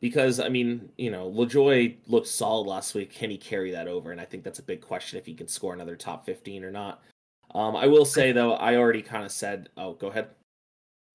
Because 0.00 0.38
I 0.38 0.48
mean, 0.48 0.88
you 0.96 1.10
know, 1.10 1.28
LaJoie 1.32 1.96
looked 2.06 2.28
solid 2.28 2.68
last 2.68 2.94
week. 2.94 3.12
Can 3.12 3.28
he 3.28 3.36
carry 3.36 3.72
that 3.72 3.88
over? 3.88 4.12
And 4.12 4.20
I 4.20 4.24
think 4.24 4.44
that's 4.44 4.60
a 4.60 4.62
big 4.62 4.80
question 4.80 5.18
if 5.18 5.26
he 5.26 5.34
can 5.34 5.48
score 5.48 5.74
another 5.74 5.96
top 5.96 6.24
15 6.26 6.62
or 6.62 6.70
not. 6.70 7.02
Um, 7.56 7.74
I 7.74 7.88
will 7.88 8.04
say 8.04 8.30
though, 8.30 8.52
I 8.52 8.76
already 8.76 9.02
kind 9.02 9.24
of 9.24 9.32
said. 9.32 9.70
Oh, 9.76 9.94
go 9.94 10.06
ahead. 10.06 10.28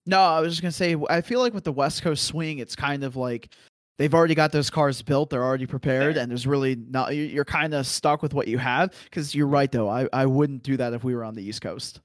No, 0.06 0.20
I 0.20 0.42
was 0.42 0.52
just 0.52 0.62
gonna 0.62 0.74
say. 0.74 0.98
I 1.10 1.22
feel 1.22 1.40
like 1.40 1.54
with 1.54 1.64
the 1.64 1.72
West 1.72 2.02
Coast 2.02 2.26
swing, 2.26 2.60
it's 2.60 2.76
kind 2.76 3.02
of 3.02 3.16
like 3.16 3.56
they've 3.98 4.14
already 4.14 4.36
got 4.36 4.52
those 4.52 4.70
cars 4.70 5.02
built. 5.02 5.30
They're 5.30 5.44
already 5.44 5.66
prepared 5.66 6.18
and 6.18 6.30
there's 6.30 6.48
really 6.48 6.76
not 6.76 7.16
you're 7.16 7.46
kind 7.46 7.74
of 7.74 7.86
stuck 7.88 8.22
with 8.22 8.34
what 8.34 8.48
you 8.48 8.58
have 8.58 8.94
because 9.06 9.34
you're 9.36 9.48
right 9.48 9.72
though. 9.72 9.90
I, 9.90 10.08
I 10.14 10.26
wouldn't 10.26 10.64
do 10.64 10.78
that 10.78 10.94
if 10.94 11.04
we 11.04 11.16
were 11.16 11.24
on 11.24 11.36
the 11.36 11.44
east 11.44 11.62
coast. 11.62 12.02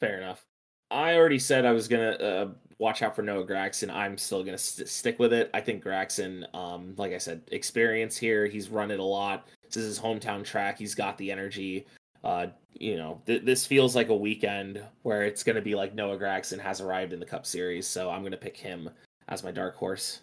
Fair 0.00 0.18
enough. 0.18 0.44
I 0.90 1.16
already 1.16 1.38
said 1.38 1.66
i 1.66 1.72
was 1.72 1.86
gonna 1.86 2.12
uh, 2.12 2.48
watch 2.78 3.02
out 3.02 3.14
for 3.14 3.22
noah 3.22 3.44
gragson 3.44 3.92
i'm 3.92 4.16
still 4.16 4.42
gonna 4.42 4.56
st- 4.56 4.88
stick 4.88 5.18
with 5.18 5.32
it. 5.32 5.50
I 5.52 5.60
think 5.60 5.84
gragson 5.84 6.52
um, 6.54 6.94
like 6.96 7.12
i 7.12 7.18
said 7.18 7.42
experience 7.52 8.16
here. 8.16 8.46
He's 8.46 8.68
run 8.68 8.90
it 8.90 9.00
a 9.00 9.04
lot. 9.04 9.48
This 9.64 9.76
is 9.76 9.86
his 9.86 10.00
hometown 10.00 10.44
track. 10.44 10.78
He's 10.78 10.94
got 10.94 11.18
the 11.18 11.30
energy. 11.30 11.86
Uh, 12.24 12.48
you 12.72 12.96
know, 12.96 13.20
th- 13.26 13.44
this 13.44 13.66
feels 13.66 13.94
like 13.94 14.08
a 14.08 14.16
weekend 14.16 14.82
where 15.02 15.22
it's 15.22 15.42
going 15.42 15.56
to 15.56 15.62
be 15.62 15.74
like 15.74 15.94
Noah 15.94 16.18
Gragson 16.18 16.58
has 16.58 16.80
arrived 16.80 17.12
in 17.12 17.20
the 17.20 17.26
Cup 17.26 17.46
Series, 17.46 17.86
so 17.86 18.10
I'm 18.10 18.22
going 18.22 18.32
to 18.32 18.38
pick 18.38 18.56
him 18.56 18.90
as 19.28 19.44
my 19.44 19.50
dark 19.50 19.76
horse. 19.76 20.20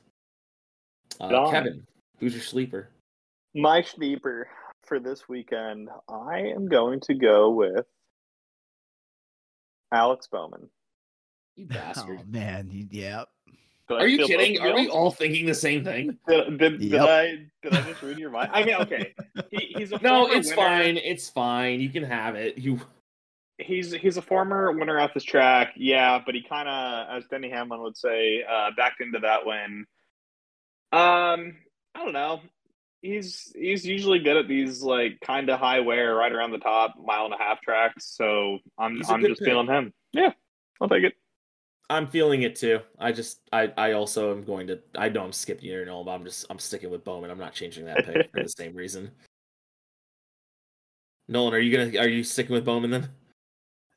Uh, 1.19 1.49
Kevin, 1.49 1.85
who's 2.19 2.33
your 2.33 2.43
sleeper? 2.43 2.89
My 3.53 3.81
sleeper 3.81 4.47
for 4.85 4.99
this 4.99 5.27
weekend, 5.29 5.89
I 6.09 6.39
am 6.39 6.67
going 6.67 6.99
to 7.01 7.13
go 7.13 7.51
with 7.51 7.85
Alex 9.91 10.27
Bowman. 10.27 10.69
You 11.55 11.67
bastard! 11.67 12.19
Oh 12.21 12.25
man, 12.27 12.69
yeah. 12.91 13.23
Are 13.89 14.07
you 14.07 14.25
kidding? 14.25 14.59
Are 14.59 14.73
we 14.73 14.89
all 14.89 15.11
thinking 15.11 15.45
the 15.45 15.53
same 15.53 15.83
thing? 15.83 16.17
Did, 16.27 16.57
did, 16.57 16.81
yep. 16.81 16.91
did 16.91 17.01
I 17.01 17.27
did 17.61 17.73
I 17.75 17.81
just 17.89 18.01
read 18.01 18.17
your 18.17 18.31
mind? 18.31 18.49
I 18.51 18.65
mean, 18.65 18.75
okay, 18.75 19.13
he, 19.51 19.73
he's 19.77 19.91
a 19.91 19.99
no. 20.01 20.27
It's 20.27 20.49
winner. 20.49 20.55
fine. 20.55 20.97
It's 20.97 21.29
fine. 21.29 21.79
You 21.79 21.89
can 21.89 22.03
have 22.03 22.35
it. 22.35 22.57
You. 22.57 22.79
He's 23.57 23.93
he's 23.93 24.17
a 24.17 24.21
former 24.21 24.73
winner 24.73 24.99
at 24.99 25.13
this 25.13 25.23
track, 25.23 25.75
yeah, 25.77 26.21
but 26.25 26.35
he 26.35 26.43
kind 26.43 26.67
of, 26.67 27.07
as 27.09 27.25
Denny 27.29 27.49
Hamlin 27.49 27.81
would 27.83 27.95
say, 27.95 28.43
uh, 28.43 28.71
backed 28.75 28.99
into 28.99 29.17
that 29.19 29.45
win 29.45 29.85
um, 30.91 31.55
I 31.93 32.03
don't 32.03 32.13
know. 32.13 32.41
He's 33.01 33.51
he's 33.55 33.86
usually 33.86 34.19
good 34.19 34.38
at 34.38 34.47
these 34.47 34.81
like 34.81 35.19
kind 35.23 35.49
of 35.49 35.59
high 35.59 35.79
wear, 35.79 36.15
right 36.15 36.31
around 36.31 36.51
the 36.51 36.57
top, 36.57 36.95
mile 37.03 37.25
and 37.25 37.33
a 37.33 37.38
half 37.38 37.61
tracks. 37.61 38.07
So 38.15 38.59
I'm 38.77 39.01
I'm 39.07 39.21
just 39.23 39.39
pick. 39.39 39.49
feeling 39.49 39.67
him. 39.67 39.93
Yeah, 40.11 40.31
I'll 40.81 40.89
take 40.89 41.03
it. 41.03 41.13
I'm 41.89 42.07
feeling 42.07 42.41
it 42.41 42.55
too. 42.55 42.79
I 42.97 43.11
just 43.11 43.41
I 43.53 43.71
I 43.77 43.91
also 43.91 44.31
am 44.31 44.43
going 44.43 44.67
to 44.67 44.79
I 44.95 45.09
know 45.09 45.23
I'm 45.23 45.31
skipping 45.31 45.65
you 45.65 45.86
know, 45.86 46.03
but 46.03 46.11
I'm 46.11 46.23
just 46.23 46.45
I'm 46.49 46.59
sticking 46.59 46.89
with 46.89 47.03
Bowman. 47.03 47.29
I'm 47.29 47.38
not 47.38 47.53
changing 47.53 47.86
that 47.86 48.05
pick 48.05 48.31
for 48.31 48.43
the 48.43 48.49
same 48.57 48.73
reason. 48.75 49.11
Nolan, 51.27 51.53
are 51.53 51.59
you 51.59 51.75
gonna 51.75 51.99
are 51.99 52.07
you 52.07 52.23
sticking 52.23 52.53
with 52.53 52.65
Bowman 52.65 52.91
then? 52.91 53.09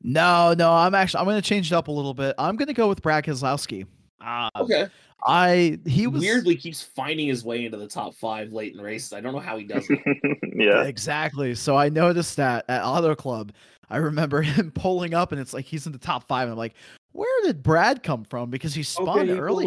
No, 0.03 0.55
no, 0.55 0.73
I'm 0.73 0.95
actually 0.95 1.21
I'm 1.21 1.27
gonna 1.27 1.43
change 1.43 1.73
it 1.73 1.75
up 1.75 1.89
a 1.89 1.93
little 1.93 2.15
bit. 2.15 2.35
I'm 2.39 2.57
gonna 2.57 2.75
go 2.75 2.89
with 2.89 3.03
Brad 3.03 3.25
Keselowski. 3.25 3.87
Uh, 4.25 4.51
okay. 4.57 4.89
I 5.25 5.79
he 5.85 6.07
was 6.07 6.21
weirdly 6.21 6.55
keeps 6.55 6.83
finding 6.83 7.27
his 7.27 7.45
way 7.45 7.65
into 7.65 7.77
the 7.77 7.89
top 7.89 8.15
five 8.15 8.53
late 8.53 8.75
in 8.75 8.81
races. 8.81 9.13
I 9.13 9.21
don't 9.21 9.33
know 9.33 9.41
how 9.41 9.57
he 9.57 9.65
does 9.65 9.87
it. 9.89 9.99
yeah, 10.55 10.85
exactly. 10.85 11.55
So 11.55 11.77
I 11.77 11.89
noticed 11.89 12.37
that 12.37 12.65
at 12.69 12.85
Auto 12.85 13.15
Club, 13.15 13.53
I 13.91 13.97
remember 13.97 14.43
him 14.43 14.71
pulling 14.71 15.15
up, 15.15 15.33
and 15.33 15.41
it's 15.41 15.53
like 15.53 15.65
he's 15.65 15.87
in 15.87 15.93
the 15.93 15.99
top 15.99 16.29
five. 16.29 16.45
And 16.45 16.53
I'm 16.53 16.59
like, 16.59 16.75
where 17.13 17.43
did 17.43 17.63
Brad 17.63 18.03
come 18.03 18.25
from? 18.25 18.51
Because 18.51 18.75
he 18.75 18.83
spun 18.83 19.31
okay, 19.31 19.39
early. 19.39 19.67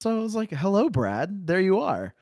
So 0.00 0.16
I 0.16 0.18
was 0.18 0.34
like, 0.34 0.50
hello, 0.50 0.88
Brad. 0.88 1.46
There 1.46 1.60
you 1.60 1.80
are. 1.80 2.14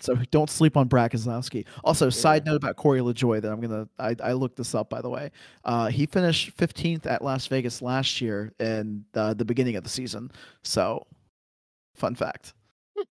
so 0.00 0.14
don't 0.30 0.48
sleep 0.48 0.76
on 0.76 0.88
Brad 0.88 1.10
Keselowski. 1.10 1.66
Also, 1.82 2.06
yeah. 2.06 2.10
side 2.10 2.46
note 2.46 2.56
about 2.56 2.76
Corey 2.76 3.00
LaJoie 3.00 3.42
that 3.42 3.50
I'm 3.50 3.60
gonna 3.60 3.88
I, 3.98 4.14
I 4.22 4.32
looked 4.32 4.56
this 4.56 4.74
up 4.74 4.88
by 4.88 5.02
the 5.02 5.10
way. 5.10 5.30
Uh, 5.64 5.88
he 5.88 6.06
finished 6.06 6.56
15th 6.56 7.06
at 7.06 7.22
Las 7.22 7.46
Vegas 7.48 7.82
last 7.82 8.20
year 8.20 8.52
in 8.60 9.04
uh, 9.14 9.34
the 9.34 9.44
beginning 9.44 9.76
of 9.76 9.82
the 9.82 9.90
season. 9.90 10.30
So 10.62 11.06
Fun 11.94 12.14
fact. 12.14 12.54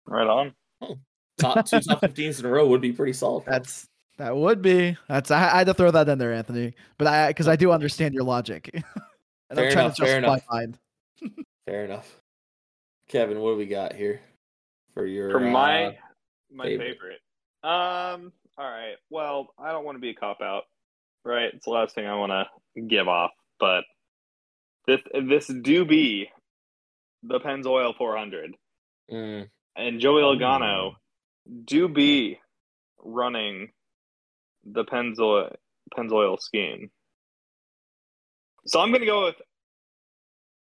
Right 0.06 0.28
on. 0.28 0.54
Oh, 0.82 0.98
top 1.38 1.66
two 1.66 1.80
top 1.80 2.02
15s 2.02 2.40
in 2.40 2.46
a 2.46 2.50
row 2.50 2.68
would 2.68 2.82
be 2.82 2.92
pretty 2.92 3.14
solid. 3.14 3.46
That's 3.46 3.88
that 4.18 4.36
would 4.36 4.62
be. 4.62 4.98
That's 5.08 5.32
I, 5.32 5.52
I, 5.54 5.58
had 5.60 5.68
to 5.68 5.74
throw 5.74 5.92
that 5.92 6.08
in 6.08 6.18
there, 6.20 6.34
Anthony. 6.34 6.74
But 6.98 7.08
I 7.08 7.28
because 7.30 7.48
I 7.48 7.56
do 7.56 7.72
understand 7.72 8.14
your 8.14 8.24
logic, 8.24 8.70
and 8.74 8.84
fair 9.54 9.66
I'm 9.66 9.72
trying 9.72 9.86
enough, 9.86 9.96
to 9.96 10.06
justify 10.06 10.40
mine. 10.52 10.78
fair 11.66 11.86
enough. 11.86 12.20
Kevin, 13.08 13.40
what 13.40 13.52
do 13.52 13.58
we 13.58 13.66
got 13.66 13.94
here 13.94 14.22
for 14.94 15.06
your 15.06 15.32
for 15.32 15.40
my 15.40 15.86
uh, 15.86 15.92
my 16.52 16.66
favorite. 16.66 16.98
favorite? 17.00 17.20
Um. 17.64 18.32
All 18.58 18.70
right. 18.70 18.96
Well, 19.10 19.48
I 19.58 19.72
don't 19.72 19.86
want 19.86 19.96
to 19.96 20.02
be 20.02 20.12
a 20.12 20.14
cop 20.14 20.42
out, 20.42 20.64
right? 21.26 21.52
It's 21.54 21.66
the 21.66 21.72
last 21.72 21.96
thing 21.96 22.06
I 22.06 22.16
want 22.16 22.32
to 22.32 22.82
give 22.82 23.08
off, 23.08 23.32
but 23.60 23.84
this 24.86 25.02
this 25.28 25.48
do 25.48 25.86
be 25.86 26.30
the 27.24 27.40
Pennzoil 27.40 27.96
400. 27.98 28.56
Mm. 29.12 29.49
And 29.76 29.99
Joey 29.99 30.22
Logano 30.22 30.93
do 31.66 31.88
be 31.88 32.39
running 33.04 33.70
the 34.66 34.86
Pennzoil, 34.86 35.56
Pennzoil 35.97 36.39
scheme. 36.39 36.89
So 38.66 38.80
I'm 38.80 38.89
going 38.89 39.01
to 39.01 39.06
go 39.06 39.26
with 39.26 39.36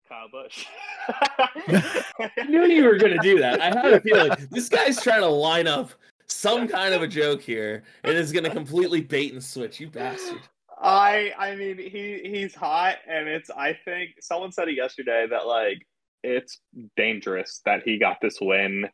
Kyle 0.08 0.30
Busch. 0.32 0.66
I 2.38 2.44
knew 2.48 2.66
you 2.66 2.86
were 2.86 2.98
going 2.98 3.14
to 3.14 3.20
do 3.20 3.40
that. 3.40 3.62
I 3.62 3.66
had 3.66 3.94
a 3.94 4.02
feeling 4.02 4.32
this 4.52 4.70
guy's 4.70 5.02
trying 5.02 5.22
to 5.22 5.28
line 5.28 5.68
up 5.68 5.92
some 6.28 6.68
kind 6.68 6.94
of 6.94 7.02
a 7.02 7.08
joke 7.08 7.42
here 7.42 7.84
and 8.04 8.16
is 8.16 8.32
going 8.32 8.46
to 8.46 8.50
completely 8.50 9.02
bait 9.02 9.34
and 9.34 9.44
switch. 9.44 9.80
You 9.80 9.90
bastard. 9.90 10.42
I 10.82 11.34
I 11.38 11.56
mean 11.56 11.78
he 11.78 12.22
he's 12.24 12.56
hot 12.56 12.98
and 13.06 13.28
it's 13.28 13.50
I 13.50 13.78
think 13.84 14.12
someone 14.22 14.54
said 14.54 14.70
it 14.70 14.76
yesterday 14.76 15.28
that 15.30 15.46
like 15.46 15.86
it's 16.24 16.60
dangerous 16.98 17.62
that 17.66 17.84
he 17.84 17.98
got 17.98 18.18
this 18.22 18.38
win 18.42 18.88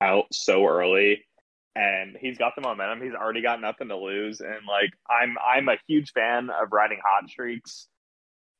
out 0.00 0.24
so 0.32 0.66
early 0.66 1.24
and 1.76 2.16
he's 2.20 2.38
got 2.38 2.54
the 2.56 2.62
momentum. 2.62 3.02
He's 3.02 3.14
already 3.14 3.42
got 3.42 3.60
nothing 3.60 3.88
to 3.88 3.96
lose 3.96 4.40
and 4.40 4.56
like 4.68 4.90
I'm 5.08 5.36
I'm 5.44 5.68
a 5.68 5.76
huge 5.86 6.12
fan 6.12 6.50
of 6.50 6.72
riding 6.72 6.98
hot 7.04 7.28
streaks. 7.28 7.86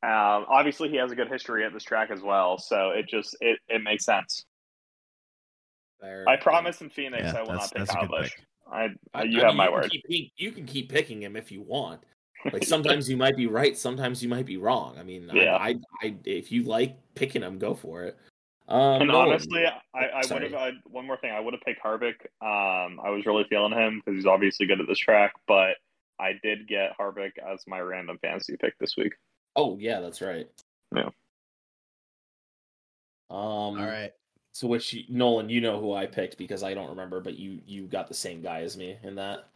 Um, 0.03 0.47
obviously 0.49 0.89
he 0.89 0.97
has 0.97 1.13
a 1.13 1.15
good 1.17 1.29
history 1.29 1.65
at 1.65 1.73
this 1.75 1.83
track 1.85 2.11
as 2.11 2.23
well, 2.23 2.57
so 2.59 2.91
it 2.91 3.07
just 3.09 3.37
it, 3.41 3.59
it 3.69 3.83
makes 3.83 4.05
sense. 4.05 4.45
Fair. 6.01 6.25
I 6.29 6.37
promise 6.37 6.81
in 6.81 6.89
Phoenix 6.91 7.25
Yeah, 7.25 7.39
I 7.39 7.43
will 7.43 7.55
not 7.55 7.71
pick 7.71 7.79
that's 7.79 7.91
a 7.91 7.95
Kyle 7.95 8.03
good 8.03 8.11
Busch. 8.11 8.31
pick. 8.37 8.45
I, 8.73 8.85
I 8.85 8.89
I- 9.15 9.23
you 9.25 9.41
I 9.41 9.45
have 9.45 9.49
mean, 9.51 9.57
my 9.59 9.65
can 9.67 9.73
word. 9.75 9.91
keep- 9.91 10.33
you 10.37 10.53
can 10.53 10.65
keep 10.67 10.91
picking 10.91 11.23
him 11.23 11.37
if 11.37 11.51
you 11.53 11.61
want. 11.63 12.03
Like 12.53 12.65
sometimes 12.67 13.09
you 13.09 13.17
might 13.17 13.37
be 13.37 13.47
right, 13.47 13.77
sometimes 13.77 14.23
you 14.23 14.29
might 14.29 14.47
be 14.47 14.57
wrong. 14.57 14.97
I 14.99 15.03
mean, 15.03 15.31
Yeah. 15.33 15.57
I, 15.57 15.69
I, 15.69 15.81
I, 16.03 16.15
if 16.25 16.51
you 16.53 16.65
like 16.65 16.97
picking 17.15 17.43
them, 17.43 17.59
go 17.59 17.75
for 17.75 18.05
it. 18.05 18.17
Um, 18.69 19.03
And 19.03 19.09
Nolan, 19.09 19.31
honestly, 19.31 19.65
I, 19.67 19.99
I 19.99 20.23
would 20.31 20.43
have. 20.43 20.55
I, 20.55 20.73
one 20.85 21.07
more 21.07 21.17
thing, 21.17 21.33
I 21.33 21.41
would 21.41 21.55
have 21.55 21.63
picked 21.63 21.83
Harvick. 21.83 22.21
Um, 22.41 23.01
I 23.03 23.11
was 23.11 23.27
really 23.27 23.45
feeling 23.51 23.73
him 23.73 24.01
because 24.05 24.17
he's 24.17 24.27
obviously 24.27 24.67
good 24.67 24.81
at 24.81 24.87
this 24.87 24.99
track, 24.99 25.33
but 25.49 25.77
I 26.21 26.39
did 26.43 26.69
get 26.69 26.97
Harvick 26.99 27.33
as 27.39 27.65
my 27.67 27.81
random 27.81 28.19
fantasy 28.23 28.57
pick 28.61 28.79
this 28.79 28.95
week. 28.97 29.15
oh 29.57 29.77
yeah, 29.79 30.01
that's 30.01 30.21
right. 30.21 30.49
Yeah. 30.95 31.11
Um, 33.31 33.79
All 33.79 33.87
right. 33.87 34.13
So 34.53 34.67
which 34.67 34.97
Nolan, 35.09 35.49
you 35.49 35.61
know 35.61 35.81
who 35.81 35.93
I 35.93 36.07
picked 36.07 36.37
because 36.37 36.63
I 36.63 36.75
don't 36.75 36.91
remember, 36.91 37.21
but 37.21 37.39
you 37.39 37.61
you 37.67 37.87
got 37.87 38.09
the 38.09 38.15
same 38.15 38.43
guy 38.43 38.63
as 38.63 38.77
me 38.77 38.99
in 39.03 39.15
that. 39.17 39.49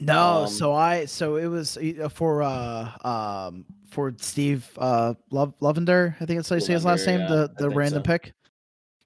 No, 0.00 0.42
Um, 0.42 0.48
so 0.48 0.74
I 0.74 1.04
so 1.04 1.36
it 1.36 1.46
was 1.46 1.76
uh, 1.76 2.08
for 2.08 2.42
uh 2.42 2.90
um 3.06 3.64
for 3.88 4.12
Steve 4.18 4.68
uh 4.76 5.14
Love 5.30 5.54
Lovender, 5.60 6.16
I 6.20 6.26
think 6.26 6.40
it's 6.40 6.48
how 6.48 6.56
you 6.56 6.60
say 6.60 6.72
his 6.72 6.84
last 6.84 7.06
name, 7.06 7.20
yeah, 7.20 7.28
the 7.28 7.54
the 7.58 7.70
random 7.70 8.02
so. 8.04 8.06
pick. 8.12 8.32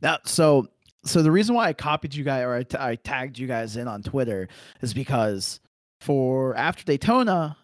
Now, 0.00 0.18
so 0.24 0.68
so 1.04 1.22
the 1.22 1.30
reason 1.30 1.54
why 1.54 1.68
I 1.68 1.72
copied 1.72 2.14
you 2.14 2.24
guys 2.24 2.44
or 2.44 2.54
I, 2.54 2.62
t- 2.62 2.76
I 2.78 2.96
tagged 2.96 3.38
you 3.38 3.46
guys 3.46 3.76
in 3.76 3.86
on 3.86 4.02
Twitter 4.02 4.48
is 4.80 4.94
because 4.94 5.60
for 6.00 6.56
after 6.56 6.84
Daytona, 6.84 7.56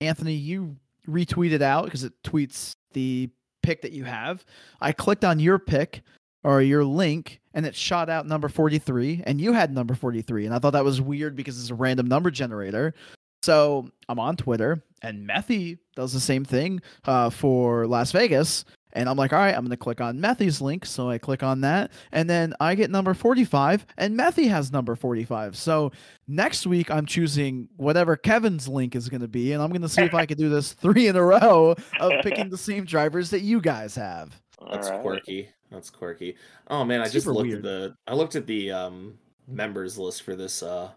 Anthony, 0.00 0.34
you 0.34 0.76
retweeted 1.08 1.62
out 1.62 1.84
because 1.84 2.04
it 2.04 2.12
tweets 2.22 2.74
the 2.92 3.30
pick 3.62 3.82
that 3.82 3.92
you 3.92 4.04
have. 4.04 4.44
I 4.80 4.92
clicked 4.92 5.24
on 5.24 5.38
your 5.38 5.58
pick 5.58 6.02
or 6.42 6.60
your 6.62 6.84
link 6.84 7.40
and 7.54 7.66
it 7.66 7.74
shot 7.74 8.08
out 8.08 8.26
number 8.26 8.48
43 8.48 9.22
and 9.26 9.40
you 9.40 9.52
had 9.52 9.72
number 9.72 9.94
43 9.94 10.46
and 10.46 10.54
I 10.54 10.58
thought 10.58 10.72
that 10.72 10.84
was 10.84 11.00
weird 11.00 11.36
because 11.36 11.60
it's 11.60 11.70
a 11.70 11.74
random 11.74 12.06
number 12.06 12.30
generator. 12.30 12.94
So 13.42 13.88
I'm 14.08 14.18
on 14.18 14.36
Twitter 14.36 14.84
and 15.02 15.28
Methy 15.28 15.78
does 15.96 16.12
the 16.12 16.20
same 16.20 16.44
thing 16.44 16.80
uh, 17.04 17.30
for 17.30 17.86
Las 17.86 18.12
Vegas. 18.12 18.64
And 18.94 19.08
I'm 19.08 19.16
like, 19.16 19.32
all 19.32 19.38
right, 19.38 19.54
I'm 19.54 19.62
going 19.62 19.70
to 19.70 19.76
click 19.76 20.00
on 20.00 20.18
Methy's 20.18 20.60
link. 20.60 20.84
So 20.84 21.08
I 21.08 21.18
click 21.18 21.42
on 21.42 21.62
that. 21.62 21.92
And 22.12 22.28
then 22.28 22.54
I 22.60 22.74
get 22.74 22.90
number 22.90 23.14
45, 23.14 23.86
and 23.96 24.18
Methy 24.18 24.48
has 24.48 24.70
number 24.70 24.94
45. 24.94 25.56
So 25.56 25.92
next 26.28 26.66
week, 26.66 26.90
I'm 26.90 27.06
choosing 27.06 27.68
whatever 27.76 28.16
Kevin's 28.16 28.68
link 28.68 28.94
is 28.94 29.08
going 29.08 29.22
to 29.22 29.28
be. 29.28 29.52
And 29.52 29.62
I'm 29.62 29.70
going 29.70 29.82
to 29.82 29.88
see 29.88 30.02
if 30.02 30.14
I 30.14 30.26
can 30.26 30.36
do 30.36 30.48
this 30.48 30.72
three 30.74 31.06
in 31.06 31.16
a 31.16 31.22
row 31.22 31.74
of 32.00 32.12
picking 32.22 32.50
the 32.50 32.58
same 32.58 32.84
drivers 32.84 33.30
that 33.30 33.40
you 33.40 33.60
guys 33.60 33.94
have. 33.94 34.40
That's 34.70 34.90
right. 34.90 35.00
quirky. 35.00 35.48
That's 35.72 35.90
quirky. 35.90 36.36
Oh 36.68 36.84
man, 36.84 37.00
I 37.00 37.08
just 37.08 37.26
looked 37.26 37.42
weird. 37.48 37.58
at 37.58 37.62
the 37.62 37.94
I 38.06 38.14
looked 38.14 38.36
at 38.36 38.46
the 38.46 38.70
um 38.70 39.18
members 39.48 39.98
list 39.98 40.22
for 40.22 40.36
this 40.36 40.62
uh 40.62 40.90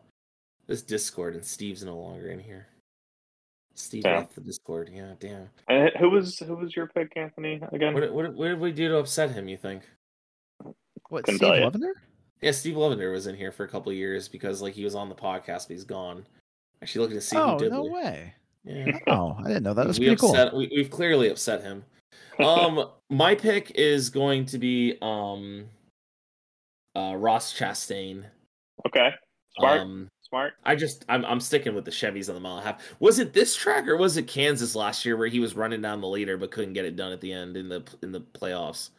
this 0.68 0.82
Discord 0.82 1.36
and 1.36 1.44
Steve's 1.46 1.84
no 1.84 1.98
longer 1.98 2.28
in 2.28 2.40
here. 2.40 2.68
Steve 3.74 4.04
Yeah. 4.06 4.20
left 4.20 4.36
the 4.36 4.42
Discord. 4.42 4.90
Yeah, 4.94 5.14
damn. 5.20 5.50
And 5.68 5.92
who 6.00 6.10
was 6.10 6.38
who 6.40 6.56
was 6.56 6.76
your 6.76 6.88
pick, 6.88 7.14
Anthony? 7.16 7.62
Again, 7.72 7.94
What 7.94 8.02
did- 8.02 8.12
what 8.12 8.34
what 8.36 8.48
did 8.50 8.60
we 8.60 8.72
do 8.72 8.88
to 8.90 8.98
upset 8.98 9.32
him? 9.32 9.48
You 9.48 9.58
think? 9.58 9.84
What, 11.10 11.24
Couldn't 11.26 11.38
Steve 11.38 11.48
tell 11.50 11.58
you. 11.58 11.64
Lavender? 11.66 11.94
Yeah, 12.42 12.52
Steve 12.52 12.78
Lavender 12.78 13.12
was 13.12 13.28
in 13.28 13.36
here 13.36 13.52
for 13.52 13.64
a 13.64 13.68
couple 13.68 13.92
of 13.92 13.98
years 13.98 14.28
because 14.28 14.62
like 14.62 14.74
he 14.74 14.84
was 14.84 14.96
on 14.96 15.10
the 15.10 15.16
podcast, 15.16 15.68
but 15.68 15.72
he's 15.72 15.84
gone. 15.84 16.26
Actually, 16.82 17.02
looking 17.04 17.18
to 17.18 17.22
see 17.22 17.38
Oh, 17.38 17.54
who 17.54 17.60
did. 17.60 17.72
no 17.72 17.84
way. 17.86 18.34
Yeah. 18.64 18.98
Oh, 19.08 19.36
I 19.40 19.48
didn't 19.48 19.64
know 19.64 19.74
that. 19.74 19.86
That's 19.86 20.00
we 20.00 20.08
pretty 20.08 20.20
cool. 20.20 20.32
upset, 20.32 20.54
we, 20.54 20.70
we've 20.76 20.90
clearly 20.90 21.30
upset 21.30 21.62
him. 21.62 21.86
Um, 22.40 22.90
my 23.10 23.36
pick 23.36 23.72
is 23.76 24.10
going 24.10 24.46
to 24.48 24.58
be 24.58 24.98
um, 25.02 25.66
uh, 26.96 27.16
Ross 27.16 27.58
Chastain. 27.58 28.24
okay, 28.88 29.12
smart, 29.58 29.82
Um, 29.82 30.08
smart. 30.22 30.54
I 30.64 30.76
just 30.76 31.06
I'm 31.10 31.24
I'm 31.26 31.40
sticking 31.40 31.76
with 31.76 31.86
the 31.86 31.92
Chevys 31.92 32.30
on 32.30 32.36
the 32.36 32.42
mile 32.42 32.58
and 32.58 32.68
a 32.68 32.72
half. 32.72 32.82
Was 33.00 33.20
it 33.20 33.34
this 33.34 33.56
track 33.56 33.88
or 33.88 33.98
was 33.98 34.18
it 34.18 34.28
Kansas 34.28 34.76
last 34.76 35.06
year 35.06 35.18
where 35.18 35.28
he 35.28 35.40
was 35.40 35.56
running 35.56 35.82
down 35.82 36.02
the 36.02 36.08
leader 36.08 36.38
but 36.38 36.52
couldn't 36.52 36.74
get 36.74 36.86
it 36.86 36.96
done 36.96 37.12
at 37.12 37.22
the 37.22 37.32
end 37.32 37.58
in 37.58 37.70
the 37.70 37.84
in 38.02 38.12
the 38.12 38.22
playoffs? 38.22 38.90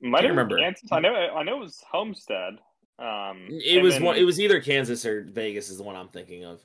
Might 0.00 0.22
have 0.22 0.30
remember. 0.30 0.54
remember. 0.56 0.76
Kansas. 0.78 0.92
I 0.92 1.00
know. 1.00 1.14
I 1.14 1.42
know 1.42 1.56
it 1.56 1.60
was 1.60 1.82
Homestead. 1.90 2.58
Um, 3.00 3.46
It 3.48 3.82
was 3.82 3.94
then 3.94 4.04
one. 4.04 4.16
It 4.16 4.24
was 4.24 4.40
either 4.40 4.60
Kansas 4.60 5.04
or 5.06 5.22
Vegas 5.22 5.70
is 5.70 5.76
the 5.76 5.82
one 5.84 5.96
I'm 5.96 6.08
thinking 6.08 6.44
of. 6.44 6.60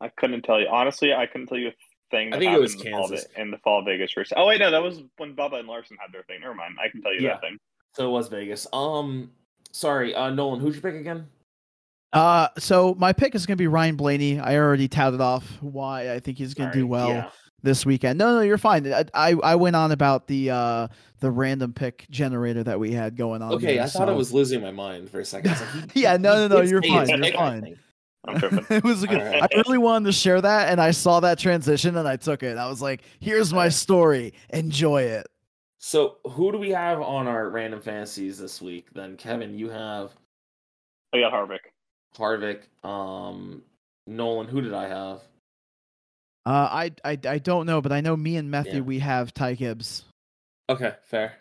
I 0.00 0.08
couldn't 0.08 0.42
tell 0.42 0.58
you 0.60 0.66
honestly. 0.70 1.12
I 1.12 1.26
couldn't 1.26 1.46
tell 1.48 1.58
you 1.58 1.68
a 1.68 1.72
thing. 2.10 2.28
I 2.28 2.36
that 2.36 2.38
think 2.40 2.52
it 2.56 2.60
was 2.60 2.72
happened 2.74 2.86
in 2.86 2.92
the 2.92 2.98
fall 2.98 3.08
Kansas. 3.08 3.26
Ve- 3.36 3.40
in 3.42 3.50
the 3.50 3.58
fall 3.58 3.84
Vegas 3.84 4.16
race. 4.16 4.32
Oh 4.36 4.46
wait, 4.46 4.58
no, 4.60 4.70
that 4.70 4.82
was 4.82 5.02
when 5.16 5.34
Bubba 5.34 5.58
and 5.60 5.68
Larson 5.68 5.96
had 6.00 6.12
their 6.12 6.22
thing. 6.24 6.40
Never 6.40 6.54
mind. 6.54 6.76
I 6.84 6.88
can 6.90 7.02
tell 7.02 7.14
you 7.14 7.20
Yeah. 7.20 7.34
that 7.34 7.40
thing. 7.42 7.58
So 7.94 8.08
it 8.08 8.10
was 8.12 8.28
Vegas. 8.28 8.66
Um, 8.72 9.30
sorry, 9.72 10.14
uh, 10.14 10.30
Nolan, 10.30 10.60
who'd 10.60 10.74
you 10.74 10.80
pick 10.80 10.94
again? 10.94 11.26
Uh, 12.12 12.48
so 12.58 12.94
my 12.98 13.12
pick 13.12 13.34
is 13.34 13.46
going 13.46 13.56
to 13.56 13.62
be 13.62 13.68
Ryan 13.68 13.94
Blaney. 13.96 14.40
I 14.40 14.56
already 14.56 14.88
touted 14.88 15.20
off 15.20 15.44
why 15.60 16.12
I 16.12 16.18
think 16.18 16.38
he's 16.38 16.54
going 16.54 16.70
to 16.72 16.76
do 16.76 16.86
well 16.86 17.08
Yeah. 17.10 17.30
this 17.62 17.86
weekend. 17.86 18.18
No, 18.18 18.34
no, 18.34 18.40
you're 18.40 18.58
fine. 18.58 18.92
I, 18.92 19.04
I 19.14 19.34
I 19.44 19.54
went 19.54 19.76
on 19.76 19.92
about 19.92 20.26
the 20.26 20.50
uh 20.50 20.88
the 21.20 21.30
random 21.30 21.72
pick 21.72 22.06
generator 22.10 22.64
that 22.64 22.80
we 22.80 22.90
had 22.92 23.16
going 23.16 23.42
on. 23.42 23.52
Okay, 23.52 23.74
here, 23.74 23.82
I 23.82 23.86
thought 23.86 24.08
I 24.08 24.12
was 24.12 24.32
losing 24.32 24.60
my 24.60 24.72
mind 24.72 25.08
for 25.10 25.20
a 25.20 25.24
second. 25.24 25.52
Like, 25.52 25.92
he- 25.92 26.02
Yeah, 26.02 26.16
no, 26.16 26.48
no, 26.48 26.56
no, 26.56 26.62
you're 26.62 26.82
fine, 26.82 27.08
you're 27.08 27.18
pick, 27.18 27.34
I 27.34 27.38
fine. 27.60 27.76
Think. 28.26 28.42
I'm 28.42 28.50
tripping. 28.50 28.76
it 28.76 28.84
was 28.84 29.02
a 29.02 29.06
good. 29.06 29.18
Alright. 29.20 29.42
I 29.42 29.48
really 29.56 29.78
wanted 29.78 30.06
to 30.06 30.12
share 30.12 30.40
that, 30.40 30.68
and 30.70 30.80
I 30.80 30.90
saw 30.90 31.20
that 31.20 31.38
transition, 31.38 31.96
and 31.96 32.06
I 32.06 32.16
took 32.16 32.42
it. 32.42 32.56
I 32.58 32.68
was 32.68 32.82
like, 32.82 33.02
"Here's 33.20 33.52
my 33.52 33.68
story. 33.68 34.34
Enjoy 34.50 35.02
it." 35.02 35.26
So 35.78 36.18
who 36.30 36.52
do 36.52 36.58
we 36.58 36.70
have 36.70 37.00
on 37.00 37.26
our 37.26 37.48
random 37.48 37.80
fantasies 37.80 38.38
this 38.38 38.60
week? 38.60 38.88
Then 38.92 39.16
Kevin, 39.16 39.54
you 39.58 39.70
have 39.70 40.12
Oh 41.12 41.18
yeah, 41.18 41.30
Harvick. 41.30 41.58
Harvick. 42.16 42.62
Um, 42.86 43.62
Nolan, 44.06 44.46
who 44.46 44.60
did 44.60 44.74
I 44.74 44.88
have? 44.88 45.22
Uh, 46.46 46.50
I, 46.70 46.92
I 47.04 47.18
I 47.26 47.38
don't 47.38 47.66
know, 47.66 47.80
but 47.80 47.92
I 47.92 48.00
know 48.00 48.16
me 48.16 48.36
and 48.36 48.52
Methy 48.52 48.74
Yeah. 48.74 48.80
we 48.80 48.98
have 49.00 49.32
Ty 49.34 49.54
Gibbs. 49.54 50.04
Okay, 50.68 50.94
fair. 51.04 51.34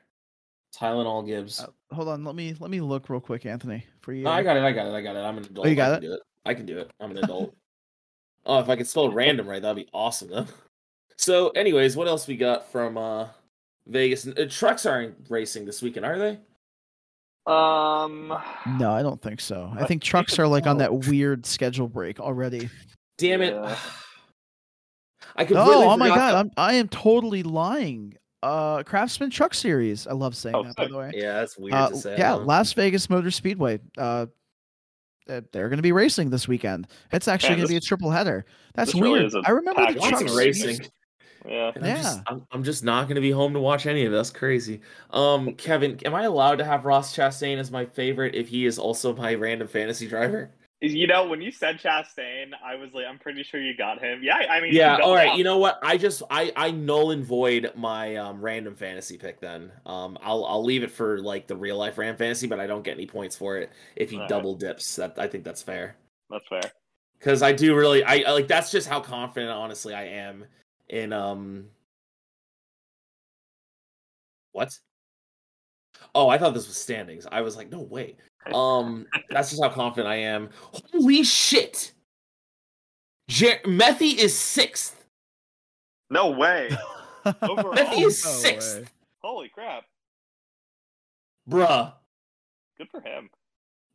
Tylenol 0.75 1.25
Gibbs. 1.25 1.61
Uh, 1.61 1.67
hold 1.93 2.07
on, 2.09 2.23
let 2.23 2.35
me 2.35 2.55
let 2.59 2.69
me 2.69 2.81
look 2.81 3.09
real 3.09 3.19
quick, 3.19 3.45
Anthony, 3.45 3.85
for 4.01 4.13
you. 4.13 4.23
No, 4.23 4.31
I 4.31 4.43
got 4.43 4.57
it. 4.57 4.63
I 4.63 4.71
got 4.71 4.87
it. 4.87 4.93
I 4.93 5.01
got 5.01 5.15
it. 5.15 5.19
I'm 5.19 5.37
an 5.37 5.45
adult. 5.45 5.67
you 5.67 5.75
got 5.75 5.91
I 5.91 5.95
can 5.95 6.03
do 6.03 6.13
it. 6.13 6.21
I 6.49 6.53
can 6.55 6.65
do 6.65 6.77
it. 6.79 6.89
I'm 6.99 7.11
an 7.11 7.17
adult. 7.19 7.55
oh, 8.45 8.59
if 8.59 8.69
I 8.69 8.75
could 8.75 8.87
spell 8.87 9.11
random 9.11 9.47
right, 9.47 9.61
that'd 9.61 9.75
be 9.85 9.89
awesome. 9.93 10.29
Though. 10.29 10.45
So, 11.17 11.49
anyways, 11.49 11.97
what 11.97 12.07
else 12.07 12.27
we 12.27 12.37
got 12.37 12.71
from 12.71 12.97
uh 12.97 13.27
Vegas? 13.87 14.25
Uh, 14.25 14.45
trucks 14.49 14.85
aren't 14.85 15.15
racing 15.29 15.65
this 15.65 15.81
weekend, 15.81 16.05
are 16.05 16.17
they? 16.17 16.39
Um, 17.45 18.29
No, 18.79 18.91
I 18.93 19.01
don't 19.01 19.21
think 19.21 19.41
so. 19.41 19.69
I 19.73 19.73
I 19.73 19.77
think 19.79 19.87
think 19.87 20.03
trucks 20.03 20.31
it's 20.33 20.39
are 20.39 20.47
like 20.47 20.65
on 20.65 20.77
that 20.77 20.93
weird 20.93 21.45
schedule 21.45 21.89
break 21.89 22.21
already. 22.21 22.69
Damn 23.17 23.41
it! 23.41 23.53
Yeah. 23.53 23.77
I 25.35 25.43
completely. 25.45 25.73
Oh, 25.75 25.89
oh 25.91 25.97
my 25.97 26.07
god, 26.07 26.17
that- 26.17 26.35
I'm 26.37 26.51
I 26.55 26.73
am 26.75 26.87
totally 26.87 27.43
lying. 27.43 28.15
Uh, 28.41 28.83
Craftsman 28.83 29.29
Truck 29.29 29.53
Series. 29.53 30.07
I 30.07 30.13
love 30.13 30.33
saying 30.37 30.55
Oh, 30.55 30.63
that 30.63 30.75
by 30.77 30.87
the 30.87 30.95
way. 30.97 31.11
Yeah, 31.13 31.33
that's 31.33 31.57
weird 31.57 31.73
Uh, 31.73 31.89
to 31.89 31.97
say. 31.97 32.15
yeah. 32.17 32.35
Las 32.35 32.71
Vegas 32.71 33.09
Motor 33.09 33.31
Speedway. 33.31 33.79
Uh, 33.97 34.27
they're- 35.29 35.43
they're 35.53 35.69
going 35.69 35.77
to 35.77 35.83
be 35.83 35.91
racing 35.91 36.29
this 36.31 36.47
weekend. 36.47 36.87
It's 37.13 37.27
actually 37.27 37.55
going 37.55 37.67
to 37.67 37.67
be 37.67 37.77
a 37.77 37.81
triple 37.81 38.11
header. 38.11 38.45
That's 38.75 38.91
this 38.93 39.01
really 39.01 39.19
weird. 39.19 39.25
is 39.27 39.35
a 39.35 39.41
I 39.45 39.51
remember 39.51 39.81
packed 39.81 39.93
the 39.93 39.99
want 40.01 40.17
trucks 40.17 40.35
racing. 40.35 40.79
yeah. 41.47 41.71
And 41.75 41.85
I'm 41.85 41.95
just, 41.97 42.17
Yeah. 42.17 42.23
I'm, 42.27 42.47
I'm 42.51 42.63
just 42.63 42.83
not 42.83 43.03
going 43.03 43.15
to 43.15 43.21
be 43.21 43.31
home 43.31 43.53
to 43.53 43.59
watch 43.59 43.85
any 43.85 44.05
of 44.05 44.11
this. 44.11 44.29
Crazy. 44.31 44.81
Um, 45.11 45.53
Kevin, 45.55 45.99
am 46.05 46.13
I 46.15 46.23
allowed 46.23 46.57
to 46.57 46.65
have 46.65 46.85
Ross 46.85 47.15
Chastain 47.15 47.57
as 47.57 47.71
my 47.71 47.85
favorite 47.85 48.35
if 48.35 48.47
he 48.49 48.65
is 48.65 48.77
also 48.79 49.15
my 49.15 49.35
random 49.35 49.67
fantasy 49.67 50.07
driver? 50.07 50.51
You 50.81 51.07
know, 51.07 51.27
when 51.27 51.41
you 51.41 51.51
said 51.51 51.77
Chastain, 51.77 52.51
I 52.63 52.75
was 52.75 52.93
like, 52.93 53.05
I'm 53.05 53.19
pretty 53.19 53.43
sure 53.43 53.59
you 53.61 53.75
got 53.75 54.01
him. 54.01 54.21
Yeah, 54.23 54.37
I 54.37 54.61
mean, 54.61 54.73
Yeah. 54.73 54.97
All 55.03 55.13
right. 55.13 55.37
You 55.37 55.43
know 55.43 55.57
what? 55.57 55.77
I 55.83 55.97
just 55.97 56.23
I 56.29 56.53
I 56.55 56.71
null 56.71 57.11
and 57.11 57.25
void 57.25 57.73
my 57.75 58.15
um, 58.15 58.39
random 58.41 58.75
fantasy 58.75 59.17
pick. 59.17 59.41
Then 59.41 59.73
um, 59.85 60.17
I'll 60.23 60.45
I'll 60.45 60.63
leave 60.63 60.83
it 60.83 60.91
for 60.91 61.19
like 61.19 61.47
the 61.47 61.55
real 61.57 61.77
life 61.77 61.97
random 61.97 62.15
fantasy, 62.17 62.47
but 62.47 62.61
I 62.61 62.67
don't 62.67 62.83
get 62.83 62.95
any 62.95 63.05
points 63.07 63.35
for 63.35 63.57
it 63.57 63.71
if 63.97 64.09
he 64.09 64.15
Alright. 64.15 64.29
double 64.29 64.55
dips. 64.55 64.95
That 64.95 65.19
I 65.19 65.27
think 65.27 65.43
that's 65.43 65.61
fair. 65.61 65.97
That's 66.29 66.47
fair. 66.47 66.61
because 67.17 67.41
I 67.41 67.51
do 67.51 67.75
really 67.75 68.01
I 68.05 68.23
I- 68.25 68.31
like 68.31 68.47
that's 68.47 68.71
just 68.71 68.87
how 68.87 69.01
confident 69.01 69.51
honestly 69.51 69.93
I 69.93 70.05
am 70.05 70.45
in 70.87 71.11
um 71.11 71.65
What? 74.53 74.69
Oh, 76.15 76.29
I 76.29 76.37
thought 76.37 76.53
this 76.53 76.67
was 76.67 76.77
standings. 76.77 77.27
I 77.31 77.41
was 77.41 77.55
like, 77.55 77.69
no 77.71 77.81
way. 77.81 78.15
Um, 78.53 79.05
that's 79.29 79.49
just 79.51 79.61
how 79.61 79.69
confident 79.69 80.07
I 80.07 80.15
am. 80.15 80.49
Holy 80.91 81.23
shit! 81.23 81.91
Jer- 83.27 83.59
Methy 83.65 84.17
is 84.17 84.37
sixth. 84.37 85.05
No 86.09 86.31
way. 86.31 86.69
Overall? 87.41 87.73
Methy 87.75 88.05
is 88.05 88.23
No 88.25 88.31
sixth, 88.31 88.79
way. 88.79 88.85
Holy 89.21 89.49
crap. 89.49 89.83
bruh. 91.49 91.93
Good 92.77 92.89
for 92.89 93.01
him. 93.01 93.29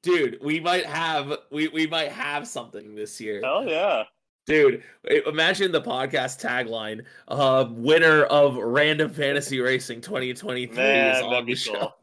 Dude, 0.02 0.38
we 0.42 0.60
might 0.60 0.84
have 0.84 1.38
we 1.50 1.68
we 1.68 1.86
might 1.86 2.12
have 2.12 2.46
something 2.46 2.94
this 2.94 3.20
year. 3.20 3.40
Hell 3.42 3.66
yeah. 3.66 4.04
Dude, 4.46 4.82
imagine 5.26 5.72
the 5.72 5.80
podcast 5.80 6.44
tagline: 6.44 7.04
uh, 7.28 7.64
"Winner 7.70 8.24
of 8.24 8.56
Random 8.56 9.10
Fantasy 9.10 9.58
Racing 9.60 10.02
2023" 10.02 10.76
is 10.76 11.22
on 11.22 11.30
that'd 11.30 11.46
the 11.46 11.52
be 11.52 11.56
show. 11.56 11.72
cool. 11.72 11.94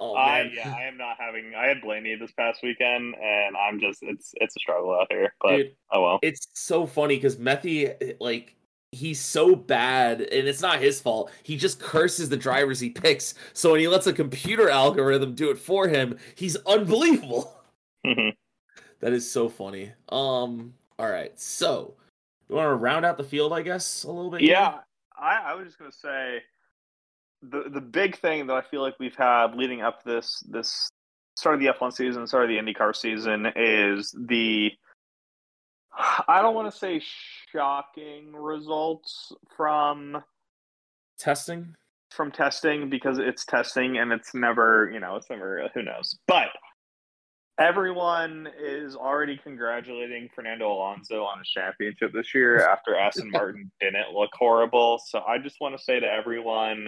Oh 0.00 0.16
I 0.16 0.44
man, 0.44 0.52
yeah, 0.54 0.74
I 0.74 0.84
am 0.84 0.96
not 0.96 1.16
having 1.18 1.52
I 1.54 1.66
had 1.66 1.82
Blaney 1.82 2.16
this 2.16 2.32
past 2.32 2.62
weekend 2.62 3.14
and 3.22 3.54
I'm 3.54 3.78
just 3.78 4.02
it's 4.02 4.32
it's 4.36 4.56
a 4.56 4.58
struggle 4.60 4.94
out 4.94 5.06
here. 5.10 5.34
But 5.42 5.56
dude, 5.56 5.76
oh 5.92 6.02
well. 6.02 6.18
it's 6.22 6.48
so 6.54 6.86
funny 6.86 7.16
because 7.16 7.36
Methy, 7.36 8.16
like, 8.18 8.56
he's 8.92 9.20
so 9.20 9.54
bad, 9.54 10.22
and 10.22 10.48
it's 10.48 10.62
not 10.62 10.80
his 10.80 11.00
fault. 11.00 11.30
He 11.42 11.56
just 11.56 11.80
curses 11.80 12.30
the 12.30 12.36
drivers 12.36 12.80
he 12.80 12.88
picks. 12.88 13.34
So 13.52 13.72
when 13.72 13.80
he 13.80 13.88
lets 13.88 14.06
a 14.06 14.12
computer 14.12 14.70
algorithm 14.70 15.34
do 15.34 15.50
it 15.50 15.58
for 15.58 15.86
him, 15.86 16.18
he's 16.34 16.56
unbelievable. 16.66 17.54
That 19.00 19.14
is 19.14 19.30
so 19.30 19.48
funny. 19.48 19.92
Um, 20.10 20.74
all 20.98 21.10
right, 21.10 21.38
so 21.40 21.94
you 22.48 22.54
want 22.54 22.66
to 22.66 22.74
round 22.74 23.06
out 23.06 23.16
the 23.16 23.24
field, 23.24 23.52
I 23.52 23.62
guess, 23.62 24.04
a 24.04 24.10
little 24.10 24.30
bit. 24.30 24.42
here? 24.42 24.50
Yeah, 24.50 24.80
I, 25.16 25.36
I 25.36 25.54
was 25.54 25.66
just 25.66 25.78
gonna 25.78 25.90
say 25.90 26.42
the 27.42 27.70
the 27.70 27.80
big 27.80 28.18
thing 28.18 28.46
that 28.46 28.54
I 28.54 28.62
feel 28.62 28.82
like 28.82 28.94
we've 28.98 29.16
had 29.16 29.54
leading 29.54 29.82
up 29.82 30.02
this 30.04 30.42
this 30.48 30.90
start 31.36 31.54
of 31.54 31.60
the 31.60 31.68
F1 31.68 31.92
season, 31.92 32.26
start 32.26 32.44
of 32.44 32.50
the 32.50 32.56
IndyCar 32.56 32.94
season 32.94 33.46
is 33.56 34.14
the 34.26 34.72
I 36.28 36.40
don't 36.42 36.54
want 36.54 36.70
to 36.72 36.78
say 36.78 37.02
shocking 37.52 38.32
results 38.32 39.32
from 39.56 40.22
testing. 41.18 41.74
from 42.10 42.30
testing 42.30 42.88
because 42.88 43.18
it's 43.18 43.44
testing 43.44 43.98
and 43.98 44.12
it's 44.12 44.34
never 44.34 44.90
you 44.92 45.00
know 45.00 45.16
it's 45.16 45.28
never 45.28 45.68
who 45.74 45.82
knows 45.82 46.18
but 46.26 46.48
everyone 47.58 48.48
is 48.58 48.96
already 48.96 49.36
congratulating 49.36 50.28
fernando 50.34 50.72
alonso 50.72 51.24
on 51.24 51.38
his 51.38 51.48
championship 51.48 52.12
this 52.14 52.34
year 52.34 52.66
after 52.66 52.96
aston 52.96 53.30
martin 53.32 53.70
didn't 53.80 54.14
look 54.14 54.30
horrible 54.32 54.98
so 55.04 55.20
i 55.28 55.36
just 55.36 55.56
want 55.60 55.76
to 55.76 55.82
say 55.82 56.00
to 56.00 56.06
everyone 56.06 56.86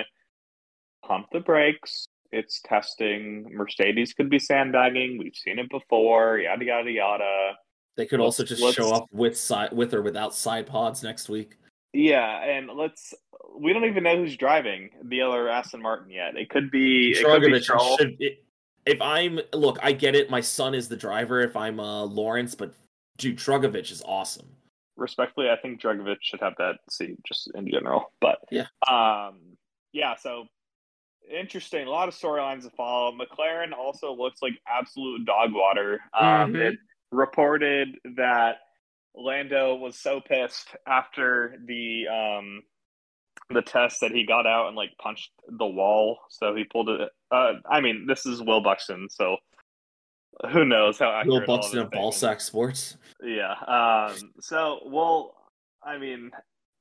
pump 1.07 1.27
the 1.33 1.41
brakes 1.41 2.07
it's 2.31 2.61
testing 2.63 3.47
mercedes 3.53 4.13
could 4.15 4.31
be 4.31 4.39
sandbagging 4.39 5.19
we've 5.19 5.35
seen 5.35 5.59
it 5.59 5.69
before 5.71 6.39
yada 6.39 6.65
yada 6.65 6.91
yada 6.91 7.53
They 7.97 8.07
could 8.07 8.21
also 8.21 8.43
Let's- 8.43 8.51
just 8.51 8.63
let's- 8.63 8.77
show 8.77 8.91
up 8.93 9.07
with 9.13 9.37
side 9.37 9.73
with 9.73 9.93
or 9.95 10.03
without 10.03 10.35
side 10.35 10.67
pods 10.67 11.03
next 11.03 11.29
week. 11.29 11.57
yeah 11.93 12.43
and 12.45 12.69
let's 12.75 13.13
we 13.59 13.73
don't 13.75 13.85
even 13.85 14.05
know 14.05 14.17
who's 14.17 14.37
driving 14.37 14.89
the 15.05 15.21
other 15.21 15.49
aston 15.49 15.83
martin 15.83 16.11
yet 16.11 16.37
it 16.37 16.49
could 16.49 16.71
be 16.71 17.11
it 17.13 17.25
could 17.25 17.43
be 17.43 17.49
Drugovich 17.49 17.63
Stroll. 17.65 17.97
should. 17.99 18.17
It, 18.19 18.45
if 18.87 19.01
I'm 19.01 19.39
look, 19.55 19.79
I 19.81 19.93
get 19.93 20.17
it. 20.17 20.29
My 20.29 20.41
son 20.41 20.75
is 20.75 20.89
the 20.89 20.97
driver. 20.97 21.41
If 21.41 21.55
I'm 21.55 21.79
uh, 21.79 22.03
Lawrence, 22.05 22.57
but 22.57 22.75
dude, 23.17 23.37
Drugovich 23.37 23.93
is 23.93 24.03
awesome. 24.05 24.49
respectfully, 24.97 25.49
I 25.51 25.57
think 25.63 25.81
Drugovich 25.81 26.17
should 26.21 26.41
have 26.41 26.55
that 26.59 26.79
seat 26.91 27.17
just 27.25 27.49
in 27.55 27.71
general. 27.71 28.11
But 28.21 28.39
Yeah. 28.51 28.67
um, 28.91 29.39
yeah. 29.93 30.17
So 30.17 30.47
interesting. 31.31 31.87
A 31.87 31.91
lot 31.91 32.09
of 32.09 32.15
storylines 32.15 32.63
to 32.63 32.71
follow. 32.71 33.13
McLaren 33.13 33.73
also 33.73 34.13
looks 34.13 34.43
like 34.43 34.55
absolute 34.67 35.25
dog 35.25 35.53
water. 35.53 36.01
Um, 36.19 36.53
Mhm. 36.53 36.73
It 36.73 36.79
reported 37.11 37.99
that 38.17 38.57
Lando 39.15 39.75
was 39.77 39.99
so 39.99 40.21
pissed 40.21 40.75
after 40.87 41.57
the 41.67 42.09
um 42.09 42.63
the 43.51 43.63
test 43.63 44.01
that 44.01 44.13
he 44.13 44.25
got 44.25 44.47
out 44.47 44.69
and 44.69 44.77
like 44.77 44.97
punched 44.99 45.31
the 45.47 45.67
wall. 45.67 46.19
So 46.31 46.55
he 46.55 46.65
pulled 46.65 46.89
it. 46.89 47.11
Uh, 47.31 47.55
I 47.71 47.81
mean, 47.81 48.07
this 48.07 48.25
is 48.27 48.41
Will 48.43 48.61
Buxton, 48.63 49.09
so. 49.11 49.37
Who 50.51 50.65
knows 50.65 50.99
how 50.99 51.11
Will 51.27 51.37
accurate 51.37 51.49
all 51.49 51.57
Buxton 51.59 51.79
of 51.81 51.91
thing 51.91 52.01
is. 52.01 52.05
Ballsack 52.07 52.41
Sports. 52.41 52.97
Yeah. 53.23 53.53
Um, 53.53 54.33
so, 54.41 54.81
well, 54.87 55.35
I 55.85 55.99
mean, 55.99 56.31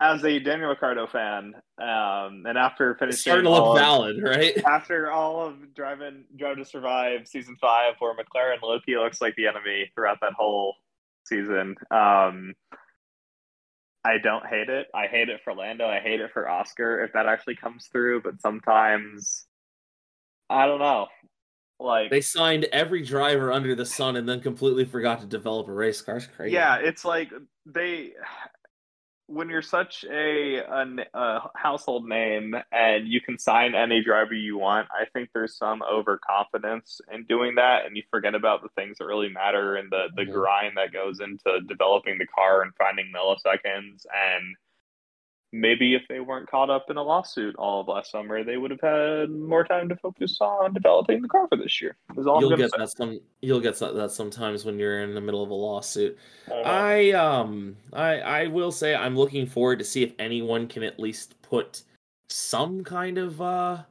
as 0.02 0.26
a 0.26 0.39
Daniel 0.39 0.70
Ricciardo 0.70 1.06
fan, 1.06 1.54
um, 1.80 2.43
and 2.47 2.58
after 2.58 2.91
It's 2.91 2.99
finishing 2.99 3.20
starting 3.20 3.45
to 3.45 3.52
look 3.52 3.68
of- 3.68 3.78
valid, 3.78 4.22
right? 4.24 4.58
after 4.66 5.12
all 5.12 5.45
of 5.45 5.76
driving 5.76 6.26
Drive 6.36 6.58
to 6.58 6.66
Survive 6.66 7.28
season 7.28 7.56
five, 7.62 7.93
where 7.99 8.14
McLaren 8.16 8.62
Loki 8.64 8.95
looks 8.97 9.22
like 9.22 9.36
the 9.36 9.45
enemy 9.47 9.91
throughout 9.93 10.18
that 10.22 10.34
whole 10.34 10.76
season, 11.26 11.76
um, 11.91 12.54
I 14.04 14.18
don't 14.18 14.45
hate 14.47 14.70
it. 14.70 14.88
I 14.95 15.06
hate 15.06 15.30
it 15.30 15.41
for 15.43 15.54
Lando. 15.54 15.86
I 15.88 15.99
hate 15.99 16.20
it 16.20 16.32
for 16.34 16.49
Oscar 16.49 17.04
if 17.04 17.14
that 17.14 17.28
actually 17.28 17.56
comes 17.56 17.86
through. 17.91 18.24
But 18.24 18.41
sometimes, 18.41 19.45
I 20.49 20.66
don't 20.66 20.80
know. 20.80 21.08
Like 21.80 22.10
They 22.10 22.22
signed 22.22 22.66
every 22.72 23.04
driver 23.04 23.52
under 23.52 23.76
the 23.76 23.86
sun 23.86 24.16
and 24.16 24.28
then 24.28 24.41
completely 24.41 24.86
forgot 24.86 25.20
to 25.22 25.28
develop 25.28 25.68
a 25.68 25.74
race 25.74 26.02
car. 26.02 26.18
It's 26.18 26.26
crazy. 26.26 26.54
Yeah, 26.56 26.78
it's 26.78 27.06
like 27.06 27.32
they 27.68 28.14
when 29.32 29.50
you're 29.50 29.62
such 29.62 30.04
a, 30.12 30.58
a 30.58 30.86
a 31.14 31.40
household 31.56 32.08
name 32.08 32.56
and 32.72 33.08
you 33.08 33.22
can 33.22 33.38
sign 33.40 33.76
any 33.76 34.04
driver 34.04 34.34
you 34.34 34.58
want. 34.58 34.88
I 34.92 35.06
think 35.14 35.30
there's 35.34 35.58
some 35.58 35.82
overconfidence 35.82 37.00
in 37.14 37.26
doing 37.26 37.56
that, 37.56 37.86
and 37.86 37.96
you 37.96 38.04
forget 38.12 38.36
about 38.36 38.62
the 38.62 38.70
things 38.76 38.98
that 38.98 39.06
really 39.06 39.30
matter 39.30 39.76
and 39.76 39.90
the 39.92 40.10
the 40.16 40.26
grind 40.26 40.78
that 40.78 40.94
goes 40.94 41.20
into 41.20 41.62
developing 41.68 42.18
the 42.18 42.28
car 42.28 42.62
and 42.62 42.74
finding 42.76 43.12
milliseconds. 43.16 44.06
And 44.14 44.56
maybe 45.52 45.95
if 45.95 46.04
they 46.08 46.20
weren't 46.20 46.49
caught 46.49 46.70
up 46.70 46.89
in 46.89 46.97
a 46.97 47.04
lawsuit 47.04 47.56
all 47.56 47.82
of 47.82 47.88
last 47.88 48.12
summer, 48.12 48.43
they 48.43 48.58
would 48.58 48.72
have 48.72 48.82
had 48.82 49.30
more 49.30 49.64
time 49.64 49.89
to 49.89 49.95
focus 49.97 50.38
on 50.39 50.74
developing 50.74 51.22
the 51.22 51.28
car 51.28 51.47
for 51.47 51.58
this 51.58 51.82
year. 51.82 51.95
You'll 52.16 52.56
get 52.56 52.72
say. 52.72 52.78
that 52.78 52.91
some. 52.91 53.20
You'll 53.41 53.60
get 53.60 53.78
that 53.80 54.12
sometimes 54.12 54.66
when 54.66 54.80
you're 54.80 55.04
in 55.04 55.14
the 55.14 55.22
middle 55.22 55.43
of 55.43 55.49
a 55.49 55.54
lawsuit. 55.54 56.18
I. 56.66 57.12
I 57.12 57.12
um 57.12 57.76
I 57.93 58.20
I 58.20 58.47
will 58.47 58.72
say 58.72 58.95
I'm 58.95 59.16
looking 59.16 59.45
forward 59.45 59.80
to 59.80 59.86
see 59.86 60.04
if 60.04 60.14
anyone 60.20 60.68
can 60.68 60.84
at 60.84 60.99
least 60.99 61.41
put 61.41 61.84
some 62.28 62.84
kind 62.84 63.18
of 63.18 63.41
uh 63.41 63.84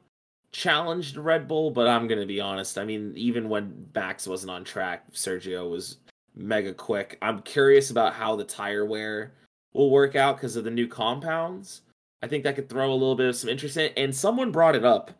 challenge 0.51 1.13
to 1.13 1.21
Red 1.21 1.47
Bull, 1.47 1.71
but 1.71 1.87
I'm 1.87 2.07
gonna 2.07 2.25
be 2.25 2.41
honest. 2.41 2.77
I 2.77 2.85
mean, 2.85 3.13
even 3.15 3.49
when 3.49 3.87
Max 3.93 4.27
wasn't 4.27 4.51
on 4.51 4.63
track, 4.63 5.11
Sergio 5.13 5.69
was 5.69 5.97
mega 6.35 6.73
quick. 6.73 7.17
I'm 7.21 7.41
curious 7.41 7.91
about 7.91 8.13
how 8.13 8.35
the 8.35 8.43
tire 8.43 8.85
wear 8.85 9.33
will 9.73 9.89
work 9.89 10.15
out 10.15 10.37
because 10.37 10.55
of 10.55 10.63
the 10.63 10.71
new 10.71 10.87
compounds. 10.87 11.81
I 12.21 12.27
think 12.27 12.43
that 12.43 12.55
could 12.55 12.69
throw 12.69 12.91
a 12.91 12.93
little 12.93 13.15
bit 13.15 13.29
of 13.29 13.35
some 13.35 13.49
interest 13.49 13.77
in 13.77 13.85
it. 13.85 13.93
And 13.97 14.15
someone 14.15 14.51
brought 14.51 14.75
it 14.75 14.85
up 14.85 15.11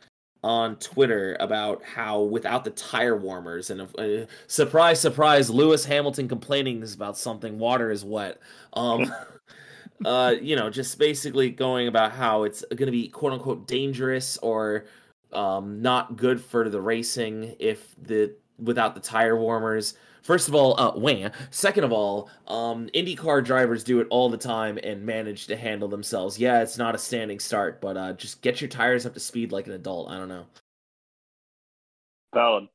on 0.43 0.75
Twitter 0.77 1.37
about 1.39 1.83
how 1.83 2.21
without 2.21 2.63
the 2.63 2.71
tire 2.71 3.15
warmers 3.15 3.69
and 3.69 3.81
uh, 3.81 4.25
surprise, 4.47 4.99
surprise, 4.99 5.49
Lewis 5.49 5.85
Hamilton 5.85 6.27
complaining 6.27 6.83
about 6.93 7.17
something. 7.17 7.59
Water 7.59 7.91
is 7.91 8.03
wet. 8.03 8.39
Um, 8.73 9.13
uh, 10.05 10.35
you 10.41 10.55
know, 10.55 10.69
just 10.69 10.97
basically 10.97 11.49
going 11.49 11.87
about 11.87 12.11
how 12.11 12.43
it's 12.43 12.63
going 12.69 12.87
to 12.87 12.91
be 12.91 13.07
quote 13.07 13.33
unquote 13.33 13.67
dangerous 13.67 14.37
or 14.37 14.85
um, 15.31 15.81
not 15.81 16.17
good 16.17 16.41
for 16.41 16.69
the 16.69 16.81
racing 16.81 17.55
if 17.59 17.95
the 18.01 18.35
without 18.59 18.95
the 18.95 19.01
tire 19.01 19.37
warmers. 19.37 19.95
First 20.21 20.47
of 20.47 20.55
all, 20.55 20.79
uh, 20.79 20.91
wham. 20.91 21.31
Second 21.49 21.83
of 21.83 21.91
all, 21.91 22.29
um, 22.47 22.87
IndyCar 22.93 23.43
drivers 23.43 23.83
do 23.83 23.99
it 23.99 24.07
all 24.09 24.29
the 24.29 24.37
time 24.37 24.77
and 24.83 25.03
manage 25.03 25.47
to 25.47 25.55
handle 25.55 25.87
themselves. 25.87 26.37
Yeah, 26.37 26.61
it's 26.61 26.77
not 26.77 26.95
a 26.95 26.97
standing 26.97 27.39
start, 27.39 27.81
but 27.81 27.97
uh, 27.97 28.13
just 28.13 28.41
get 28.41 28.61
your 28.61 28.67
tires 28.67 29.05
up 29.05 29.13
to 29.15 29.19
speed 29.19 29.51
like 29.51 29.67
an 29.67 29.73
adult. 29.73 30.09
I 30.09 30.17
don't 30.17 30.29
know. 30.29 30.45
Valid. 32.33 32.67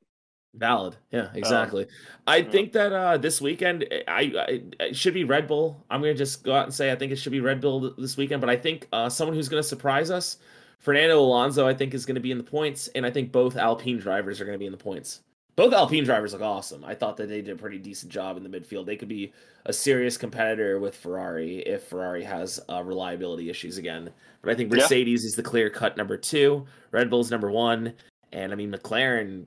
Valid. 0.55 0.97
Yeah, 1.13 1.29
exactly. 1.35 1.87
I 2.27 2.39
yeah. 2.39 2.51
think 2.51 2.73
that 2.73 2.93
uh, 2.93 3.19
this 3.19 3.41
weekend, 3.41 3.87
I, 4.09 4.33
I 4.81 4.85
it 4.85 4.97
should 4.97 5.15
be 5.15 5.25
Red 5.25 5.47
Bull. 5.47 5.85
I'm 5.91 6.01
gonna 6.01 6.15
just 6.15 6.43
go 6.43 6.55
out 6.55 6.65
and 6.65 6.75
say 6.75 6.91
I 6.91 6.97
think 6.97 7.13
it 7.13 7.17
should 7.17 7.33
be 7.33 7.41
Red 7.41 7.61
Bull 7.61 7.95
this 7.97 8.17
weekend. 8.17 8.41
But 8.41 8.51
I 8.51 8.57
think 8.57 8.89
uh, 8.93 9.09
someone 9.09 9.37
who's 9.37 9.49
gonna 9.49 9.63
surprise 9.63 10.11
us, 10.11 10.39
Fernando 10.79 11.21
Alonso, 11.21 11.67
I 11.67 11.75
think 11.75 11.95
is 11.95 12.07
gonna 12.07 12.21
be 12.21 12.31
in 12.31 12.39
the 12.39 12.45
points, 12.45 12.89
and 12.89 13.05
I 13.05 13.11
think 13.11 13.33
both 13.33 13.57
Alpine 13.57 13.99
drivers 13.99 14.41
are 14.41 14.47
gonna 14.47 14.59
be 14.59 14.67
in 14.67 14.73
the 14.73 14.79
points. 14.79 15.21
Both 15.57 15.73
Alpine 15.73 16.05
drivers 16.05 16.35
look 16.35 16.43
awesome. 16.43 16.85
I 16.85 16.95
thought 16.95 17.17
that 17.17 17.29
they 17.31 17.41
did 17.41 17.55
a 17.55 17.59
pretty 17.59 17.79
decent 17.79 18.13
job 18.13 18.37
in 18.37 18.43
the 18.43 18.49
midfield. 18.61 18.85
They 18.85 18.97
could 18.97 19.09
be 19.09 19.33
a 19.65 19.73
serious 19.73 20.19
competitor 20.19 20.79
with 20.79 20.95
Ferrari 20.95 21.61
if 21.61 21.85
Ferrari 21.85 22.23
has 22.25 22.61
uh, 22.71 22.83
reliability 22.83 23.49
issues 23.49 23.79
again. 23.79 24.11
But 24.43 24.53
I 24.53 24.55
think 24.55 24.71
Yeah. 24.71 24.83
Mercedes 24.83 25.25
is 25.25 25.35
the 25.35 25.43
clear 25.43 25.71
cut 25.71 25.97
number 25.97 26.19
two. 26.19 26.67
Red 26.93 27.09
Bull's 27.09 27.31
number 27.31 27.51
one, 27.51 27.95
and 28.33 28.53
I 28.53 28.55
mean 28.55 28.71
McLaren 28.71 29.47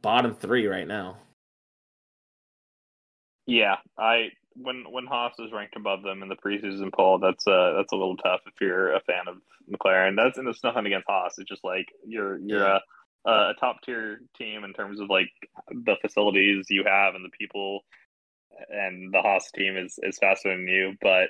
bottom 0.00 0.34
three 0.34 0.66
right 0.66 0.88
now. 0.88 1.18
Yeah, 3.46 3.76
I 3.98 4.30
when 4.54 4.84
when 4.90 5.04
Haas 5.06 5.34
is 5.38 5.52
ranked 5.52 5.76
above 5.76 6.02
them 6.02 6.22
in 6.22 6.28
the 6.30 6.36
preseason 6.36 6.92
poll, 6.94 7.18
that's 7.18 7.46
uh 7.46 7.74
that's 7.76 7.92
a 7.92 7.96
little 7.96 8.16
tough 8.16 8.40
if 8.46 8.54
you're 8.58 8.94
a 8.94 9.00
fan 9.00 9.24
of 9.28 9.36
McLaren. 9.70 10.16
That's 10.16 10.38
and 10.38 10.48
it's 10.48 10.64
nothing 10.64 10.86
against 10.86 11.08
Haas. 11.08 11.38
It's 11.38 11.48
just 11.48 11.64
like 11.64 11.86
you're 12.06 12.38
you're 12.38 12.60
Yeah. 12.60 12.78
A 13.26 13.30
a 13.30 13.54
top 13.58 13.82
tier 13.82 14.20
team 14.36 14.64
in 14.64 14.72
terms 14.72 15.00
of 15.00 15.08
like 15.08 15.30
the 15.70 15.96
facilities 16.00 16.66
you 16.70 16.84
have 16.86 17.14
and 17.14 17.24
the 17.24 17.36
people, 17.38 17.80
and 18.70 19.12
the 19.12 19.20
Haas 19.20 19.50
team 19.52 19.76
is 19.76 19.98
is 20.02 20.18
faster 20.18 20.50
than 20.50 20.66
you. 20.66 20.94
But 21.00 21.28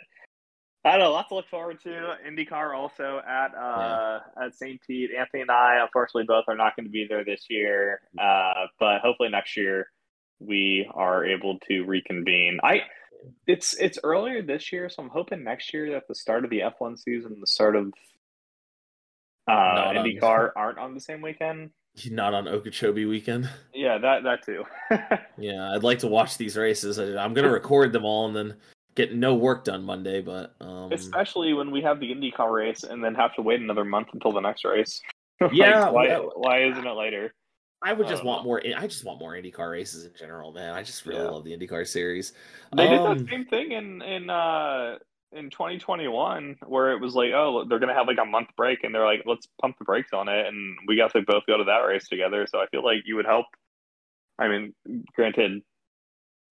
I 0.84 0.92
don't 0.92 1.00
know, 1.00 1.12
lots 1.12 1.28
to 1.28 1.36
look 1.36 1.48
forward 1.48 1.80
to. 1.82 2.16
IndyCar 2.28 2.76
also 2.76 3.20
at 3.26 3.54
uh 3.54 4.20
at 4.42 4.54
St. 4.54 4.80
Pete. 4.86 5.10
Anthony 5.16 5.42
and 5.42 5.50
I, 5.50 5.80
unfortunately, 5.82 6.24
both 6.26 6.44
are 6.48 6.56
not 6.56 6.74
going 6.76 6.86
to 6.86 6.92
be 6.92 7.06
there 7.08 7.24
this 7.24 7.46
year. 7.48 8.00
Uh, 8.18 8.66
but 8.80 9.00
hopefully 9.00 9.28
next 9.28 9.56
year 9.56 9.86
we 10.40 10.90
are 10.92 11.24
able 11.24 11.58
to 11.68 11.82
reconvene. 11.82 12.58
I 12.64 12.82
it's 13.46 13.74
it's 13.74 13.98
earlier 14.02 14.42
this 14.42 14.72
year, 14.72 14.88
so 14.88 15.02
I'm 15.02 15.10
hoping 15.10 15.44
next 15.44 15.72
year 15.72 15.92
that 15.92 16.08
the 16.08 16.14
start 16.14 16.44
of 16.44 16.50
the 16.50 16.60
F1 16.60 16.98
season, 16.98 17.36
the 17.40 17.46
start 17.46 17.76
of 17.76 17.92
uh, 19.48 19.92
IndyCar 19.92 20.50
aren't 20.56 20.78
on 20.78 20.94
the 20.94 21.00
same 21.00 21.22
weekend. 21.22 21.70
Not 22.10 22.32
on 22.34 22.48
Okeechobee 22.48 23.04
weekend. 23.04 23.48
Yeah, 23.74 23.98
that 23.98 24.22
that 24.24 24.44
too. 24.44 24.64
Yeah, 25.38 25.72
I'd 25.72 25.82
like 25.82 25.98
to 26.00 26.06
watch 26.08 26.38
these 26.38 26.56
races. 26.56 26.98
I- 26.98 27.22
I'm 27.22 27.34
gonna 27.34 27.50
record 27.50 27.92
them 27.92 28.04
all 28.04 28.26
and 28.26 28.34
then 28.34 28.56
get 28.94 29.14
no 29.14 29.34
work 29.34 29.64
done 29.64 29.84
Monday. 29.84 30.22
But 30.22 30.54
um, 30.60 30.90
Especially 30.92 31.52
when 31.52 31.70
we 31.70 31.82
have 31.82 32.00
the 32.00 32.10
IndyCar 32.10 32.52
race 32.52 32.84
and 32.84 33.02
then 33.04 33.14
have 33.14 33.34
to 33.34 33.42
wait 33.42 33.60
another 33.60 33.84
month 33.84 34.08
until 34.14 34.32
the 34.32 34.40
next 34.40 34.64
race. 34.64 35.00
Like, 35.40 35.52
Yeah, 35.54 35.90
why 35.90 36.08
well- 36.08 36.32
why 36.36 36.62
isn't 36.64 36.86
it 36.86 36.92
later? 36.92 37.34
I 37.84 37.92
would 37.92 38.06
just 38.06 38.22
I 38.22 38.26
want 38.26 38.42
know. 38.42 38.46
more. 38.46 38.62
I 38.76 38.86
just 38.86 39.04
want 39.04 39.18
more 39.18 39.32
IndyCar 39.32 39.70
races 39.72 40.04
in 40.04 40.12
general, 40.16 40.52
man. 40.52 40.72
I 40.72 40.84
just 40.84 41.04
really 41.04 41.22
Yeah. 41.24 41.30
love 41.30 41.42
the 41.44 41.50
IndyCar 41.56 41.84
series. 41.86 42.32
They 42.76 42.86
did 42.88 43.00
Um, 43.00 43.18
that 43.18 43.28
same 43.28 43.44
thing 43.46 43.72
in 43.72 44.00
in 44.02 44.30
uh 44.30 44.98
in 45.32 45.50
2021 45.50 46.56
where 46.66 46.92
it 46.92 47.00
was 47.00 47.14
like, 47.14 47.30
oh, 47.34 47.64
they're 47.68 47.78
gonna 47.78 47.94
have 47.94 48.06
like 48.06 48.18
a 48.20 48.24
month 48.24 48.48
break, 48.56 48.84
and 48.84 48.94
they're 48.94 49.04
like, 49.04 49.22
let's 49.26 49.48
pump 49.60 49.76
the 49.78 49.84
brakes 49.84 50.12
on 50.12 50.28
it, 50.28 50.46
and 50.46 50.76
we 50.86 50.96
got 50.96 51.12
to 51.12 51.22
both 51.22 51.44
go 51.46 51.56
to 51.56 51.64
that 51.64 51.78
race 51.78 52.08
together. 52.08 52.46
So 52.48 52.58
I 52.58 52.66
feel 52.66 52.84
like 52.84 53.02
you 53.04 53.16
would 53.16 53.26
help. 53.26 53.46
I 54.38 54.48
mean, 54.48 54.74
granted, 55.14 55.62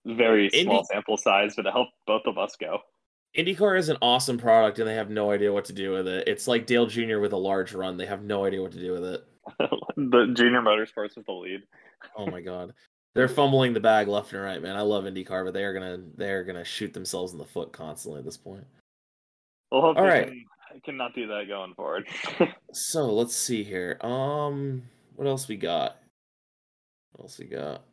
very 0.06 0.50
small 0.50 0.78
Indy- 0.78 0.84
sample 0.92 1.18
size, 1.18 1.56
but 1.56 1.66
it 1.66 1.72
helped 1.72 1.94
both 2.08 2.24
of 2.26 2.38
us 2.38 2.56
go. 2.60 2.80
IndyCar 3.38 3.78
is 3.78 3.90
an 3.90 3.98
awesome 4.02 4.38
product, 4.38 4.80
and 4.80 4.88
they 4.88 4.96
have 4.96 5.10
no 5.10 5.32
idea 5.32 5.54
what 5.54 5.66
to 5.66 5.74
do 5.74 5.92
with 5.92 6.08
it. 6.08 6.28
It's 6.28 6.48
like 6.48 6.66
Dale 6.66 6.86
Jr. 6.86 7.20
with 7.20 7.32
a 7.34 7.38
large 7.38 7.74
run; 7.74 7.98
they 7.98 8.06
have 8.06 8.24
no 8.24 8.46
idea 8.46 8.62
what 8.62 8.74
to 8.74 8.80
do 8.80 8.92
with 8.92 9.06
it. 9.06 9.26
the 9.96 10.34
junior 10.36 10.62
motorsports 10.62 11.18
is 11.18 11.26
the 11.26 11.32
lead. 11.32 11.62
Oh 12.18 12.26
my 12.26 12.42
god, 12.42 12.74
they're 13.14 13.28
fumbling 13.28 13.74
the 13.74 13.80
bag 13.80 14.08
left 14.08 14.34
and 14.34 14.42
right, 14.42 14.62
man. 14.62 14.76
I 14.76 14.82
love 14.82 15.04
IndyCar, 15.04 15.44
but 15.44 15.54
they 15.54 15.64
are 15.64 15.74
gonna 15.74 16.00
they 16.16 16.32
are 16.32 16.44
gonna 16.44 16.64
shoot 16.64 16.94
themselves 16.94 17.34
in 17.34 17.38
the 17.38 17.46
foot 17.46 17.72
constantly 17.72 18.20
at 18.20 18.26
this 18.26 18.38
point. 18.38 18.66
We'll 19.72 19.82
hope 19.82 19.98
All 19.98 20.06
right. 20.06 20.28
can, 20.28 20.82
cannot 20.84 21.16
do 21.16 21.28
that 21.28 21.48
going 21.48 21.74
forward. 21.76 22.08
So 22.74 23.14
let's 23.14 23.36
see 23.36 23.66
here. 23.66 23.98
Um, 24.00 24.84
what 25.18 25.28
else 25.28 25.50
we 25.50 25.58
got? 25.58 25.98
What 27.12 27.26
else 27.26 27.38
we 27.38 27.46
got? 27.46 27.84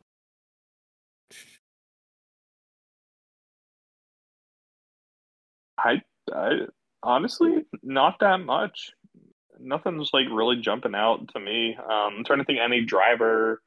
I, 5.77 6.01
I 6.33 6.51
honestly 7.03 7.65
not 7.83 8.19
that 8.21 8.37
much. 8.37 8.91
Nothing's 9.59 10.11
like 10.13 10.27
really 10.31 10.61
jumping 10.61 10.95
out 10.95 11.27
to 11.33 11.39
me. 11.41 11.75
Um, 11.77 12.13
I'm 12.19 12.23
trying 12.23 12.39
to 12.39 12.45
think 12.45 12.59
any 12.59 12.85
driver 12.85 13.61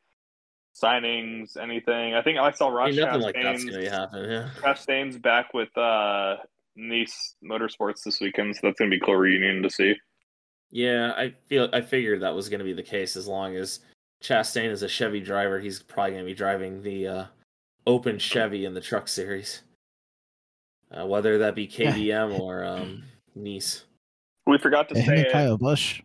signings, 0.75 1.57
anything. 1.57 2.15
I 2.15 2.23
think 2.23 2.39
I 2.39 2.51
saw 2.51 2.69
I 2.69 2.73
Ross 2.73 2.91
mean, 2.91 3.01
nothing 3.01 3.21
like 3.21 3.35
that's 3.35 3.65
Chastain's, 3.65 3.71
gonna 3.71 3.91
happen. 3.91 4.31
Yeah. 4.31 4.51
Chastain's 4.61 5.19
back 5.19 5.55
with 5.55 5.77
uh, 5.77 6.37
Niece 6.77 7.35
Motorsports 7.45 8.03
this 8.05 8.21
weekend, 8.21 8.55
so 8.57 8.61
that's 8.65 8.79
gonna 8.79 8.91
be 8.91 9.01
cool 9.01 9.17
reunion 9.17 9.63
to 9.63 9.71
see. 9.71 9.95
Yeah, 10.73 11.13
I 11.17 11.35
feel 11.47 11.69
I 11.73 11.83
figured 11.83 12.23
that 12.23 12.35
was 12.35 12.49
going 12.49 12.61
to 12.61 12.65
be 12.65 12.73
the 12.73 12.83
case 12.83 13.15
as 13.15 13.29
long 13.29 13.57
as 13.57 13.81
Chastain 14.23 14.71
is 14.71 14.83
a 14.83 14.89
Chevy 14.89 15.21
driver, 15.21 15.61
he's 15.61 15.83
probably 15.83 16.13
going 16.13 16.25
to 16.25 16.31
be 16.31 16.35
driving 16.35 16.83
the 16.83 17.07
uh, 17.07 17.25
Open 17.87 18.19
Chevy 18.19 18.65
in 18.65 18.73
the 18.73 18.81
Truck 18.81 19.07
Series, 19.07 19.61
uh, 20.91 21.07
whether 21.07 21.37
that 21.39 21.55
be 21.55 21.69
KBM 21.69 22.41
or 22.41 22.65
um, 22.65 23.05
Niece. 23.35 23.85
We 24.47 24.57
forgot 24.57 24.89
to 24.89 24.95
Him 24.95 25.05
say 25.05 25.17
and 25.19 25.27
it. 25.27 25.33
Kyle 25.33 25.59
Busch. 25.59 26.01